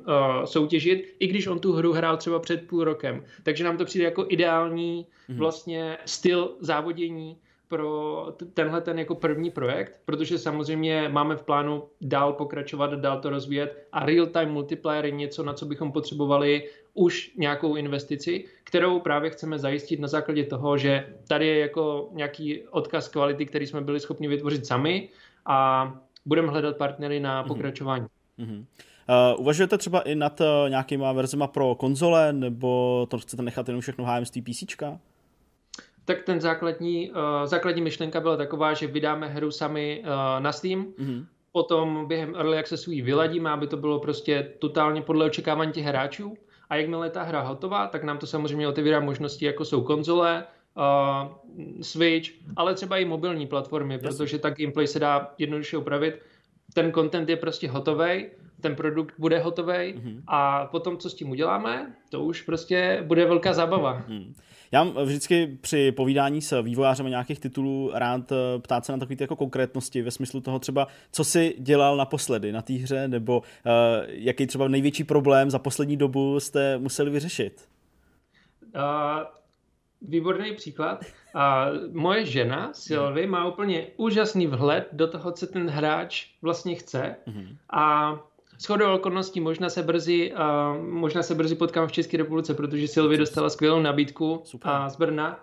[0.46, 3.24] soutěžit, i když on tu hru hrál třeba před půl rokem.
[3.44, 5.38] Takže nám to přijde jako ideální mm.
[5.38, 7.38] vlastně styl závodění,
[7.76, 13.30] pro tenhle ten jako první projekt, protože samozřejmě máme v plánu dál pokračovat, dál to
[13.30, 19.30] rozvíjet a real-time multiplayer je něco, na co bychom potřebovali už nějakou investici, kterou právě
[19.30, 23.99] chceme zajistit na základě toho, že tady je jako nějaký odkaz kvality, který jsme byli
[23.99, 25.10] schopni vytvořit sami
[25.45, 25.91] a
[26.26, 27.47] budeme hledat partnery na mhm.
[27.47, 28.06] pokračování.
[28.39, 28.65] Mm-hmm.
[29.10, 33.81] Uh, uvažujete třeba i nad uh, nějakýma verzema pro konzole, nebo to chcete nechat jenom
[33.81, 34.99] všechno HMST PCčka?
[36.06, 37.15] Tak ten základní, uh,
[37.45, 41.26] základní myšlenka byla taková, že vydáme hru sami uh, na Steam, mm-hmm.
[41.52, 46.38] potom během Early Accessu ji vyladíme, aby to bylo prostě totálně podle očekávání těch hráčů
[46.69, 50.44] a jakmile je ta hra hotová, tak nám to samozřejmě otevírá možnosti, jako jsou konzole,
[50.77, 51.32] uh,
[51.82, 54.02] Switch, ale třeba i mobilní platformy, yes.
[54.02, 56.22] protože tak gameplay se dá jednoduše upravit.
[56.73, 58.26] Ten content je prostě hotový,
[58.61, 60.22] ten produkt bude hotový mm-hmm.
[60.27, 64.03] a potom, co s tím uděláme, to už prostě bude velká zábava.
[64.07, 64.34] Mm.
[64.72, 69.16] Já mám vždycky při povídání s vývojářem nějakých titulů rád eh, ptát se na takové
[69.20, 73.44] jako konkrétnosti ve smyslu toho třeba, co si dělal naposledy na té hře, nebo uh,
[74.08, 77.68] jaký třeba největší problém za poslední dobu jste museli vyřešit.
[78.76, 78.82] Uh,
[80.02, 81.06] výborný příklad.
[81.36, 81.42] Uh,
[81.94, 87.16] moje žena, Sylvie, má úplně úžasný vhled do toho, co ten hráč vlastně chce.
[87.28, 87.58] Mm-hmm.
[87.70, 88.14] A
[88.60, 93.18] Shodou okolností možná se brzy, uh, možná se brzy potkám v České republice, protože Sylvie
[93.19, 94.72] dostala skvělou nabídku Super.
[94.72, 95.40] Uh, z Brna.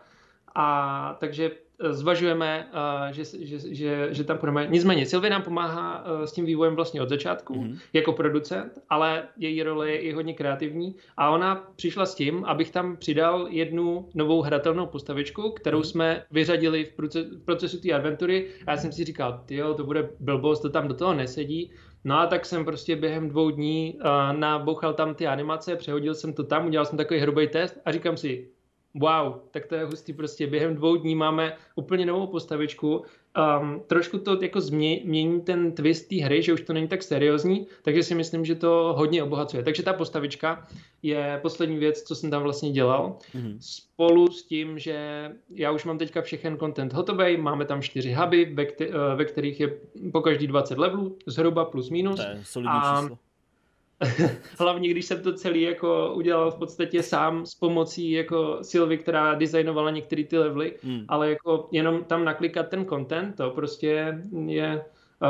[0.55, 4.67] A takže e, zvažujeme, uh, že, že, že, že tam půjdeme.
[4.71, 7.79] Nicméně, Sylvie nám pomáhá uh, s tím vývojem vlastně od začátku, mm-hmm.
[7.93, 12.71] jako producent, ale její role je i hodně kreativní a ona přišla s tím, abych
[12.71, 15.91] tam přidal jednu novou hratelnou postavičku, kterou mm-hmm.
[15.91, 19.85] jsme vyřadili v, proces, v procesu té adventury a já jsem si říkal, jo, to
[19.85, 21.73] bude blbost, to tam do toho nesedí,
[22.05, 26.33] No a tak jsem prostě během dvou dní uh, nabouchal tam ty animace, přehodil jsem
[26.33, 28.49] to tam, udělal jsem takový hrubý test a říkám si,
[28.95, 30.47] wow, tak to je hustý prostě.
[30.47, 33.05] Během dvou dní máme úplně novou postavičku.
[33.61, 37.67] Um, trošku to jako změní ten twist té hry, že už to není tak seriózní,
[37.83, 39.63] takže si myslím, že to hodně obohacuje.
[39.63, 40.67] Takže ta postavička
[41.03, 43.19] je poslední věc, co jsem tam vlastně dělal.
[43.35, 43.57] Mm-hmm.
[43.61, 48.45] Spolu s tím, že já už mám teďka všechen content hotový, máme tam čtyři huby,
[48.55, 49.77] ve, kte- eh, ve kterých je
[50.13, 52.17] po každý 20 levelů, zhruba plus minus.
[52.17, 53.19] To je solidní a číslo
[54.59, 59.35] Hlavně, když jsem to celý jako udělal v podstatě sám s pomocí jako Sylvie, která
[59.35, 61.05] designovala některé ty levely, hmm.
[61.09, 64.85] ale jako jenom tam naklikat ten content, to prostě je...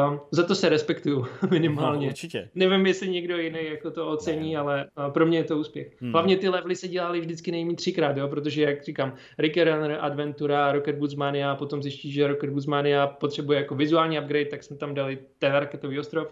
[0.08, 2.06] Um, za to se respektuju minimálně.
[2.06, 2.48] No, určitě.
[2.54, 4.58] Nevím, jestli někdo jiný jako to ocení, ne.
[4.58, 6.02] ale uh, pro mě je to úspěch.
[6.02, 6.12] Hmm.
[6.12, 10.72] Hlavně ty levely se dělaly vždycky nejméně třikrát, jo, protože jak říkám, Ricky Runner, Adventura,
[10.72, 14.76] Rocket Boots Mania, potom zjistí, že Rocket Boots Mania potřebuje jako vizuální upgrade, tak jsme
[14.76, 16.28] tam dali ten raketový ostrov.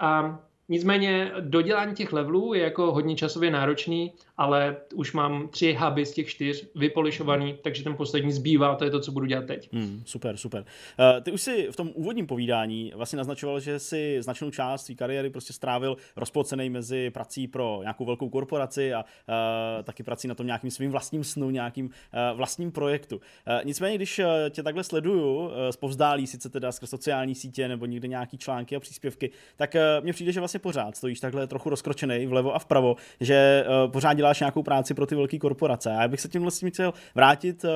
[0.00, 6.06] A Nicméně dodělání těch levelů je jako hodně časově náročný, ale už mám tři huby
[6.06, 9.72] z těch čtyř vypolišovaný, takže ten poslední zbývá, to je to, co budu dělat teď.
[9.72, 10.60] Hmm, super, super.
[10.60, 14.94] Uh, ty už si v tom úvodním povídání vlastně naznačoval, že si značnou část své
[14.94, 20.34] kariéry prostě strávil rozpolcený mezi prací pro nějakou velkou korporaci a uh, taky prací na
[20.34, 23.20] tom nějakým svým vlastním snu, nějakým uh, vlastním projektu.
[23.64, 24.20] Nicméně, když
[24.50, 29.30] tě takhle sleduju, zpovzdálí sice teda skrz sociální sítě nebo někde nějaký články a příspěvky,
[29.56, 33.92] tak mně přijde, že vlastně pořád stojíš takhle trochu rozkročený vlevo a vpravo, že uh,
[33.92, 35.90] pořád děláš nějakou práci pro ty velké korporace.
[35.90, 37.70] A já bych se tím vlastně chtěl vrátit uh,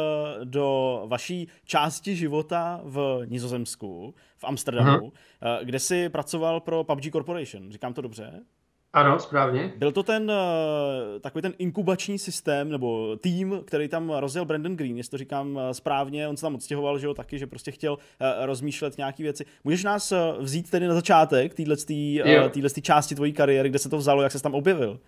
[0.45, 5.11] do vaší části života v Nizozemsku, v Amsterdamu, uh,
[5.63, 7.73] kde jsi pracoval pro PUBG Corporation.
[7.73, 8.41] Říkám to dobře?
[8.93, 9.73] Ano, správně.
[9.77, 14.97] Byl to ten uh, takový ten inkubační systém nebo tým, který tam rozjel Brandon Green,
[14.97, 17.93] jestli to říkám uh, správně, on se tam odstěhoval, že jo, taky, že prostě chtěl
[17.93, 17.99] uh,
[18.47, 19.45] rozmýšlet nějaké věci.
[19.65, 21.77] Můžeš nás vzít tedy na začátek téhle
[22.83, 25.01] části tvojí kariéry, kde se to vzalo, jak se tam objevil?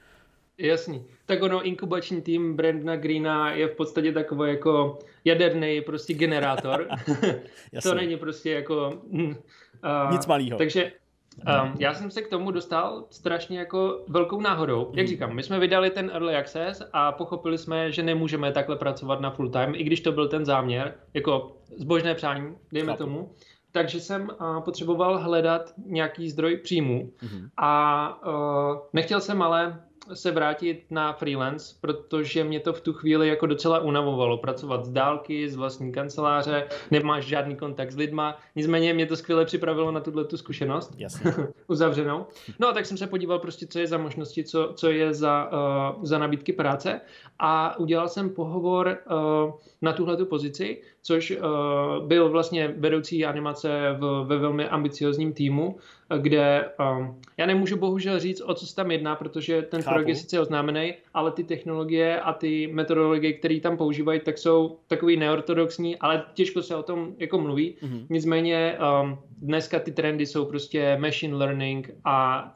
[0.58, 1.04] Jasný.
[1.26, 6.88] Tak ono, inkubační tým Brandna Greena je v podstatě takový jako jaderný prostě generátor.
[7.82, 9.02] to není prostě jako...
[9.12, 10.58] Uh, Nic malého.
[10.58, 10.92] Takže
[11.38, 14.90] Um, já jsem se k tomu dostal strašně jako velkou náhodou.
[14.94, 15.06] Jak mhm.
[15.06, 19.30] říkám, my jsme vydali ten Early Access a pochopili jsme, že nemůžeme takhle pracovat na
[19.30, 23.04] full time, i když to byl ten záměr, jako zbožné přání, dejme Chápu.
[23.04, 23.32] tomu.
[23.72, 27.12] Takže jsem uh, potřeboval hledat nějaký zdroj příjmů.
[27.22, 27.48] Mm-hmm.
[27.56, 29.80] A uh, nechtěl jsem ale
[30.14, 34.38] se vrátit na freelance, protože mě to v tu chvíli jako docela unavovalo.
[34.38, 38.38] Pracovat z dálky, z vlastní kanceláře, nemáš žádný kontakt s lidma.
[38.56, 40.96] Nicméně mě to skvěle připravilo na tuhle tu zkušenost.
[41.68, 42.26] uzavřenou.
[42.58, 45.50] No a tak jsem se podíval prostě, co je za možnosti, co, co je za,
[45.52, 47.00] uh, za nabídky práce
[47.38, 54.24] a udělal jsem pohovor uh, na tuhle pozici, což uh, byl vlastně vedoucí animace v,
[54.26, 55.76] ve velmi ambiciozním týmu,
[56.18, 59.94] kde um, já nemůžu bohužel říct, o co se tam jedná, protože ten Chápu.
[59.94, 64.78] projekt je sice oznámený, ale ty technologie a ty metodologie, které tam používají, tak jsou
[64.86, 67.76] takový neortodoxní, ale těžko se o tom jako mluví.
[67.82, 68.06] Mm-hmm.
[68.10, 72.46] Nicméně um, dneska ty trendy jsou prostě machine learning a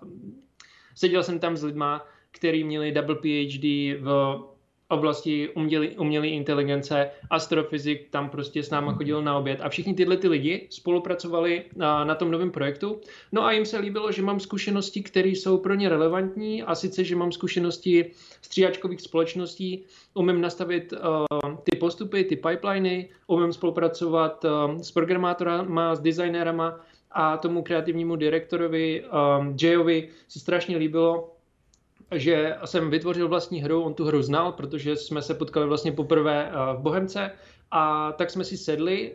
[0.94, 3.64] seděl jsem tam s lidma, kteří měli double PhD
[4.00, 4.38] v
[4.94, 9.60] oblasti umělé umělé inteligence, astrofyzik tam prostě s náma chodil na oběd.
[9.62, 13.00] A všichni tyhle ty lidi spolupracovali na, na tom novém projektu.
[13.32, 17.04] No a jim se líbilo, že mám zkušenosti, které jsou pro ně relevantní a sice,
[17.04, 18.10] že mám zkušenosti
[18.42, 19.84] stříhačkových společností,
[20.14, 26.80] umím nastavit uh, ty postupy, ty pipeliny, umím spolupracovat uh, s programátorama, s designérama
[27.10, 31.33] a tomu kreativnímu direktorovi um, Jayovi se strašně líbilo,
[32.14, 36.50] že jsem vytvořil vlastní hru, on tu hru znal, protože jsme se potkali vlastně poprvé
[36.50, 37.30] eh, v Bohemce
[37.70, 39.12] a tak jsme si sedli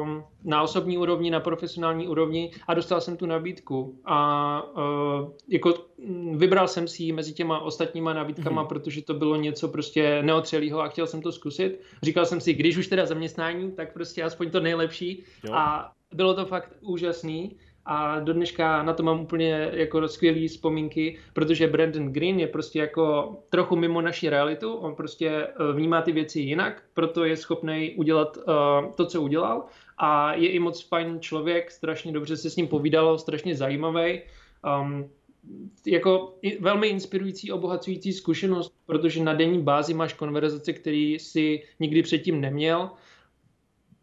[0.00, 5.74] um, na osobní úrovni, na profesionální úrovni a dostal jsem tu nabídku a uh, jako
[5.98, 8.68] mm, vybral jsem si ji mezi těma ostatníma nabídkama, mm-hmm.
[8.68, 11.80] protože to bylo něco prostě neotřelého a chtěl jsem to zkusit.
[12.02, 15.54] Říkal jsem si, když už teda zaměstnání, tak prostě aspoň to nejlepší jo.
[15.54, 17.56] a bylo to fakt úžasný
[17.90, 22.78] a do dneška na to mám úplně jako skvělé vzpomínky, protože Brandon Green je prostě
[22.78, 27.94] jako trochu mimo naši realitu, on prostě eh, vnímá ty věci jinak, proto je schopný
[27.96, 29.64] udělat uh, to, co udělal.
[29.98, 34.20] A je i moc fajn člověk, strašně dobře se s ním povídalo, strašně zajímavý.
[34.80, 35.10] Um,
[35.86, 42.40] jako velmi inspirující, obohacující zkušenost, protože na denní bázi máš konverzace, který si nikdy předtím
[42.40, 42.90] neměl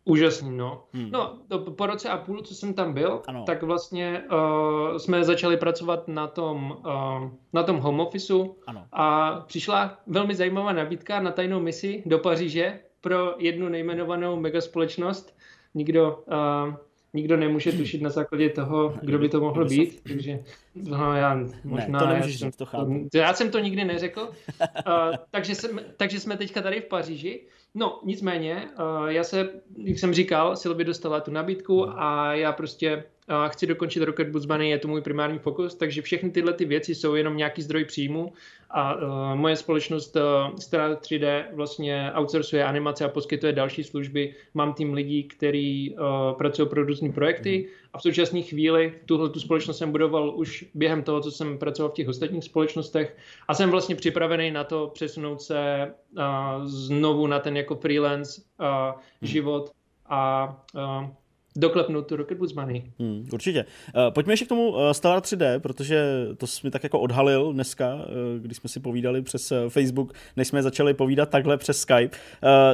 [0.05, 0.83] Úžasný, no.
[0.93, 1.11] Hmm.
[1.11, 3.43] No, to po roce a půl, co jsem tam byl, ano.
[3.45, 8.85] tak vlastně uh, jsme začali pracovat na tom, uh, na tom home officeu ano.
[8.91, 15.37] a přišla velmi zajímavá nabídka na tajnou misi do Paříže pro jednu nejmenovanou megaspolečnost.
[15.73, 16.75] Nikdo uh,
[17.13, 20.39] nikdo nemůže tušit na základě toho, kdo by to mohl být, takže
[20.75, 21.87] no, já možná...
[21.87, 23.09] Ne, to nemůžeš říct, to chápu.
[23.13, 27.47] Já jsem to nikdy neřekl, uh, takže, jsem, takže jsme teďka tady v Paříži.
[27.75, 33.03] No, nicméně, uh, já se, jak jsem říkal, Silvi dostala tu nabídku a já prostě
[33.29, 36.65] uh, chci dokončit Rocket Boots Bunny, je to můj primární fokus, takže všechny tyhle ty
[36.65, 38.33] věci jsou jenom nějaký zdroj příjmu
[38.69, 39.01] a uh,
[39.35, 44.33] moje společnost uh, Star 3D vlastně outsourcuje animace a poskytuje další služby.
[44.53, 47.67] Mám tým lidí, kteří uh, pracují pro různé projekty mhm.
[47.93, 51.91] a v současné chvíli tuhle tu společnost jsem budoval už během toho, co jsem pracoval
[51.91, 57.39] v těch ostatních společnostech a jsem vlastně připravený na to přesunout se uh, znovu na
[57.39, 59.71] ten jako freelance uh, život
[60.05, 61.07] a uh,
[61.55, 62.83] doklepnout tu Rocket Boots Money.
[62.99, 63.65] Hmm, určitě.
[63.95, 67.53] Uh, pojďme ještě k tomu uh, Stellar 3D, protože to jsi mi tak jako odhalil
[67.53, 68.01] dneska, uh,
[68.41, 72.17] když jsme si povídali přes Facebook, než jsme začali povídat takhle přes Skype.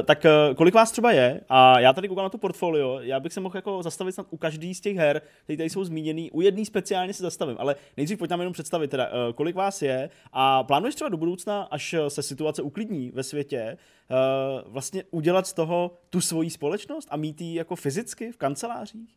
[0.04, 0.26] Tak
[0.56, 1.40] kolik vás třeba je?
[1.48, 4.36] A já tady koukám na to portfolio, já bych se mohl jako zastavit snad u
[4.36, 8.18] každý z těch her, které tady jsou zmíněný, u jedné speciálně se zastavím, ale nejdřív
[8.18, 12.22] pojď nám jenom představit, teda, kolik vás je a plánuješ třeba do budoucna, až se
[12.22, 13.76] situace uklidní ve světě,
[14.10, 19.16] uh, vlastně udělat z toho tu svoji společnost a mít ji jako fyzicky v kancelářích?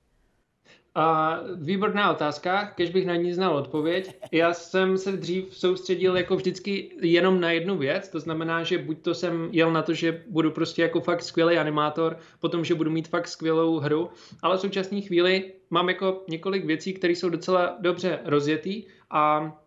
[0.98, 4.20] Uh, výborná otázka, kež bych na ní znal odpověď.
[4.32, 9.02] Já jsem se dřív soustředil jako vždycky jenom na jednu věc, to znamená, že buď
[9.02, 12.92] to jsem jel na to, že budu prostě jako fakt skvělý animátor, potom, že budu
[12.92, 14.10] mít fakt skvělou hru,
[14.42, 19.65] ale v současné chvíli mám jako několik věcí, které jsou docela dobře rozjetý a Eh,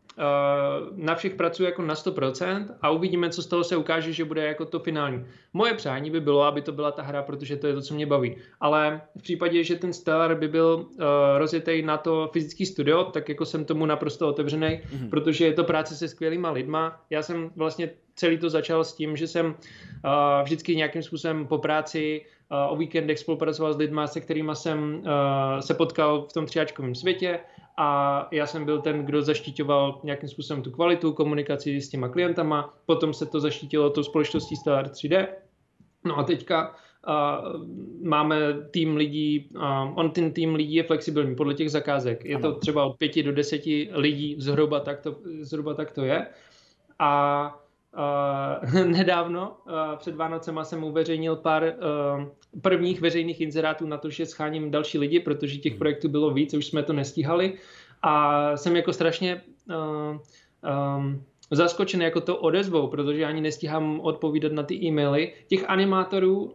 [0.97, 4.47] na všech pracuji jako na 100% a uvidíme, co z toho se ukáže, že bude
[4.47, 5.25] jako to finální.
[5.53, 8.07] Moje přání by bylo, aby to byla ta hra, protože to je to, co mě
[8.07, 8.37] baví.
[8.61, 11.05] Ale v případě, že ten Stellar by byl uh,
[11.37, 15.11] rozjetý na to fyzický studio, tak jako jsem tomu naprosto otevřený, mm-hmm.
[15.11, 17.01] protože je to práce se skvělýma lidma.
[17.11, 19.53] Já jsem vlastně celý to začal s tím, že jsem uh,
[20.43, 25.61] vždycky nějakým způsobem po práci uh, o víkendech spolupracoval s lidmi, se kterými jsem uh,
[25.61, 27.41] se potkal v tom třiáčkovém světě
[27.81, 32.75] a já jsem byl ten, kdo zaštiťoval nějakým způsobem tu kvalitu, komunikaci s těma klientama,
[32.87, 35.27] potom se to zaštítilo tou společností Stellar 3D.
[36.05, 37.67] No a teďka uh,
[38.03, 38.37] máme
[38.71, 39.63] tým lidí, uh,
[39.95, 42.25] on ten tým lidí je flexibilní podle těch zakázek.
[42.25, 46.27] Je to třeba od pěti do deseti lidí, zhruba tak to, zhruba tak to je.
[46.99, 47.61] A
[47.99, 52.25] Uh, nedávno, uh, před Vánocema jsem uveřejnil pár uh,
[52.63, 55.79] prvních veřejných inzerátů na to, že scháním další lidi, protože těch hmm.
[55.79, 57.55] projektů bylo víc, už jsme to nestíhali.
[58.03, 60.19] A jsem jako strašně uh,
[60.97, 65.33] um, zaskočený jako to odezvou, protože ani nestíhám odpovídat na ty e-maily.
[65.47, 66.53] Těch animátorů uh,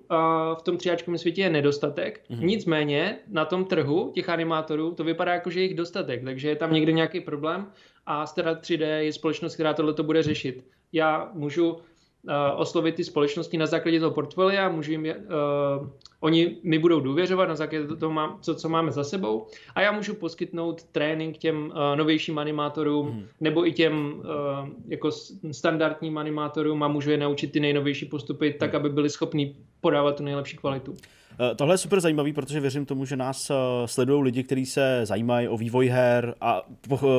[0.57, 2.43] v tom třiáčkovém světě je nedostatek, mm-hmm.
[2.43, 6.55] nicméně na tom trhu těch animátorů to vypadá jako, že je jich dostatek, takže je
[6.55, 7.67] tam někde nějaký problém
[8.05, 10.63] a Stera 3D je společnost, která tohle to bude řešit.
[10.93, 11.79] Já můžu uh,
[12.55, 15.87] oslovit ty společnosti na základě toho portfolia, můžu jim, uh,
[16.19, 19.91] oni mi budou důvěřovat na základě toho, mám, co, co máme za sebou a já
[19.91, 23.25] můžu poskytnout trénink těm uh, novějším animátorům hmm.
[23.41, 25.11] nebo i těm uh, jako
[25.51, 28.79] standardním animátorům a můžu je naučit ty nejnovější postupy tak, hmm.
[28.79, 30.95] aby byli schopni podávat tu nejlepší kvalitu.
[31.39, 33.53] Eh, tohle je super zajímavý, protože věřím tomu, že nás eh,
[33.85, 36.61] sledují lidi, kteří se zajímají o vývoj her a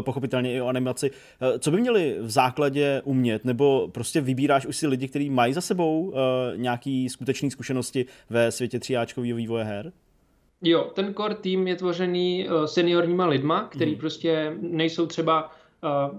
[0.05, 1.11] pochopitelně i o animaci.
[1.41, 3.45] Eh, co by měli v základě umět?
[3.45, 6.15] Nebo prostě vybíráš už si lidi, kteří mají za sebou
[6.57, 9.93] nějaký skutečné zkušenosti ve světě tříáčkového vývoje her?
[10.63, 14.01] Jo, ten core tým je tvořený seniorníma lidma, který hmm.
[14.01, 15.51] prostě nejsou třeba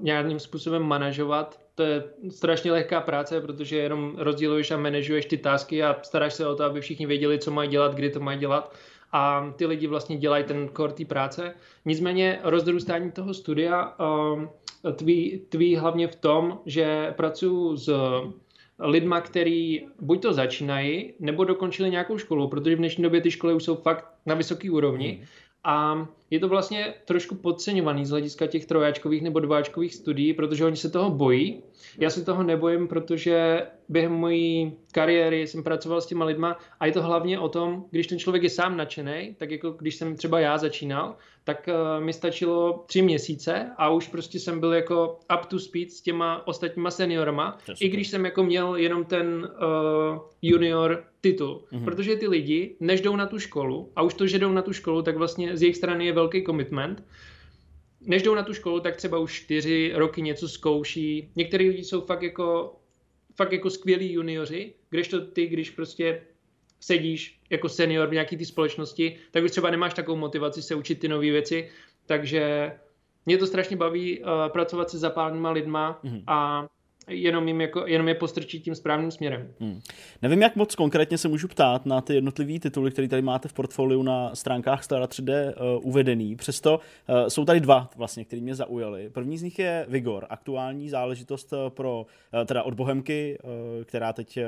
[0.01, 5.83] nějakým způsobem manažovat to je strašně lehká práce, protože jenom rozděluješ a manažuješ ty tásky
[5.83, 8.75] a staráš se o to, aby všichni věděli, co mají dělat, kdy to mají dělat
[9.11, 11.53] a ty lidi vlastně dělají ten core té práce.
[11.85, 14.49] Nicméně rozrůstání toho studia um,
[14.95, 17.93] tví, tví hlavně v tom, že pracuji s
[18.79, 23.53] lidma, který buď to začínají, nebo dokončili nějakou školu, protože v dnešní době ty školy
[23.53, 25.09] už jsou fakt na vysoké úrovni.
[25.17, 25.25] Hmm.
[25.63, 30.75] A je to vlastně trošku podceňovaný z hlediska těch trojáčkových nebo dváčkových studií, protože oni
[30.75, 31.63] se toho bojí.
[31.99, 36.91] Já se toho nebojím, protože během mojí kariéry jsem pracoval s těma lidma a je
[36.91, 40.39] to hlavně o tom, když ten člověk je sám nadšený, tak jako když jsem třeba
[40.39, 45.45] já začínal, tak uh, mi stačilo tři měsíce a už prostě jsem byl jako up
[45.45, 49.27] to speed s těma ostatníma seniorama, i když jsem jako měl jenom ten
[49.61, 51.63] uh, junior titul.
[51.71, 51.83] Mm-hmm.
[51.83, 54.73] Protože ty lidi, než jdou na tu školu, a už to, že jdou na tu
[54.73, 57.03] školu, tak vlastně z jejich strany je velký commitment,
[58.01, 61.31] než jdou na tu školu, tak třeba už čtyři roky něco zkouší.
[61.35, 62.75] Některý lidi jsou fakt jako,
[63.35, 66.21] fakt jako skvělí junioři, kdežto ty, když prostě
[66.79, 70.99] sedíš jako senior v nějaké té společnosti, tak už třeba nemáš takovou motivaci se učit
[70.99, 71.69] ty nové věci,
[72.05, 72.71] takže
[73.25, 76.23] mě to strašně baví uh, pracovat se zapálenýma lidma mm-hmm.
[76.27, 76.67] a
[77.07, 79.53] jenom, jim jako, jenom je postrčit tím správným směrem.
[79.59, 79.81] Hmm.
[80.21, 83.53] Nevím, jak moc konkrétně se můžu ptát na ty jednotlivé tituly, které tady máte v
[83.53, 86.35] portfoliu na stránkách Stara 3D uh, uvedený.
[86.35, 86.79] Přesto
[87.09, 89.09] uh, jsou tady dva, vlastně, které mě zaujaly.
[89.09, 94.13] První z nich je Vigor, aktuální záležitost uh, pro uh, teda od Bohemky, uh, která
[94.13, 94.43] teď uh,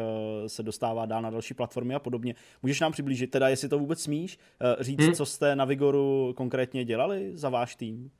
[0.47, 2.35] se dostává dál na další platformy a podobně.
[2.63, 5.13] Můžeš nám přiblížit, teda jestli to vůbec smíš, uh, říct, hmm.
[5.13, 8.11] co jste na Vigoru konkrétně dělali za váš tým?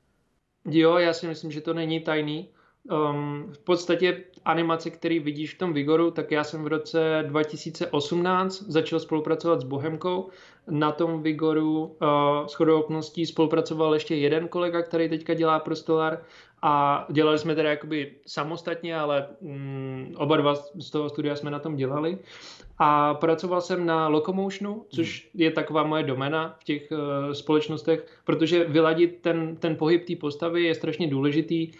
[0.70, 2.48] Jo, já si myslím, že to není tajný.
[2.92, 8.62] Um, v podstatě animace, který vidíš v tom Vigoru, tak já jsem v roce 2018
[8.62, 10.30] začal spolupracovat s Bohemkou.
[10.70, 15.76] Na tom Vigoru uh, s chodou okolností spolupracoval ještě jeden kolega, který teďka dělá pro
[15.76, 16.22] Stellar
[16.62, 21.60] a dělali jsme teda jakoby samostatně, ale um, oba dva z toho studia jsme na
[21.60, 22.18] tom dělali.
[22.80, 25.42] A pracoval jsem na Locomotionu, což hmm.
[25.42, 26.98] je taková moje domena v těch uh,
[27.32, 31.72] společnostech, protože vyladit ten, ten pohyb té postavy je strašně důležitý,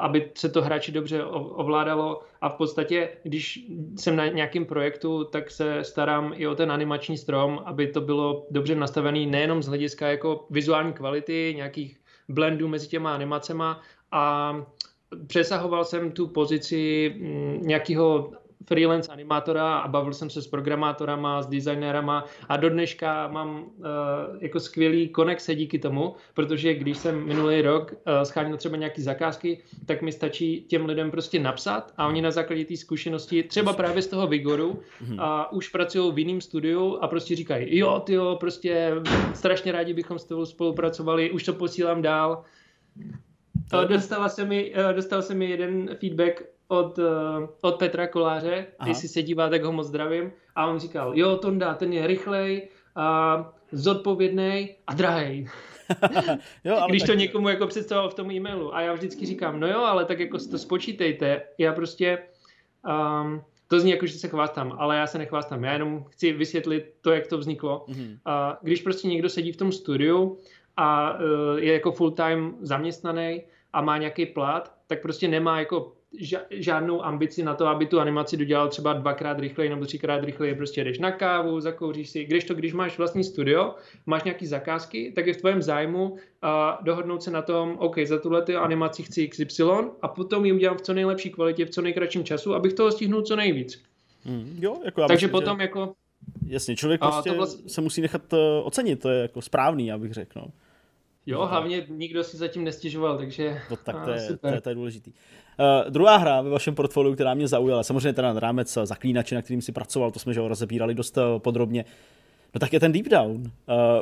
[0.00, 2.22] aby se to hráči dobře ovládalo.
[2.40, 3.66] A v podstatě, když
[3.96, 8.46] jsem na nějakém projektu, tak se starám i o ten animační strom, aby to bylo
[8.50, 13.80] dobře nastavený nejenom z hlediska jako vizuální kvality, nějakých blendů mezi těma animacema.
[14.12, 14.54] A
[15.26, 18.32] přesahoval jsem tu pozici mm, nějakého
[18.66, 23.84] freelance animátora a bavil jsem se s programátorama, s designérama a do dneška mám uh,
[24.40, 29.62] jako skvělý konexe díky tomu, protože když jsem minulý rok uh, scháněl třeba nějaký zakázky,
[29.86, 34.02] tak mi stačí těm lidem prostě napsat a oni na základě té zkušenosti, třeba právě
[34.02, 35.20] z toho Vigoru, mhm.
[35.20, 38.92] a už pracují v jiném studiu a prostě říkají, jo, ty jo, prostě
[39.34, 42.44] strašně rádi bychom s tebou spolupracovali, už to posílám dál.
[43.88, 47.04] Dostala se mi, eh, dostal se mi jeden feedback od, uh,
[47.60, 48.88] od Petra Koláře, Aha.
[48.88, 50.32] jestli se dívá, tak ho moc zdravím.
[50.56, 55.48] A on říkal, jo, Tonda, ten je rychlej, a zodpovědný a drahej.
[56.64, 57.10] jo, ale Když tak...
[57.10, 58.74] to někomu jako představoval v tom e-mailu.
[58.74, 61.42] A já vždycky říkám, no jo, ale tak jako to spočítejte.
[61.58, 62.18] Já prostě,
[63.22, 65.64] um, to zní jako, že se chvástám, ale já se nechvástám.
[65.64, 67.84] Já jenom chci vysvětlit to, jak to vzniklo.
[67.88, 68.10] Mm-hmm.
[68.12, 70.38] Uh, když prostě někdo sedí v tom studiu
[70.76, 73.42] a uh, je jako full-time zaměstnaný
[73.72, 75.92] a má nějaký plat, tak prostě nemá jako
[76.50, 80.84] žádnou ambici na to, aby tu animaci dodělal třeba dvakrát rychleji nebo třikrát rychleji, prostě
[80.84, 83.74] jdeš na kávu, zakouříš si, když to, když máš vlastní studio,
[84.06, 88.18] máš nějaký zakázky, tak je v tvém zájmu a dohodnout se na tom, OK, za
[88.18, 89.62] tuhle animaci chci XY
[90.02, 93.22] a potom ji udělám v co nejlepší kvalitě, v co nejkratším času, abych toho stihnul
[93.22, 93.82] co nejvíc.
[94.24, 95.62] Hmm, jo, jako já Takže myslím, potom že...
[95.62, 95.94] jako...
[96.46, 97.70] Jasně, člověk prostě vlastně...
[97.70, 100.40] se musí nechat uh, ocenit, to je jako správný, abych řekl.
[100.40, 100.46] No.
[101.26, 103.60] Jo, hlavně nikdo si zatím nestěžoval, takže...
[103.70, 105.12] No, tak to je, to je, to je důležitý.
[105.58, 109.42] Uh, druhá hra ve vašem portfoliu, která mě zaujala, samozřejmě teda na rámec zaklínače, na
[109.42, 111.84] kterým si pracoval, to jsme že ho rozebírali dost uh, podrobně,
[112.54, 113.36] no tak je ten Deep Down.
[113.36, 113.48] Uh,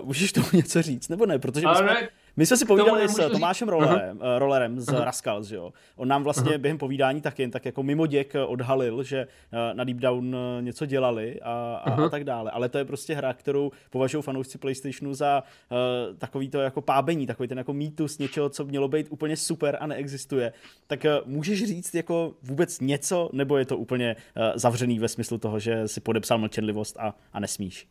[0.03, 1.39] můžeš tomu něco říct, nebo ne?
[1.39, 1.87] Protože my jsme...
[1.87, 4.39] Ne my jsme si povídali s Tomášem Rollerem, uh-huh.
[4.39, 5.05] Rollerem z uh-huh.
[5.05, 5.73] Rascals, jo.
[5.97, 6.61] On nám vlastně uh-huh.
[6.61, 9.27] během povídání tak jen tak jako mimo děk odhalil, že
[9.73, 12.05] na Deep Down něco dělali a, a, uh-huh.
[12.05, 12.51] a tak dále.
[12.51, 17.27] Ale to je prostě hra, kterou považují fanoušci PlayStationu za uh, takový to jako pábení,
[17.27, 20.53] takový ten jako mýtus něčeho, co mělo být úplně super a neexistuje.
[20.87, 25.39] Tak uh, můžeš říct jako vůbec něco, nebo je to úplně uh, zavřený ve smyslu
[25.39, 27.89] toho, že si podepsal mlčenlivost a, a nesmíš?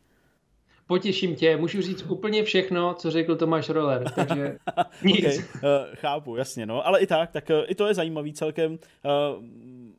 [0.91, 4.57] Potěším tě, můžu říct úplně všechno, co řekl Tomáš Roller, takže
[5.03, 5.25] nic.
[5.25, 8.71] okay, uh, chápu, jasně, no, ale i tak, tak uh, i to je zajímavý celkem.
[8.71, 9.43] Uh,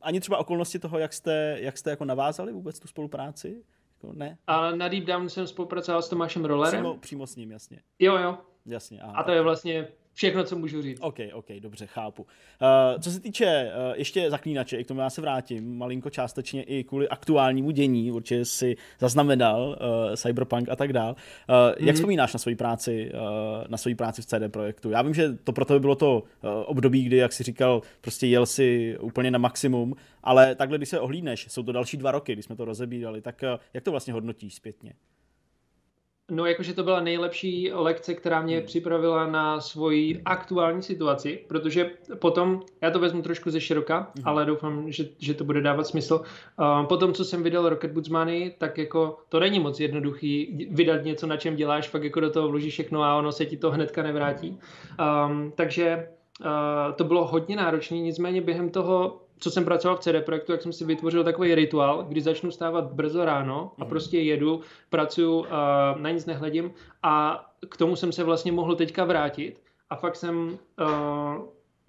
[0.01, 3.63] ani třeba okolnosti toho, jak jste, jak jste jako navázali vůbec tu spolupráci?
[3.93, 4.37] Jako ne?
[4.47, 6.81] A na Deep Down jsem spolupracoval s Tomášem Rollerem.
[6.81, 7.79] Přímo, přímo s ním, jasně.
[7.99, 8.37] Jo, jo.
[8.65, 9.01] Jasně.
[9.01, 10.99] Aha, a to je vlastně všechno, co můžu říct.
[11.01, 12.21] OK, OK, dobře, chápu.
[12.21, 16.63] Uh, co se týče uh, ještě zaklínače, i k tomu já se vrátím, malinko částečně
[16.63, 21.11] i kvůli aktuálnímu dění, určitě si zaznamenal uh, Cyberpunk a tak dál.
[21.11, 21.69] Uh, mm-hmm.
[21.69, 21.93] Jak mhm.
[21.93, 23.19] vzpomínáš na svoji práci, uh,
[23.67, 24.89] na svoji práci v CD Projektu?
[24.89, 28.27] Já vím, že to pro tebe bylo to uh, období, kdy, jak jsi říkal, prostě
[28.27, 32.33] jel si úplně na maximum, ale takhle, když se ohlídneš, jsou to další dva roky,
[32.33, 34.93] kdy jsme to rozebírali, tak uh, jak to vlastně hodnotíš zpětně?
[36.31, 38.65] No, jakože to byla nejlepší lekce, která mě hmm.
[38.65, 44.27] připravila na svoji aktuální situaci, protože potom, já to vezmu trošku ze široka, hmm.
[44.27, 46.21] ale doufám, že, že to bude dávat smysl.
[46.59, 51.03] Uh, potom, co jsem vydal Rocket Boots Money, tak jako to není moc jednoduchý vydat
[51.03, 53.71] něco, na čem děláš, fakt jako do toho vložíš všechno a ono se ti to
[53.71, 54.59] hnedka nevrátí.
[55.27, 56.07] Um, takže
[56.45, 56.47] uh,
[56.95, 60.73] to bylo hodně náročné, nicméně během toho co jsem pracoval v CD Projektu, jak jsem
[60.73, 63.89] si vytvořil takový rituál, kdy začnu stávat brzo ráno a mhm.
[63.89, 65.45] prostě jedu, pracuju,
[65.97, 66.73] na nic nehledím
[67.03, 70.57] a k tomu jsem se vlastně mohl teďka vrátit a fakt jsem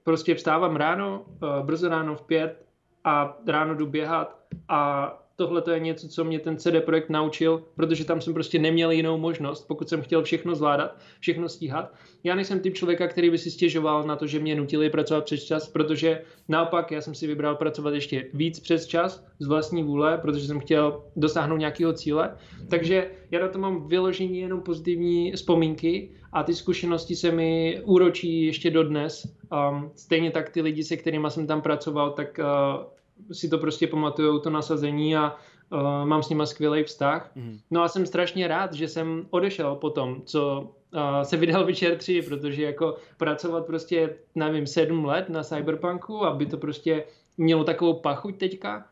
[0.04, 1.24] prostě vstávám ráno,
[1.62, 2.66] brzo ráno v pět
[3.04, 4.38] a ráno jdu běhat
[4.68, 8.59] a tohle to je něco, co mě ten CD Projekt naučil, protože tam jsem prostě
[8.59, 11.94] neměl jinou možnost, pokud jsem chtěl všechno zvládat, všechno stíhat.
[12.24, 15.44] Já nejsem typ člověka, který by si stěžoval na to, že mě nutili pracovat přes
[15.44, 20.19] čas, protože naopak já jsem si vybral pracovat ještě víc přes čas z vlastní vůle,
[20.19, 22.36] protože jsem chtěl dosáhnout nějakého cíle.
[22.69, 28.47] Takže já na to mám vyložení jenom pozitivní vzpomínky a ty zkušenosti se mi úročí
[28.47, 29.36] ještě dodnes.
[29.52, 32.93] Um, stejně tak ty lidi, se kterými jsem tam pracoval, tak uh,
[33.32, 35.36] si to prostě pamatují, to nasazení a
[35.72, 37.30] uh, mám s nima skvělý vztah.
[37.34, 37.58] Mm.
[37.70, 40.60] No a jsem strašně rád, že jsem odešel po tom, co
[40.94, 46.46] uh, se vydal Witcher 3, protože jako pracovat prostě, nevím, sedm let na Cyberpunku, aby
[46.46, 47.04] to prostě
[47.36, 48.86] mělo takovou pachuť teďka,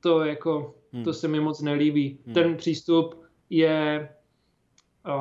[0.00, 1.04] to jako, mm.
[1.04, 2.18] to se mi moc nelíbí.
[2.26, 2.34] Mm.
[2.34, 4.08] Ten přístup je,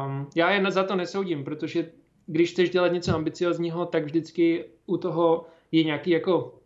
[0.05, 1.91] um, já je za to nesoudím, protože
[2.25, 6.59] když chceš dělat něco ambiciozního, tak vždycky u toho je nějaký jako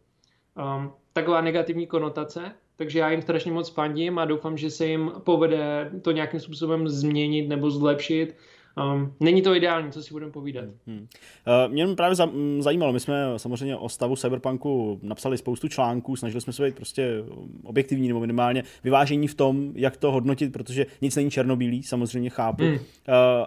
[0.57, 5.11] um, taková negativní konotace, takže já jim strašně moc fandím a doufám, že se jim
[5.23, 8.35] povede to nějakým způsobem změnit nebo zlepšit.
[8.77, 10.65] Um, není to ideální, co si budeme povídat.
[10.87, 10.97] Hmm.
[10.97, 16.15] Uh, mě právě za, m, zajímalo, my jsme samozřejmě o stavu Cyberpunku napsali spoustu článků,
[16.15, 17.23] snažili jsme se být prostě
[17.63, 22.63] objektivní nebo minimálně vyvážení v tom, jak to hodnotit, protože nic není černobílý, samozřejmě chápu.
[22.63, 22.73] Hmm.
[22.73, 22.79] Uh,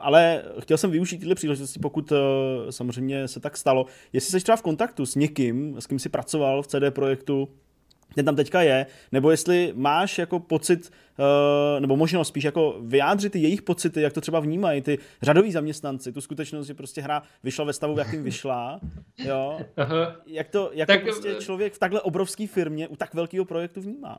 [0.01, 2.19] ale chtěl jsem využít tyhle příležitosti, pokud uh,
[2.71, 3.87] samozřejmě se tak stalo.
[4.13, 7.49] Jestli jsi třeba v kontaktu s někým, s kým si pracoval v CD projektu,
[8.15, 13.33] ten tam teďka je, nebo jestli máš jako pocit, uh, nebo možnost spíš jako vyjádřit
[13.33, 17.23] ty jejich pocity, jak to třeba vnímají ty řadoví zaměstnanci, tu skutečnost, že prostě hra
[17.45, 18.81] vyšla ve stavu, v jakým vyšla,
[19.19, 20.17] jo, Aha.
[20.27, 23.45] jak to, jak tak, to prostě eh, člověk v takhle obrovské firmě u tak velkého
[23.45, 24.19] projektu vnímá?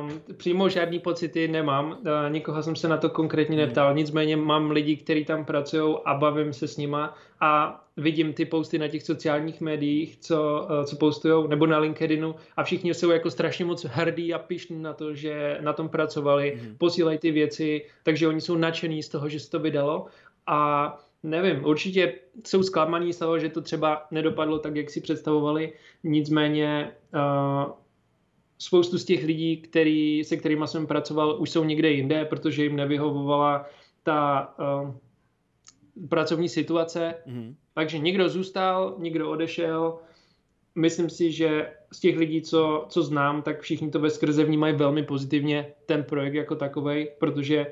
[0.00, 1.96] Um, přímo žádný pocity nemám, uh,
[2.28, 3.66] nikoho jsem se na to konkrétně hmm.
[3.66, 8.44] neptal, nicméně mám lidi, kteří tam pracují a bavím se s nima a vidím ty
[8.44, 13.10] posty na těch sociálních médiích, co, uh, co postují, nebo na LinkedInu a všichni jsou
[13.10, 16.76] jako strašně moc hrdí a pišní na to, že na tom pracovali, hmm.
[16.78, 20.06] posílají ty věci, takže oni jsou nadšení z toho, že se to vydalo
[20.46, 22.14] a nevím, určitě
[22.46, 25.72] jsou zklamaní z toho, že to třeba nedopadlo tak, jak si představovali,
[26.04, 27.72] nicméně uh,
[28.58, 32.76] spoustu z těch lidí, který, se kterými jsem pracoval, už jsou někde jinde, protože jim
[32.76, 33.66] nevyhovovala
[34.02, 34.94] ta uh,
[36.08, 37.14] pracovní situace.
[37.26, 37.54] Mm-hmm.
[37.74, 39.98] Takže někdo zůstal, někdo odešel.
[40.74, 44.74] Myslím si, že z těch lidí, co, co znám, tak všichni to ve skrze vnímají
[44.74, 47.66] velmi pozitivně ten projekt jako takový, protože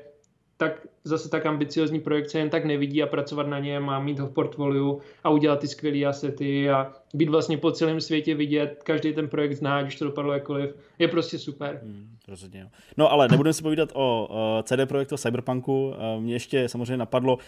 [0.57, 4.19] tak zase tak ambiciozní projekt se jen tak nevidí a pracovat na něm a mít
[4.19, 8.83] ho v portfoliu a udělat ty skvělé asety a být vlastně po celém světě vidět,
[8.83, 11.79] každý ten projekt zná, když to dopadlo jakkoliv, je prostě super.
[11.83, 12.69] Hmm, rozhodně.
[12.97, 14.29] No ale nebudeme se povídat o
[14.63, 15.87] CD projektu Cyberpunku.
[15.87, 17.41] Uh, mě ještě samozřejmě napadlo, uh,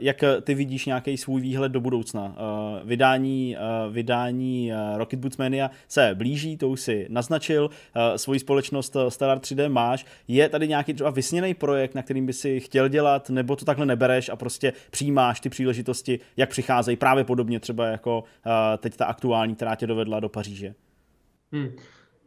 [0.00, 2.24] jak ty vidíš nějaký svůj výhled do budoucna.
[2.24, 3.56] Uh, vydání
[3.90, 7.70] vydání Rocket Boots Mania se blíží, to už si naznačil,
[8.16, 10.06] svoji společnost Stellar 3D máš.
[10.28, 13.86] Je tady nějaký třeba vysněný projekt, na kterým by si chtěl dělat, nebo to takhle
[13.86, 18.24] nebereš a prostě přijímáš ty příležitosti, jak přicházejí právě podobně třeba jako
[18.78, 20.74] teď ta aktuální, která tě dovedla do Paříže?
[21.52, 21.68] Hmm.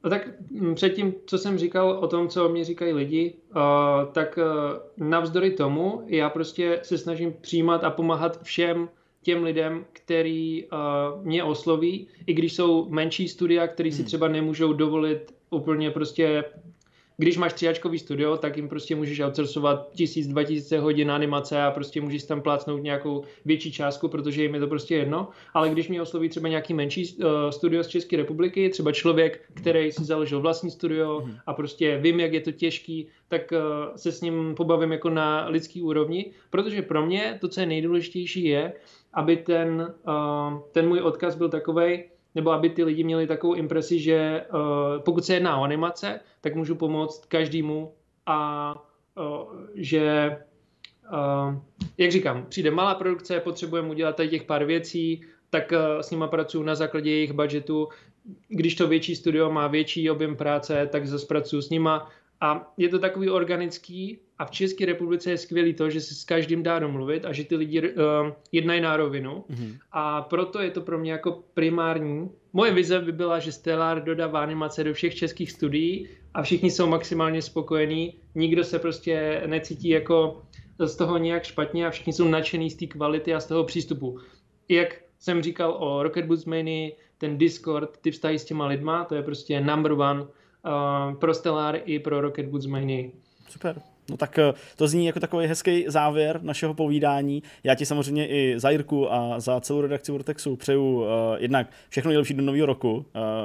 [0.03, 3.61] No tak mm, předtím, co jsem říkal o tom, co o mě říkají lidi, uh,
[4.11, 8.89] tak uh, navzdory tomu já prostě se snažím přijímat a pomáhat všem
[9.21, 14.05] těm lidem, který uh, mě osloví, i když jsou menší studia, který si hmm.
[14.05, 16.43] třeba nemůžou dovolit úplně prostě
[17.21, 21.71] když máš tříáčkový studio, tak jim prostě můžeš outsourcovat tisíc, dva tisíce hodin animace a
[21.71, 25.27] prostě můžeš tam plácnout nějakou větší částku, protože jim je to prostě jedno.
[25.53, 29.91] Ale když mě osloví třeba nějaký menší uh, studio z České republiky, třeba člověk, který
[29.91, 31.37] si založil vlastní studio mm.
[31.45, 35.45] a prostě vím, jak je to těžký, tak uh, se s ním pobavím jako na
[35.47, 38.73] lidský úrovni, protože pro mě to, co je nejdůležitější, je,
[39.13, 43.99] aby ten, uh, ten můj odkaz byl takovej, nebo aby ty lidi měli takovou impresi,
[43.99, 44.59] že uh,
[45.03, 47.93] pokud se jedná o animace, tak můžu pomoct každému
[48.25, 48.75] a
[49.17, 50.37] uh, že,
[51.13, 51.55] uh,
[51.97, 56.27] jak říkám, přijde malá produkce, potřebujeme udělat tady těch pár věcí, tak uh, s nima
[56.27, 57.87] pracuji na základě jejich budgetu.
[58.47, 62.09] Když to větší studio má větší objem práce, tak zase pracuji s nima
[62.41, 66.23] a je to takový organický a v České republice je skvělý to, že se s
[66.23, 67.87] každým dá domluvit a že ty lidi uh,
[68.51, 69.43] jednají na rovinu.
[69.49, 69.77] Mm-hmm.
[69.91, 72.29] A proto je to pro mě jako primární.
[72.53, 76.87] Moje vize by byla, že Stellar dodává animace do všech českých studií a všichni jsou
[76.87, 78.17] maximálně spokojení.
[78.35, 80.41] Nikdo se prostě necítí jako
[80.79, 84.19] z toho nějak špatně a všichni jsou nadšený z té kvality a z toho přístupu.
[84.69, 89.15] Jak jsem říkal o Rocket Boots Many, ten Discord, ty vztahy s těma lidma, to
[89.15, 90.27] je prostě number one uh,
[91.19, 93.11] pro Stellar i pro Rocket Boots Many.
[93.49, 93.81] Super.
[94.11, 97.43] No tak eh, to zní jako takový hezký závěr našeho povídání.
[97.63, 101.07] Já ti samozřejmě i za Jirku a za celou redakci Vortexu přeju uh,
[101.37, 103.03] jednak všechno nejlepší do nového roku, uh,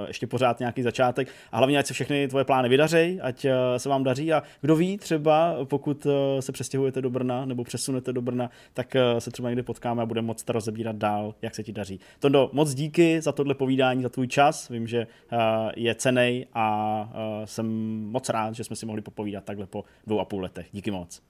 [0.09, 3.89] ještě pořád nějaký začátek a hlavně ať se všechny tvoje plány vydařejí, ať uh, se
[3.89, 8.23] vám daří a kdo ví, třeba pokud uh, se přestěhujete do Brna nebo přesunete do
[8.23, 11.73] Brna, tak uh, se třeba někde potkáme a budeme moct rozebírat dál, jak se ti
[11.73, 12.01] daří.
[12.19, 14.69] Tondo, moc díky za tohle povídání, za tvůj čas.
[14.69, 15.39] Vím, že uh,
[15.77, 17.67] je cenej a uh, jsem
[18.11, 20.69] moc rád, že jsme si mohli popovídat takhle po dvou a půl letech.
[20.73, 21.23] Díky moc.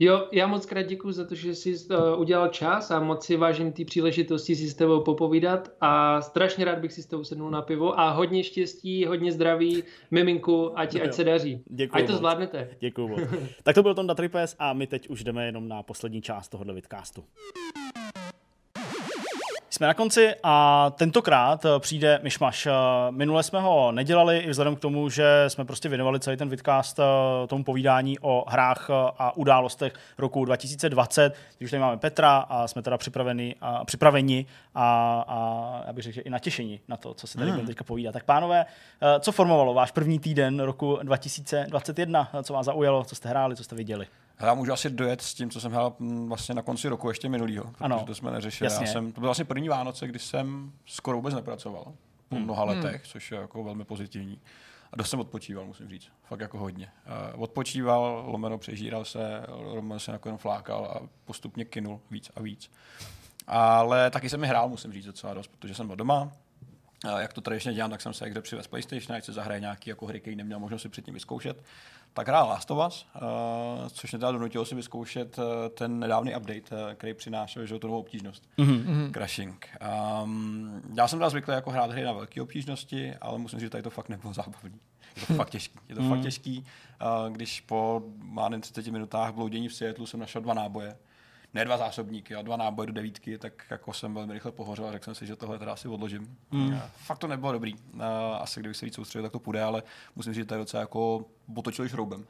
[0.00, 3.36] Jo, já moc krát děkuji za to, že jsi uh, udělal čas a moc si
[3.36, 7.50] vážím té příležitosti si s tebou popovídat a strašně rád bych si s tebou sednul
[7.50, 11.62] na pivo a hodně štěstí, hodně zdraví, miminku, ať, ať se daří.
[11.66, 12.18] Děkuji ať to moc.
[12.18, 12.70] zvládnete.
[12.80, 13.20] Děkuji moc.
[13.62, 16.74] tak to byl Tonda Tripes a my teď už jdeme jenom na poslední část tohohle
[16.74, 17.24] vidcastu.
[19.78, 22.66] Jsme na konci a tentokrát eh, přijde myšmaš.
[22.66, 22.72] Eh,
[23.10, 26.98] minule jsme ho nedělali i vzhledem k tomu, že jsme prostě věnovali celý ten vidcast
[26.98, 27.02] eh,
[27.46, 31.34] tomu povídání o hrách a událostech roku 2020.
[31.58, 36.04] Teď už tady máme Petra a jsme teda připraveni a, připraveni a, a já bych
[36.04, 37.66] řekl, že i natěšení na to, co se tady hmm.
[37.66, 38.12] teďka povídá.
[38.12, 38.66] Tak pánové,
[39.20, 42.28] co formovalo váš první týden roku 2021?
[42.42, 44.06] Co vás zaujalo, co jste hráli, co jste viděli?
[44.40, 47.28] Já můžu asi dojet s tím, co jsem hrál mm, vlastně na konci roku ještě
[47.28, 48.66] minulýho, protože ano, to jsme neřešili.
[48.70, 48.86] Jasně.
[48.86, 51.92] Já jsem, to byl vlastně první Vánoce, kdy jsem skoro vůbec nepracoval
[52.28, 52.44] po hmm.
[52.44, 53.04] mnoha letech, hmm.
[53.04, 54.40] což je jako velmi pozitivní.
[54.92, 56.08] A dost jsem odpočíval, musím říct.
[56.24, 56.92] Fakt jako hodně.
[57.34, 62.70] Uh, odpočíval, lomeno přežíral se, lomeno se nakonec flákal a postupně kinul víc a víc.
[63.46, 66.22] Ale taky jsem mi hrál, musím říct, docela dost, protože jsem byl doma.
[67.04, 69.90] Uh, jak to tradičně dělám, tak jsem se kde přivez PlayStation, ať se zahraje nějaký
[69.90, 71.62] jako hry, který neměl možnost si předtím vyzkoušet
[72.18, 76.36] tak hrál Last of Us, uh, což mě teda donutilo si vyzkoušet uh, ten nedávný
[76.36, 78.42] update, uh, který přinášel že, tu novou obtížnost.
[78.58, 79.12] Mm-hmm.
[79.12, 79.68] Crashing.
[80.22, 83.70] Um, já jsem teda zvyklý jako hrát hry na velké obtížnosti, ale musím říct, že
[83.70, 84.80] tady to fakt nebylo zábavný.
[85.16, 85.78] Je to fakt těžký.
[85.88, 86.10] Je to mm.
[86.10, 90.96] fakt těžký, uh, když po má 30 minutách bloudění v Seattleu jsem našel dva náboje
[91.54, 94.92] ne dva zásobníky, a dva náboje do devítky, tak jako jsem velmi rychle pohořel a
[94.92, 96.36] řekl jsem si, že tohle teda asi odložím.
[96.50, 96.78] Mm.
[96.96, 97.74] Fakt to nebylo dobrý.
[98.38, 99.82] Asi kdybych se víc soustředil, tak to půjde, ale
[100.16, 102.26] musím říct, že to je docela jako potočili šroubem.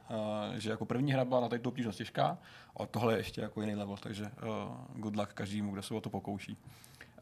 [0.57, 2.37] Že jako první hra byla na této obtížnost těžká,
[2.77, 4.31] a tohle je ještě jako jiný level, takže
[4.95, 6.57] good luck každému, kdo se o to pokouší.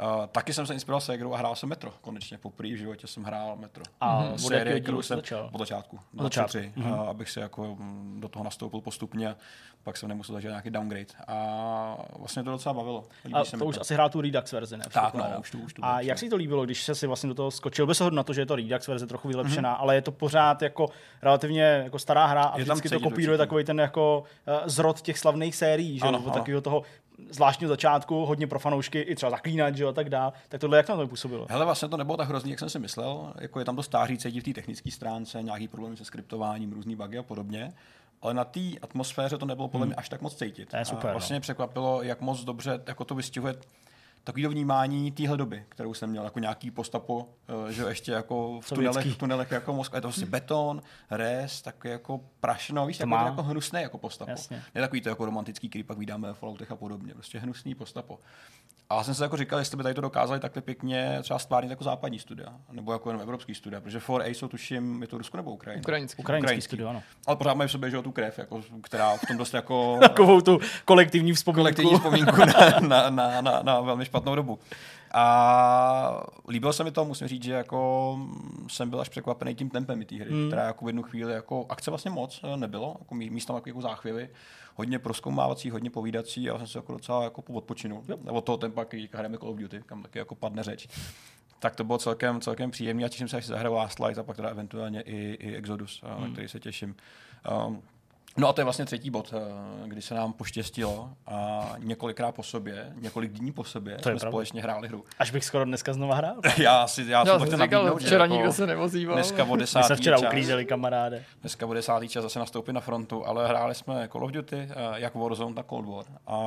[0.02, 1.94] Uh, taky jsem se inspiroval se hrou a hrál jsem Metro.
[2.02, 3.84] Konečně poprvé v životě jsem hrál Metro.
[4.02, 4.48] A mm-hmm.
[4.48, 5.50] série, kterou jsem začal?
[5.54, 6.00] od začátku.
[6.18, 6.50] Od začátku.
[6.50, 6.94] Tři, mm-hmm.
[6.94, 9.36] uh, abych se jako mm, do toho nastoupil postupně,
[9.84, 11.06] pak jsem nemusel zažít nějaký downgrade.
[11.28, 13.04] A vlastně to docela bavilo.
[13.26, 13.82] Líbí a to už to.
[13.82, 14.86] asi hrál tu Redux verzi, ne?
[14.92, 17.28] Tak, no, už tu, už tu a jak si to líbilo, když se si vlastně
[17.28, 17.88] do toho skočil?
[17.88, 19.82] Bez na to, že je to Redux verze trochu vylepšená, mm-hmm.
[19.82, 20.90] ale je to pořád jako
[21.22, 25.18] relativně jako stará hra a je vždycky to kopíruje takový ten jako uh, zrod těch
[25.20, 26.08] slavných sérií, že?
[26.08, 26.32] Ano, ano.
[26.32, 26.84] takového toho
[27.30, 30.32] zvláštního začátku, hodně pro fanoušky, i třeba zaklínat, že jo, a tak dále.
[30.50, 31.48] Tak tohle jak tam to působilo?
[31.50, 33.34] Hele, vlastně to nebylo tak hrozný, jak jsem si myslel.
[33.40, 36.96] Jako je tam to stáří cítit v té technické stránce, nějaký problémy se skriptováním, různý
[36.96, 37.74] bugy a podobně.
[38.22, 40.00] Ale na té atmosféře to nebylo podle mě hmm.
[40.00, 40.70] až tak moc cítit.
[40.70, 41.40] To je super, a vlastně no.
[41.42, 43.56] překvapilo, jak moc dobře jako to vystihuje
[44.28, 47.30] takový vnímání téhle doby, kterou jsem měl, jako nějaký postapo,
[47.70, 50.82] eh, že ještě jako v tunelech, v tunelech jako Moskva, je to vlastně beton,
[51.12, 54.32] res, tak jako prašno, víš, jako, jako hnusný jako postapo.
[54.32, 54.64] Jasně.
[54.76, 58.20] Ne takový to jako romantický, který pak vydáme v Falloutech a podobně, prostě hnusný postapo.
[58.90, 61.70] A já jsem se jako říkal, jestli by tady to dokázali takhle pěkně třeba stvárnit
[61.70, 65.38] jako západní studia, nebo jako jenom evropský studia, protože 4A jsou tuším, je to Rusko
[65.38, 65.80] nebo Ukrajina?
[65.80, 66.22] Ukrajinský.
[66.22, 67.04] Ukrajinský, Ukrajinský studio, ano.
[67.28, 69.98] Ale pořád mají v sobě že, tu krev, jako, která v tom dost jako...
[70.02, 71.62] Takovou tu kolektivní vzpomínku.
[71.62, 74.60] Kolektivní vzpomínku na, na, na, na, na, velmi špatnou dobu.
[75.14, 78.18] A líbilo se mi to, musím říct, že jako
[78.68, 80.48] jsem byl až překvapený tím tempem té hry, mm.
[80.48, 84.30] která jako v jednu chvíli jako akce vlastně moc nebylo, jako místo jako, jako záchvěvy,
[84.76, 88.04] hodně proskoumávací, hodně povídací a já jsem se jako docela jako odpočinul.
[88.08, 88.20] Yep.
[88.30, 90.88] Od toho tempa, který hrajeme Call of Duty, kam taky jako padne řeč.
[91.60, 94.24] Tak to bylo celkem, celkem příjemné a těším se, až se zahraju Last Light a
[94.24, 96.32] pak teda eventuálně i, i Exodus, na hmm.
[96.32, 96.96] který se těším.
[97.68, 97.82] Um,
[98.38, 102.44] No a to je vlastně třetí bod, eh, kdy se nám poštěstilo a několikrát po
[102.44, 104.32] sobě, několik dní po sobě to jsme pravda.
[104.32, 105.04] společně hráli hru.
[105.20, 106.36] Až bych skoro dneska znova hrál.
[106.58, 109.16] já si, já, já jsem říkal, nabídnout, včera jako nikdo se nevozíval.
[109.16, 111.24] Dneska o desátý My jsme včera uklízeli kamaráde.
[111.42, 114.76] Dneska o desátý čas zase nastoupit na frontu, ale hráli jsme Call of Duty, eh,
[114.96, 116.06] jak Warzone, tak Cold War.
[116.28, 116.38] A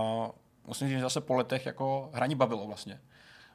[0.66, 3.00] musím říct, že zase po letech jako hraní bavilo vlastně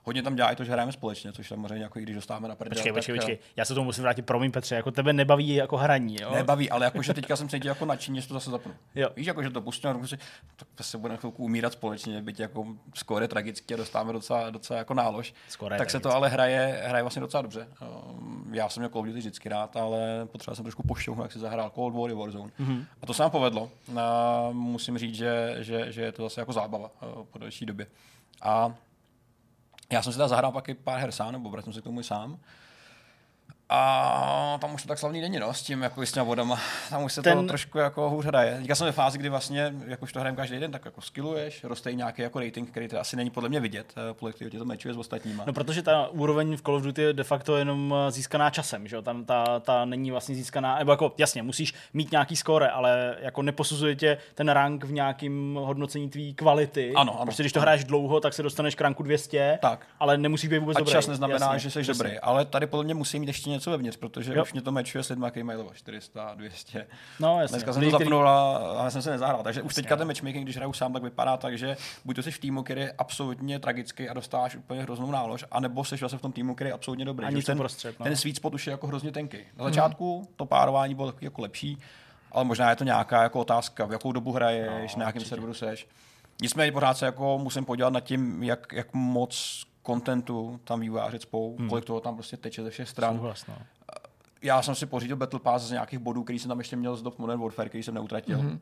[0.06, 2.56] hodně tam dělá i to, že hrajeme společně, což samozřejmě jako i když dostáváme na
[2.56, 2.76] prdel.
[2.76, 3.38] Počkej, počkej, počkej.
[3.56, 6.32] Já se tomu musím vrátit, promiň Petře, jako tebe nebaví jako hraní, jo?
[6.36, 8.74] Nebaví, ale jakože teďka jsem cítil jako nadšení, že to zase zapnu.
[8.96, 9.10] Jo.
[9.16, 10.18] Víš, jako, že to pustím a si,
[10.56, 14.94] tak se budeme chvilku umírat společně, byť jako skoro tragicky a dostáváme docela, docela jako
[14.94, 15.34] nálož.
[15.50, 15.92] Skoro tak tragicky.
[15.92, 17.68] se to ale hraje, hraje vlastně docela dobře.
[17.82, 21.32] Ehm, já jsem měl Call of Duty vždycky rád, ale potřeboval jsem trošku pošťouhnout, jak
[21.32, 22.52] si zahrál Cold War i Warzone.
[22.60, 22.86] Mm-hmm.
[23.02, 23.72] A to se nám povedlo.
[23.98, 27.88] A musím říct, že, že, že je to zase jako zábava eh, po další době.
[28.42, 28.76] A
[29.92, 32.00] já jsem si teda zahrál pak i pár her sám, nebo jsem se k tomu
[32.00, 32.40] i sám.
[33.70, 36.60] A tam už to tak slavný není, no, s tím jako s těma vodama.
[36.90, 37.42] Tam už se Ten...
[37.42, 38.58] to trošku jako hůř hraje.
[38.58, 41.64] Teďka jsem ve fázi, kdy vlastně, jak už to hrajeme každý den, tak jako skilluješ,
[41.64, 44.50] roste i nějaký jako rating, který to asi není podle mě vidět, eh, podle kterého
[44.52, 45.44] tě to mečuje s ostatníma.
[45.48, 48.88] No, protože ta úroveň v Call of Duty je de facto jenom eh, získaná časem,
[48.88, 49.02] že jo?
[49.02, 53.42] Tam ta, ta není vlastně získaná, nebo jako jasně, musíš mít nějaký skóre, ale jako
[53.42, 56.94] neposuzuje tě ten rank v nějakým hodnocení tvý kvality.
[56.96, 57.26] Ano, ano.
[57.26, 59.86] Prostě když to hraješ dlouho, tak se dostaneš k ranku 200, tak.
[60.00, 60.92] ale nemusíš být vůbec A dobrý.
[60.92, 61.94] čas neznamená, jasně, že jsi jasně.
[61.94, 64.44] dobrý, ale tady podle mě musí mít ještě něco vevnitř, protože Jo.
[64.44, 66.88] už mě to mečuje s který mají level 400, 200.
[67.20, 67.54] No, jasně.
[67.56, 69.44] Dneska jsem to zapnul a, a jsem se nezahrál.
[69.44, 72.32] Takže už teďka ten matchmaking, když hraju sám, tak vypadá tak, že buď to jsi
[72.32, 76.22] v týmu, který je absolutně tragický a dostáváš úplně hroznou nálož, anebo jsi vlastně v
[76.22, 77.26] tom týmu, který je absolutně dobrý.
[77.26, 78.04] A Že nic už ten, uprostřed, no.
[78.04, 79.38] ten sweet spot už je jako hrozně tenký.
[79.58, 81.78] Na začátku to párování bylo jako lepší,
[82.32, 85.54] ale možná je to nějaká jako otázka, v jakou dobu hraješ, No, na jakém serveru
[85.54, 85.88] seš.
[86.42, 91.58] Nicméně pořád se jako musím podívat nad tím, jak, jak moc kontentu tam vývojáři cpou,
[91.58, 91.70] hmm.
[91.70, 93.56] kolik toho tam prostě teče ze všech stran Souhlas, no.
[94.42, 97.02] já jsem si pořídil Battle Pass z nějakých bodů, který jsem tam ještě měl z
[97.02, 98.40] dob Modern Warfare, který jsem neutratil.
[98.40, 98.60] Mm-hmm.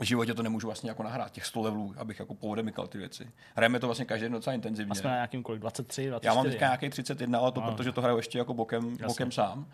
[0.00, 3.30] V životě to nemůžu vlastně jako nahrát, těch 100 levelů, abych jako povodemykal ty věci.
[3.54, 4.94] Hrajeme to vlastně každý den docela A intenzivně.
[4.94, 5.60] jsme na nějakým kolik?
[5.60, 6.28] 23, 24?
[6.28, 7.72] Já mám teďka nějaký 31, ale to No.
[7.72, 9.66] protože to hraju ještě jako bokem, bokem sám.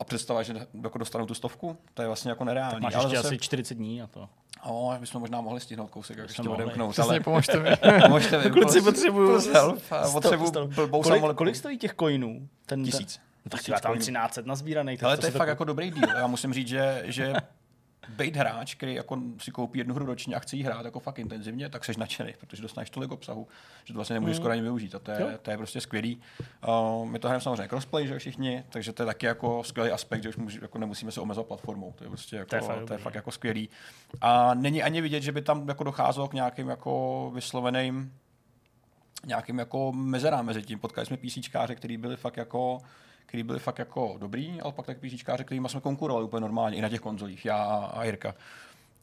[0.00, 2.80] A představa, že jako dostanu tu stovku, to je vlastně jako nereálný.
[2.80, 4.28] Máš ale ještě zase, asi 40 dní na to.
[4.64, 7.70] o, bychom možná mohli stihnout kousek, jak ještě odemknout, Přesně, ale pomožte mi.
[8.02, 8.50] pomožte mi.
[8.50, 11.38] Kluci potřebuju a sto- potřebuju blbou kolik, samolepku.
[11.38, 12.48] kolik stojí těch coinů?
[12.66, 13.20] Ten, Tisíc.
[13.44, 14.00] No, tak Tisíc já tam coinů.
[14.02, 15.02] 13 nazbíraných.
[15.04, 16.08] Ale tak to je fakt jako dobrý díl.
[16.16, 17.34] Já musím říct, že, že
[18.08, 21.18] být hráč, který jako si koupí jednu hru ročně a chce jí hrát jako fakt
[21.18, 23.48] intenzivně, tak seš nadšený, protože dostaneš tolik obsahu,
[23.84, 24.94] že to vlastně nemůžeš skoro ani využít.
[24.94, 25.28] A to Jo.
[25.28, 26.20] je, to je prostě skvělý.
[26.68, 30.22] Uh, my to hrajeme samozřejmě crossplay, že všichni, takže to je taky jako skvělý aspekt,
[30.22, 31.92] že už může, jako nemusíme se omezovat platformou.
[31.98, 33.68] To je prostě jako, To je to fakt to je fakt jako skvělý.
[34.20, 38.12] A není ani vidět, že by tam jako docházelo k nějakým jako vysloveným
[39.26, 40.78] nějakým jako mezerám mezi tím.
[40.78, 42.78] Potkali jsme písíčkáře, který byli fakt jako
[43.26, 46.80] který byli fakt jako dobrý, ale pak tak písíčkáře, kterými jsme konkurovali úplně normálně i
[46.80, 48.34] na těch konzolích, já a Jirka.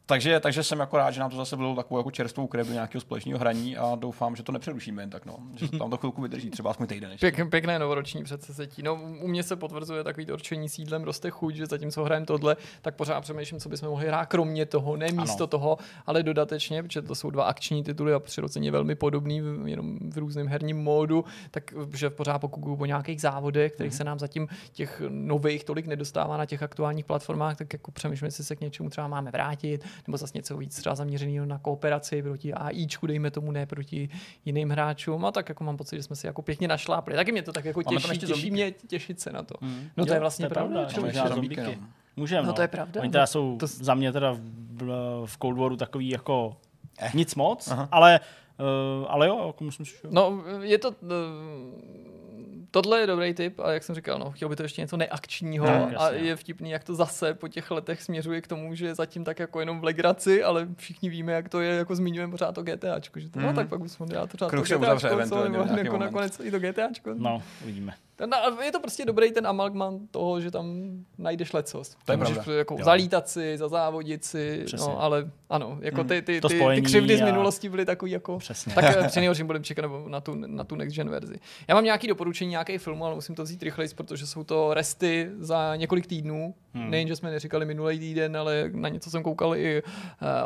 [0.06, 2.72] Takže, takže jsem jako rád, že nám to zase bylo takovou jako čerstvou krev do
[2.72, 5.36] nějakého společného hraní a doufám, že to nepřerušíme jen tak, no.
[5.56, 7.30] že tam to chvilku vydrží, třeba aspoň týden ještě.
[7.32, 8.82] Pěk, pěkné novoroční předsesetí.
[8.82, 12.56] No, u mě se potvrzuje takový to určení sídlem roste chuť, že zatímco hrajeme tohle,
[12.82, 15.46] tak pořád přemýšlím, co bychom mohli hrát kromě toho, ne místo Ano.
[15.46, 20.18] toho, ale dodatečně, protože to jsou dva akční tituly a přirozeně velmi podobný, jenom v
[20.18, 23.96] různém herním módu, tak že pořád pokukuju po nějakých závodech, kterých Mhm.
[23.96, 28.44] se nám zatím těch nových tolik nedostává na těch aktuálních platformách, tak jako přemýšlím, jestli
[28.44, 32.54] se k něčemu třeba máme vrátit, nebo zase něco víc třeba zaměřeného na kooperaci proti
[32.54, 34.08] AIčku, dejme tomu, ne proti
[34.44, 35.24] jiným hráčům.
[35.24, 37.14] A tak jako mám pocit, že jsme si jako pěkně našlápli.
[37.14, 39.54] Taky mě to tak jako těší, ještě těší mě těšit se na to.
[39.60, 39.88] Hmm.
[39.96, 41.36] No to Jo, je vlastně to je pravda, pravda.
[41.66, 41.74] no.
[42.16, 42.52] Můžeme, No no.
[42.52, 43.12] to je pravda, Oni no.
[43.12, 46.56] teda jsou To- za mě teda v, v Cold Waru takový jako
[46.98, 47.10] Eh.
[47.14, 47.88] nic moc, Aha.
[47.92, 48.20] ale,
[49.00, 49.94] uh, ale jo, jako myslím si.
[50.10, 50.94] No, je to...
[51.02, 51.04] eh,
[52.74, 55.66] Tohle je dobrý tip, ale jak jsem říkal, no, chtěl by to ještě něco neakčního
[55.66, 56.18] No, a jasně.
[56.28, 59.38] je vtipný, jak to zase po těch letech směřuje k tomu, že je zatím tak
[59.38, 63.20] jako jenom v legraci, ale všichni víme, jak to je, jako zmiňujeme pořád to GTAčko,
[63.20, 63.54] že to, no Mhm.
[63.56, 67.10] tak pak bychom dát pořád Kruh to GTAčko, co, nebo nakonec i to GTAčko.
[67.14, 67.94] No, uvidíme.
[68.20, 70.66] A je to prostě dobrý ten amalgman toho, že tam
[71.18, 71.96] najdeš lecos.
[72.04, 72.54] To je Můžeš pravda.
[72.54, 72.84] jako Jo.
[72.84, 74.86] zalítat si, zazávodit si, Přesně.
[74.86, 77.84] no, ale ano, jako ty, ty, To ty, ty spojení křivdy z a- minulosti byly
[77.84, 78.38] takový jako...
[78.38, 78.74] Přesně.
[78.74, 81.34] Tak eh, při nejhorším budeme čekat nebo na tu, na tu next gen verzi.
[81.68, 85.30] Já mám nějaký doporučení, nějaký film, ale musím to vzít rychleji, protože jsou to resty
[85.38, 86.54] za několik týdnů.
[86.74, 86.82] Hmm.
[86.82, 86.90] Hmm.
[86.90, 89.88] Nejen, že jsme neříkali minulý týden, ale na něco jsem koukal i uh,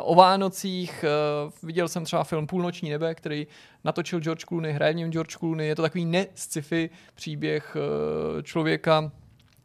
[0.01, 1.05] o Vánocích.
[1.45, 3.47] Uh, viděl jsem třeba film Půlnoční nebe, který
[3.83, 5.67] natočil George Clooney, hraje v něm George Clooney.
[5.67, 9.11] Je to takový ne-sci-fi příběh uh, člověka,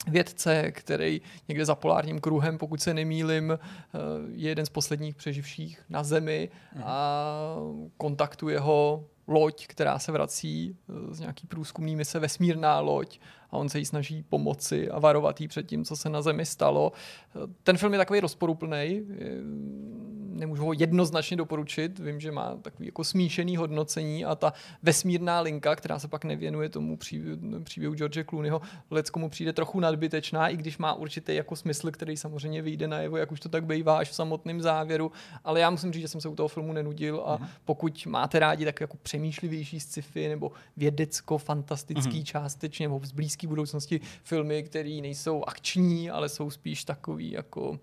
[0.07, 3.59] vědce, který někde za polárním kruhem, pokud se nemýlim, eh,
[4.33, 6.51] je jeden z posledních přeživších na Zemi
[6.85, 7.57] a
[7.97, 13.19] kontaktuje ho loď, která se vrací eh, z nějaký průzkumný mise, vesmírná loď
[13.55, 16.47] a on se jí snaží pomoci a varovat jí před tím, co se na Zemi
[16.47, 16.93] stalo.
[17.63, 19.03] Ten film je takový rozporuplný,
[20.35, 24.53] nemůžu ho jednoznačně doporučit, vím, že má takový jako smíšený hodnocení a ta
[24.83, 28.61] vesmírná linka, která se pak nevěnuje tomu pří- příběhu George Clooneyho,
[28.91, 33.33] leckomu přijde trochu nadbytečná, i když má určitý jako smysl, který samozřejmě vyjde najevo, jak
[33.33, 35.13] už to tak bývá až v samotném závěru,
[35.45, 38.65] ale já musím říct, že jsem se u toho filmu nenudil a pokud máte rádi
[38.65, 43.13] tak jako přemýšlivější sci-fi nebo vědecko-fantastický částečně nebo z
[43.45, 47.79] blízké budoucnosti filmy, které nejsou akční, ale jsou spíš takový jako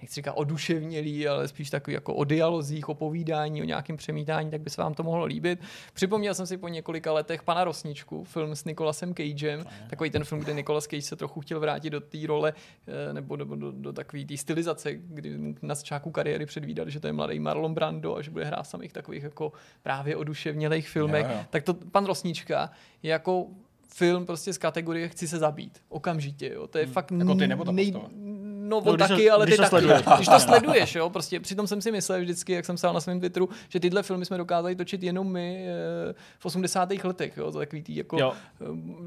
[0.00, 4.60] nechci říkat oduševnělý, ale spíš takový jako o dialozích, o povídání, o nějakém přemítání, tak
[4.60, 5.60] by se vám to mohlo líbit.
[5.94, 10.40] Připomněl jsem si po několika letech Pana Rosničku, film s Nicolasem Cagem, takový ten film,
[10.40, 12.52] kde Nicolas Cage se trochu chtěl vrátit do té role
[12.86, 17.00] eh, nebo, nebo do, do takové té stylizace, kdy mu na začátku kariéry předvídali, že
[17.00, 21.26] to je mladý Marlon Brando a že bude hrát samých takových jako právě oduševnělých filmech.
[21.26, 21.44] Jo, jo.
[21.50, 22.70] Tak to pan Rosnička
[23.02, 23.46] je jako
[23.88, 25.82] film prostě z kategorie chci se zabít.
[25.88, 26.66] Okamžitě, jo.
[26.66, 26.92] To je hmm.
[26.92, 27.90] fakt jako ty nebo ta nej...
[27.90, 29.68] No, no taky, ale ty taky.
[29.68, 33.00] Sleduješ, když to sleduješ, jo, prostě přitom jsem si myslel vždycky, jak jsem psal na
[33.00, 35.66] svém Twitteru, že tyhle filmy jsme dokázali točit jenom my
[36.08, 36.88] eh, v 80.
[37.04, 38.32] letech, jo, to takový tý jako jo.
[38.60, 38.64] Eh,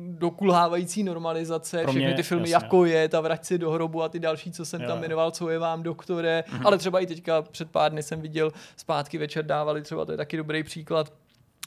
[0.07, 2.65] dokulhávající normalizace, Pro všechny ty filmy, jasně.
[2.65, 4.87] jako je, ta vrať si do hrobu a ty další, co jsem jo.
[4.87, 6.67] tam jmenoval, co je vám, doktore, mhm.
[6.67, 10.17] ale třeba i teďka před pár dny jsem viděl, zpátky večer dávali, třeba to je
[10.17, 11.13] taky dobrý příklad,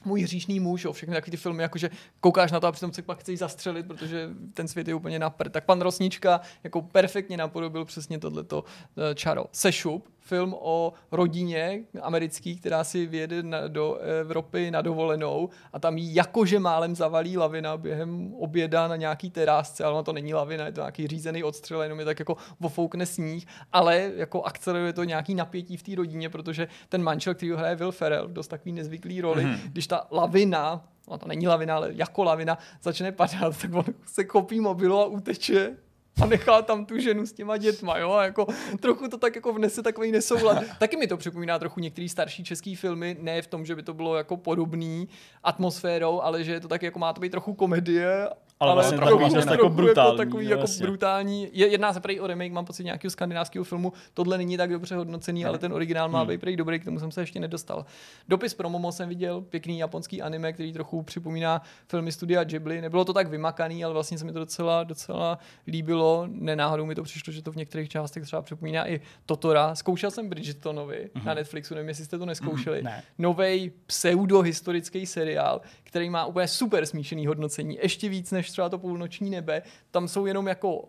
[0.04, 1.90] můj hříšný muž, o všechny takové ty filmy, jakože
[2.20, 5.30] koukáš na to a přitom se pak chceš zastřelit, protože ten svět je úplně na
[5.30, 8.64] Tak pan Rosnička jako perfektně napodobil přesně tohleto
[9.10, 9.44] eh, čaro.
[9.52, 15.98] Sešup, film o rodině americký, která si vyjede na, do Evropy na dovolenou a tam
[15.98, 20.66] jí jakože málem zavalí lavina během oběda na nějaký terásce, ale ono to není lavina,
[20.66, 25.04] je to nějaký řízený odstřel, jenom je tak jako vofoukne sníh, ale jako akceleruje to
[25.04, 28.72] nějaký napětí v té rodině, protože ten manžel, který ho hraje Will Ferrell dost takový
[28.72, 29.58] nezvyklý roli, mm-hmm.
[29.72, 34.24] když ta lavina no to není lavina, ale jako lavina, začne padat, tak on se
[34.24, 35.76] kopí mobilu a uteče
[36.22, 38.46] a nechá tam tu ženu s těma dětma, jo, a jako
[38.80, 40.64] trochu to tak jako vnese takový nesoulad.
[40.78, 43.94] Taky mi to připomíná trochu některý starší český filmy, ne v tom, že by to
[43.94, 45.08] bylo jako podobný
[45.44, 48.28] atmosférou, ale že to tak jako má to být trochu komedie
[48.60, 50.08] ale, ale vlastně trochu, trochu, trochu jako brutální.
[50.08, 51.48] Jako takový jako brutální.
[51.52, 53.92] Je, jedná se prý o remake, mám pocit nějakého skandinávského filmu.
[54.14, 56.28] Tohle není tak dobře hodnocený, ale ten originál má hmm.
[56.28, 57.84] být prý dobrý, k tomu jsem se ještě nedostal.
[58.28, 62.80] Dopis pro Momo jsem viděl, pěkný japonský anime, který trochu připomíná filmy studia Ghibli.
[62.80, 66.24] Nebylo to tak vymakaný, ale vlastně se mi to docela, docela líbilo.
[66.28, 69.74] Nenáhodou mi to přišlo, že to v některých částech třeba připomíná i Totora.
[69.74, 71.24] Zkoušel jsem Bridgetonovi mm-hmm.
[71.24, 72.82] na Netflixu, nevím, jestli jste to neskoušeli.
[72.82, 73.02] Mm-hmm.
[73.18, 79.30] Nový pseudohistorický seriál, který má úplně super smíšený hodnocení, ještě víc než třeba to půlnoční
[79.30, 80.88] nebe, tam jsou jenom jako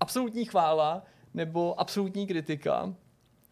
[0.00, 1.02] absolutní chvála
[1.34, 2.94] nebo absolutní kritika.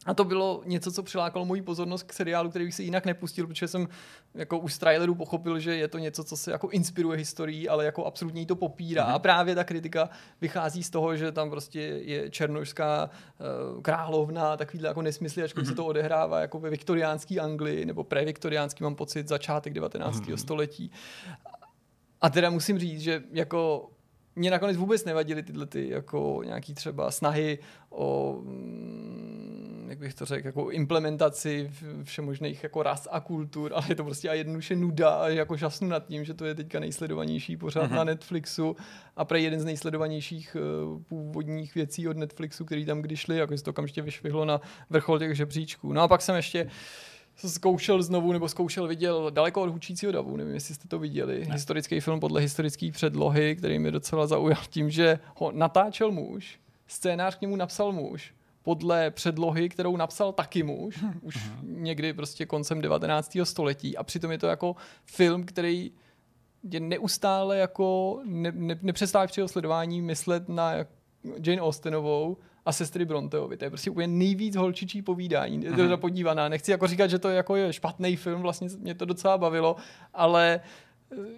[0.07, 3.47] A to bylo něco, co přilákalo moji pozornost k seriálu, který bych si jinak nepustil,
[3.47, 3.89] protože jsem
[4.35, 7.85] jako už z traileru pochopil, že je to něco, co se jako inspiruje historií, ale
[7.85, 9.07] jako absolutně to popírá.
[9.07, 9.15] Mm-hmm.
[9.15, 10.11] A právě ta kritika
[10.41, 13.11] vychází z toho, že tam prostě je černožská
[13.75, 15.71] uh, královna, takovýhle jako nesmysly, ačkoliv mm-hmm.
[15.71, 20.21] se to odehrává jako ve viktoriánský Anglii, nebo previktoriánský, mám pocit, začátek 19.
[20.21, 20.35] Mm-hmm.
[20.35, 20.91] století.
[22.23, 23.91] A teda musím říct, že jako
[24.37, 27.59] mě nakonec vůbec nevadily tyhle ty jako nějaký třeba snahy
[27.91, 31.71] o, mm, jak bych to řekl, jako implementaci
[32.03, 35.89] všemožných jako ras a kultur, ale je to prostě a jednoduše nuda a jako žasnu
[35.89, 37.97] nad tím, že to je teďka nejsledovanější pořád mm-hmm.
[37.97, 38.77] na Netflixu
[39.17, 40.57] a prej jeden z nejsledovanějších
[40.93, 44.61] uh, původních věcí od Netflixu, který tam kdy šli, jako se to okamžitě vyšvihlo na
[44.91, 45.93] vrchol těch žebříčků.
[45.93, 46.71] No a pak jsem ještě
[47.37, 51.55] zkoušel znovu, nebo zkoušel, viděl daleko od hučícího davu, nevím, jestli jste to viděli, ne.
[51.55, 57.37] historický film podle historické předlohy, který mě docela zaujal tím, že ho natáčel muž, scénář
[57.37, 61.59] k němu napsal muž, podle předlohy, kterou napsal taky muž, už uh-huh.
[61.63, 63.39] někdy prostě koncem 19.
[63.45, 65.93] století a přitom je to jako film, který
[66.71, 70.73] je neustále jako ne, ne, nepřestává při sledování myslet na
[71.47, 72.37] Jane Austenovou
[72.67, 73.57] a sestry Bronteovi.
[73.57, 75.65] To je prostě úplně nejvíc holčičí povídání.
[75.65, 75.97] Je to mhm.
[75.97, 76.49] podívaná.
[76.49, 79.77] Nechci jako říkat, že to je jako je špatný film, vlastně mě to docela bavilo,
[80.15, 80.61] ale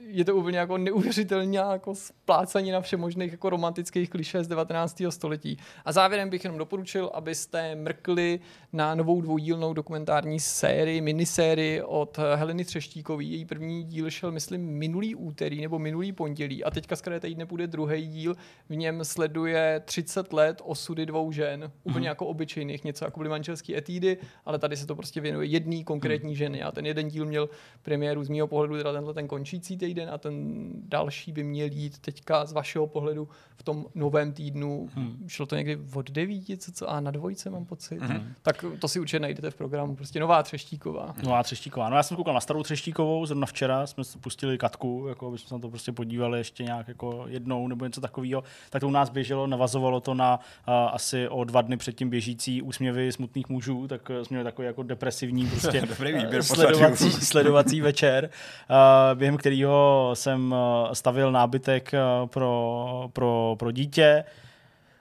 [0.07, 5.03] je to úplně jako neuvěřitelně jako splácení na všemožných jako romantických kliše z 19.
[5.11, 5.57] století.
[5.85, 8.41] A závěrem bych jenom doporučil, abyste mrkli
[8.73, 13.25] na novou dvoudílnou dokumentární sérii, minisérii od Heleny Třeštíkové.
[13.25, 17.67] Její první díl šel, myslím, minulý úterý nebo minulý pondělí a teďka z týdne bude
[17.67, 18.35] druhý díl.
[18.69, 22.07] V něm sleduje 30 let osudy dvou žen, úplně mm.
[22.07, 26.31] jako obyčejných, něco jako byly manželské etídy, ale tady se to prostě věnuje jedný konkrétní
[26.31, 26.37] mm.
[26.37, 26.63] ženy.
[26.63, 27.49] A ten jeden díl měl
[27.83, 31.69] premiéru z mého pohledu, teda tenhle ten končí následující týden a ten další by měl
[31.73, 34.89] jít teďka z vašeho pohledu v tom novém týdnu.
[34.95, 35.25] Hmm.
[35.29, 38.03] Šlo to někdy od devíti, co, co a na dvojce mám pocit.
[38.03, 38.35] Hmm.
[38.43, 39.97] Tak to si určitě najdete v programu.
[39.97, 41.15] Prostě nová Třeštíková.
[41.23, 41.89] Nová Třeštíková.
[41.89, 45.49] No já jsem koukal na starou Třeštíkovou, zrovna včera jsme pustili katku, jako aby jsme
[45.49, 48.45] se na to prostě podívali ještě nějak jako jednou nebo něco takového.
[48.71, 52.63] Tak to u nás běželo, navazovalo to na uh, asi o dva dny předtím běžící
[52.63, 58.31] úsměvy smutných mužů, tak uh, jsme měli takový jako depresivní prostě uh, sledovací, sledovací večer,
[58.71, 64.25] uh, během který kterého jsem eh, stavil nábytek eh, pro, pro, pro dítě.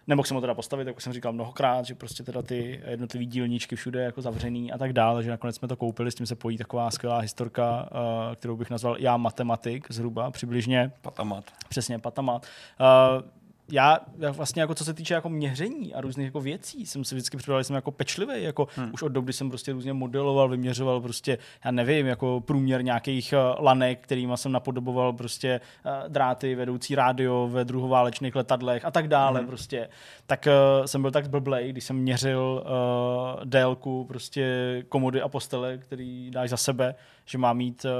[0.08, 3.76] Nemohl jsem ho teda postavit, jak jsem říkal mnohokrát, že prostě teda ty jednotlivé dílničky
[3.76, 6.58] všude jako zavřený a tak dále, že nakonec jsme to koupili, s tím se pojí
[6.58, 10.92] taková skvělá historka, uh, kterou bych nazval já matematik zhruba, přibližně.
[11.02, 11.44] Patamat.
[11.70, 12.46] Přesně, patamat.
[12.80, 13.24] Uh,
[13.72, 17.16] já, já vlastně jako co se týče jako měření a různých jako věcí, jsem si
[17.16, 18.90] vždycky připadal, že jsem jako pečlivý, jako hmm.
[18.94, 23.66] už od doby jsem prostě různě modeloval, vyměřoval prostě, já nevím, jako průměr nějakých uh,
[23.66, 29.40] lanek, kterými jsem napodoboval prostě uh, dráty vedoucí rádio ve druhoválečných letadlech a tak dále
[29.40, 29.48] hmm.
[29.48, 29.90] prostě.
[30.26, 35.78] Tak uh, jsem byl tak blblej, když jsem měřil uh, délku prostě komody a postele,
[35.78, 37.92] který dáš za sebe, že má mít uh,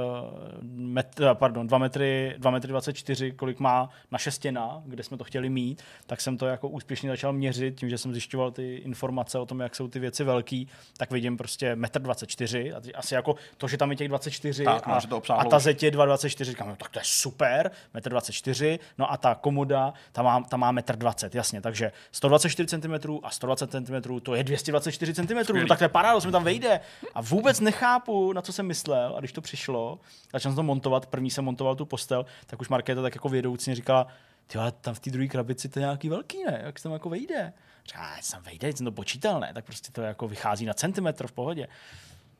[0.62, 5.24] met, uh, pardon, 2 metry, 2 metry 24, kolik má naše stěna, kde jsme to
[5.24, 9.38] chtěli mít, tak jsem to jako úspěšně začal měřit, tím, že jsem zjišťoval ty informace
[9.38, 13.34] o tom, jak jsou ty věci velký, tak vidím prostě metr 24 a asi jako
[13.56, 16.76] to, že tam je těch 24 tak, a, to a ta je 2,24, říkám, no,
[16.76, 20.96] tak to je super, metr 24, no a ta komoda, ta má, ta má metr
[20.96, 25.84] 20, jasně, takže 124 cm a 120 cm, to je 224 cm, no tak to
[25.84, 26.80] je paráda, to mi tam vejde.
[27.14, 30.00] A vůbec nechápu, na co jsem myslel, a když to přišlo,
[30.32, 33.74] začal jsem to montovat, první jsem montoval tu postel, tak už Markéta tak jako vědoucně
[33.74, 34.06] říkala,
[34.46, 36.60] ty tam v té druhé krabici to je nějaký velký, ne?
[36.64, 37.52] Jak se tam jako vejde?
[37.86, 39.54] Říká, tam vejde, jsem to počítal, ne?
[39.54, 41.68] Tak prostě to jako vychází na centimetr v pohodě.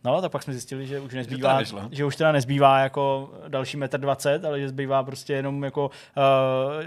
[0.04, 3.76] No, tak pak jsme zjistili, že už nezbývá, že, že už teda nezbývá jako další
[3.76, 6.22] metr dvacet, ale že zbývá prostě jenom jako uh,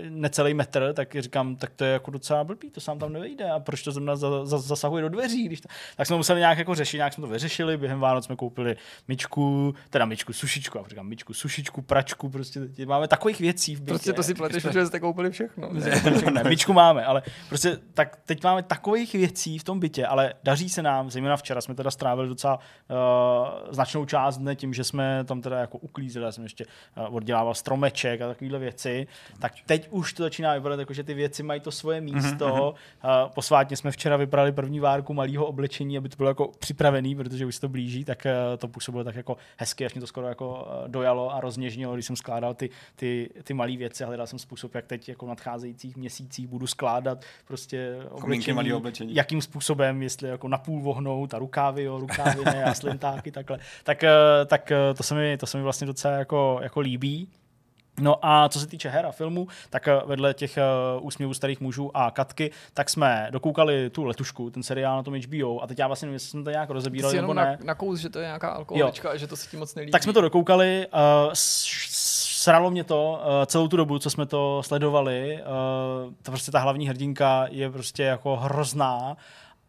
[0.09, 3.59] necelý metr, tak říkám, tak to je jako docela blbý, to sám tam nevejde a
[3.59, 5.67] proč to zrovna za, za, zasahuje do dveří, když to...
[5.95, 8.75] tak jsme museli nějak jako řešit, nějak jsme to vyřešili, během Vánoc jsme koupili
[9.07, 13.91] myčku, teda myčku, sušičku, a říkám myčku, sušičku, pračku, prostě máme takových věcí v bytě.
[13.91, 15.69] Prostě to si pleteš, že jste koupili všechno.
[16.31, 20.69] ne, myčku máme, ale prostě tak teď máme takových věcí v tom bytě, ale daří
[20.69, 22.55] se nám, zejména včera jsme teda strávili docela
[22.89, 23.06] uh,
[23.69, 27.53] značnou část dne tím, že jsme tam teda jako uklízeli, já jsem ještě uh, oddělával
[27.53, 29.07] stromeček a takovéhle věci,
[29.39, 32.75] tak teď už to začíná vypadat jako, že ty věci mají to svoje mhm, místo.
[33.03, 37.45] Uh, posvátně jsme včera vybrali první várku malého oblečení, aby to bylo jako připravený, protože
[37.45, 40.27] už se to blíží, tak uh, to působilo tak jako hezky, až mě to skoro
[40.27, 44.39] jako dojalo a rozněžnilo, když jsem skládal ty, ty, ty malé věci a hledal jsem
[44.39, 49.15] způsob, jak teď jako v nadcházejících měsících budu skládat prostě oblečení, oblečení.
[49.15, 52.63] jakým způsobem, jestli jako napůl vohnout a rukávy, jo, rukávy ne,
[52.97, 53.59] slintáky, takhle.
[53.83, 54.11] Tak, eh,
[54.45, 57.27] tak eh, to, se mi, to se mi vlastně docela jako, jako líbí.
[57.99, 60.57] No a co se týče her a filmů, tak eh, vedle těch
[60.97, 65.13] uh, úsměvů starých mužů a katky, tak jsme dokoukali tu letušku, ten seriál na tom
[65.13, 67.57] HBO a teď já vlastně nevím, jestli jsme to nějak rozebírali nebo ne.
[67.59, 69.91] Na, na kous, že to je nějaká alkoholička a že to se ti moc nelíbí.
[69.91, 74.63] Tak jsme to dokoukali, uh, sralo mě to uh, celou tu dobu, co jsme to
[74.63, 75.39] sledovali.
[75.41, 79.17] Uh, to prostě ta hlavní hrdinka je prostě jako hrozná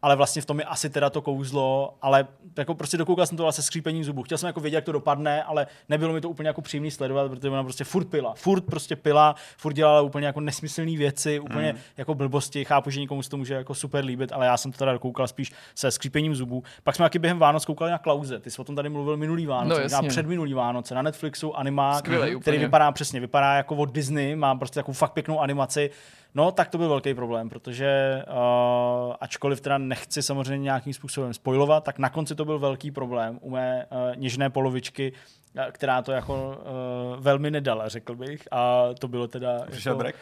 [0.01, 2.27] ale vlastně v tom je asi teda to kouzlo, ale
[2.57, 4.23] jako prostě dokoukal jsem to vlastně skřípením zubů.
[4.23, 7.31] Chtěl jsem jako vědět, jak to dopadne, ale nebylo mi to úplně jako příjemný sledovat,
[7.31, 11.73] protože ona prostě furt pila, furt prostě pila, furt dělala úplně jako nesmyslné věci, úplně
[11.73, 11.79] mm.
[11.97, 12.65] jako blbosti.
[12.65, 15.27] Chápu, že někomu se to může jako super líbit, ale já jsem to teda dokoukal
[15.27, 16.63] spíš se skřípením zubů.
[16.83, 18.39] Pak jsme taky během Vánoc koukali na Klauze.
[18.39, 21.97] Ty jsi o tom tady mluvil minulý Vánoce, no, před minulý Vánoce na Netflixu animák,
[21.97, 25.91] Skvělej, který vypadá přesně, vypadá jako od Disney, má prostě takovou fakt pěknou animaci
[26.35, 31.83] No, tak to byl velký problém, protože uh, ačkoliv teda nechci samozřejmě nějakým způsobem spojovat,
[31.83, 35.13] tak na konci to byl velký problém u mé uh, něžné polovičky,
[35.71, 38.47] která to jako uh, velmi nedala, řekl bych.
[38.51, 39.59] A to bylo teda...
[39.71, 40.15] Přišel jako, break?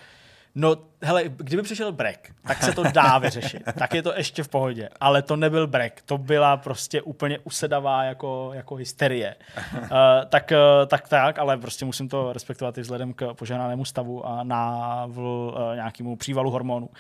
[0.60, 3.64] No, hele, kdyby přišel brek, tak se to dá vyřešit.
[3.80, 4.90] tak je to ještě v pohodě.
[5.00, 9.36] Ale to nebyl brek, to byla prostě úplně usedavá jako, jako hysterie.
[9.82, 9.90] Uh,
[10.30, 14.44] tak, uh, tak, tak, ale prostě musím to respektovat i vzhledem k požádanému stavu a
[14.44, 16.88] na uh, nějakému přívalu hormonů.
[16.88, 16.92] Uh,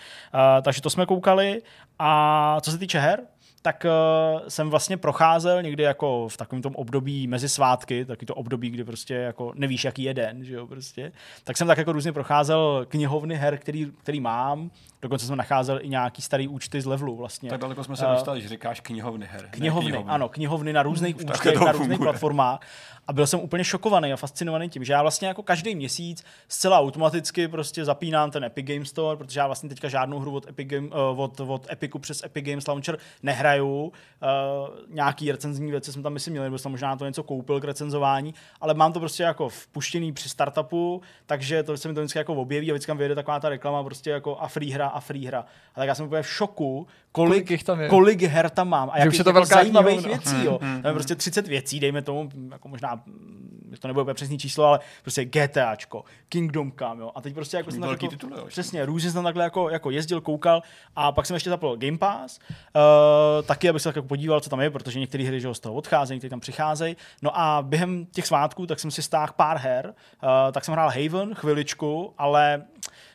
[0.61, 1.61] takže to jsme koukali.
[1.99, 3.19] A co se týče her,
[3.67, 8.35] tak uh, jsem vlastně procházel někdy jako v takovém tom období mezi svátky, taky to
[8.35, 11.11] období, kdy prostě jako nevíš, jaký je den, že jo, prostě.
[11.43, 14.69] Tak jsem tak jako různě procházel knihovny her, který, který mám,
[15.01, 17.49] Dokonce jsme nacházel i nějaký starý účty z levelu vlastně.
[17.49, 19.47] Tak daleko jsme se uh, dostali, že říkáš knihovny her.
[19.51, 20.11] Knihovny, knihovny.
[20.11, 22.59] ano, knihovny na různých hmm, účtech, na různých platformách.
[23.07, 26.79] A byl jsem úplně šokovaný a fascinovaný tím, že já vlastně jako každý měsíc zcela
[26.79, 30.67] automaticky prostě zapínám ten Epic Game Store, protože já vlastně teďka žádnou hru od, Epic
[30.67, 33.56] Game, uh, od, od Epiku přes Epic Games Launcher nehraju.
[33.61, 33.99] Uh,
[34.89, 38.33] nějaký recenzní věci jsem tam myslím měl, nebo jsem možná to něco koupil k recenzování,
[38.61, 42.33] ale mám to prostě jako vpuštěný při startupu, takže to se mi to vždycky jako
[42.33, 45.25] objeví a vždycky tam vyjede taková ta reklama prostě jako a free hra a free
[45.25, 45.45] hra.
[45.75, 47.89] A tak já jsem úplně v šoku, kolik, kolik, tam je.
[47.89, 50.17] kolik her tam mám a jakých jako zajímavých knihovna.
[50.17, 50.45] věcí.
[50.45, 50.59] Jo.
[50.61, 53.03] Hmm, hmm, tam je prostě 30 věcí, dejme tomu, jako možná
[53.79, 57.11] to nebude přesný číslo, ale prostě GTAčko, Kingdom Come, jo.
[57.15, 59.91] A teď prostě jako jsem tam jako, tituly, přesně, různě jsem tam takhle jako, jako
[59.91, 60.61] jezdil, koukal
[60.95, 64.49] a pak jsem ještě zapl Game Pass, uh, taky, abych se tak jako podíval, co
[64.49, 66.97] tam je, protože některé hry že z toho odcházejí, některé tam přicházejí.
[67.21, 69.93] No a během těch svátků tak jsem si stáhl pár her,
[70.23, 72.63] uh, tak jsem hrál Haven chviličku, ale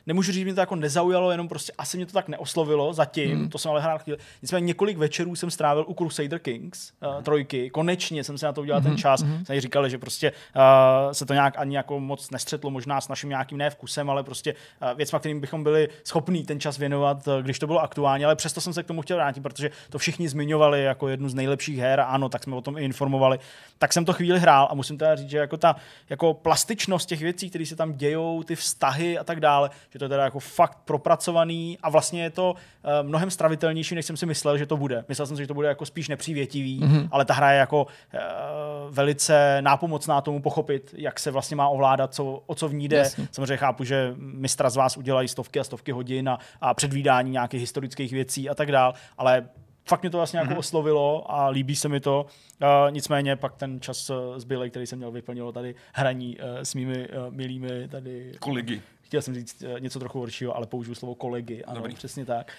[0.07, 3.39] nemůžu říct, že mě to jako nezaujalo, jenom prostě asi mě to tak neoslovilo zatím,
[3.39, 3.49] mm.
[3.49, 4.19] to jsem ale hrál chvíli.
[4.43, 8.61] Nicméně několik večerů jsem strávil u Crusader Kings uh, trojky, konečně jsem se na to
[8.61, 8.85] udělal mm-hmm.
[8.85, 9.25] ten mhm, čas.
[9.25, 9.45] Mm-hmm.
[9.45, 13.29] Jsem říkali, že prostě uh, se to nějak ani jako moc nestřetlo možná s naším
[13.29, 17.43] nějakým ne vkusem, ale prostě uh, věcma, kterým bychom byli schopní ten čas věnovat, uh,
[17.43, 20.29] když to bylo aktuálně, ale přesto jsem se k tomu chtěl vrátit, protože to všichni
[20.29, 23.39] zmiňovali jako jednu z nejlepších her a ano, tak jsme o tom i informovali.
[23.79, 25.77] Tak jsem to chvíli hrál a musím teda říct, že jako ta
[26.11, 30.05] jako plastičnost těch věcí, které se tam dějou, ty vztahy a tak dále, že to
[30.05, 34.27] je teda jako fakt propracovaný a vlastně je to uh, mnohem stravitelnější, než jsem si
[34.27, 35.05] myslel, že to bude.
[35.09, 37.09] Myslel jsem si, že to bude jako spíš nepřívětivý, mm-hmm.
[37.11, 38.21] ale ta hra je jako uh,
[38.91, 42.97] velice nápomocná tomu pochopit, jak se vlastně má ovládat, co, o co v ní jde.
[42.97, 43.29] Jasně.
[43.33, 47.61] Samozřejmě chápu, že mistra z vás udělají stovky a stovky hodin a, a předvídání nějakých
[47.61, 49.49] historických věcí a tak dál, ale
[49.89, 50.43] fakt mě to vlastně mm-hmm.
[50.43, 50.59] jako mhm.
[50.59, 52.27] oslovilo a líbí se mi to.
[52.63, 56.75] Uh, nicméně pak ten čas uh, zbylej, který jsem měl, vyplnilo tady hraní uh, s
[56.75, 58.33] mými uh, milými tady...
[58.39, 58.83] Kolegy
[59.13, 61.65] chtěl jsem říct eh, něco trochu horšího, ale použiju slovo kolegy.
[61.65, 61.95] Ano, Dobrý.
[61.95, 62.53] přesně tak.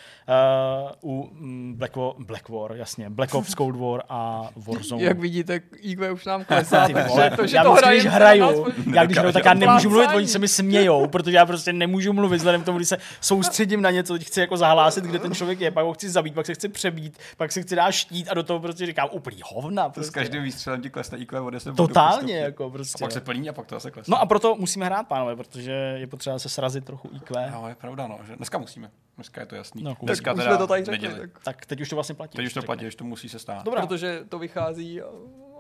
[1.02, 5.04] Uh, u mm, Black War, Black War, jasně, Black Ops, Cold War a Warzone.
[5.04, 9.06] Jak vidíte, IQ už nám klesá, takže to, že já to hraju, když hraju, já
[9.06, 12.38] když hraju, tak já nemůžu mluvit, oni se mi smějou, protože já prostě nemůžu mluvit,
[12.38, 15.72] vzhledem k tomu, když se soustředím na něco, chci jako zahlásit, kde ten člověk je,
[15.72, 18.44] pak ho chci zabít, pak se chci přebít, pak se chci dát štít a do
[18.44, 19.90] toho prostě říkám úplný hovna.
[19.90, 20.08] Prostě.
[20.08, 23.04] To s každým výstřelem ti klesne IQ o 10 Totálně, jako prostě.
[23.04, 24.12] A pak se plní a pak to zase klesne.
[24.12, 27.52] No a proto musíme hrát, pánové, protože je potřeba se srazit trochu IQ.
[27.52, 28.92] No, je pravda, no, že dneska musíme.
[29.16, 29.84] Dneska je to jasný.
[29.84, 31.40] No, dneska teda to tady řekli, tak...
[31.44, 31.66] tak...
[31.66, 32.36] teď už to vlastně platí.
[32.36, 33.64] Teď už to platí, že to musí se stát.
[33.64, 33.82] Dobrá.
[33.82, 35.02] Protože to vychází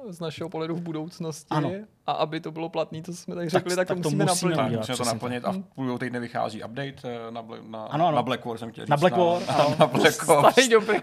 [0.09, 1.71] z našeho pohledu v budoucnosti ano.
[2.07, 4.55] a aby to bylo platné, to jsme tady řekli, tak, tak, tak to musíme, musíme
[4.55, 4.77] naplnit.
[4.77, 8.15] Musíme to naplnit a v půl týdne vychází update eh, na, na, ano, ano.
[8.15, 8.89] na Black War, jsem chtěl říct.
[8.89, 10.53] Na Black War, na, na, na Black War.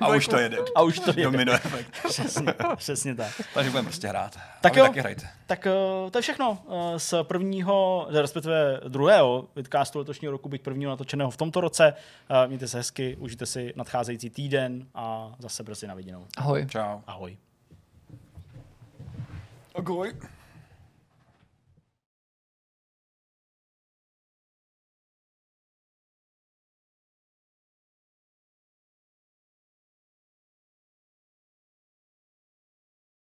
[0.00, 0.58] a už to jede.
[0.74, 1.22] A už to jede.
[1.22, 1.90] Domino efekt.
[2.08, 3.40] přesně, přesně tak.
[3.54, 4.38] Takže budeme prostě hrát.
[4.60, 5.28] Tak jo, taky hrajte.
[5.46, 5.66] Tak
[6.04, 11.30] uh, to je všechno uh, z prvního, respektive druhého vidcastu letošního roku, byť prvního natočeného
[11.30, 11.94] v tomto roce.
[12.30, 16.26] Uh, mějte se hezky, užijte si nadcházející týden a zase brzy na viděnou.
[16.36, 16.66] Ahoj.
[16.70, 17.00] Čau.
[17.06, 17.36] Ahoj.
[19.74, 20.14] agora?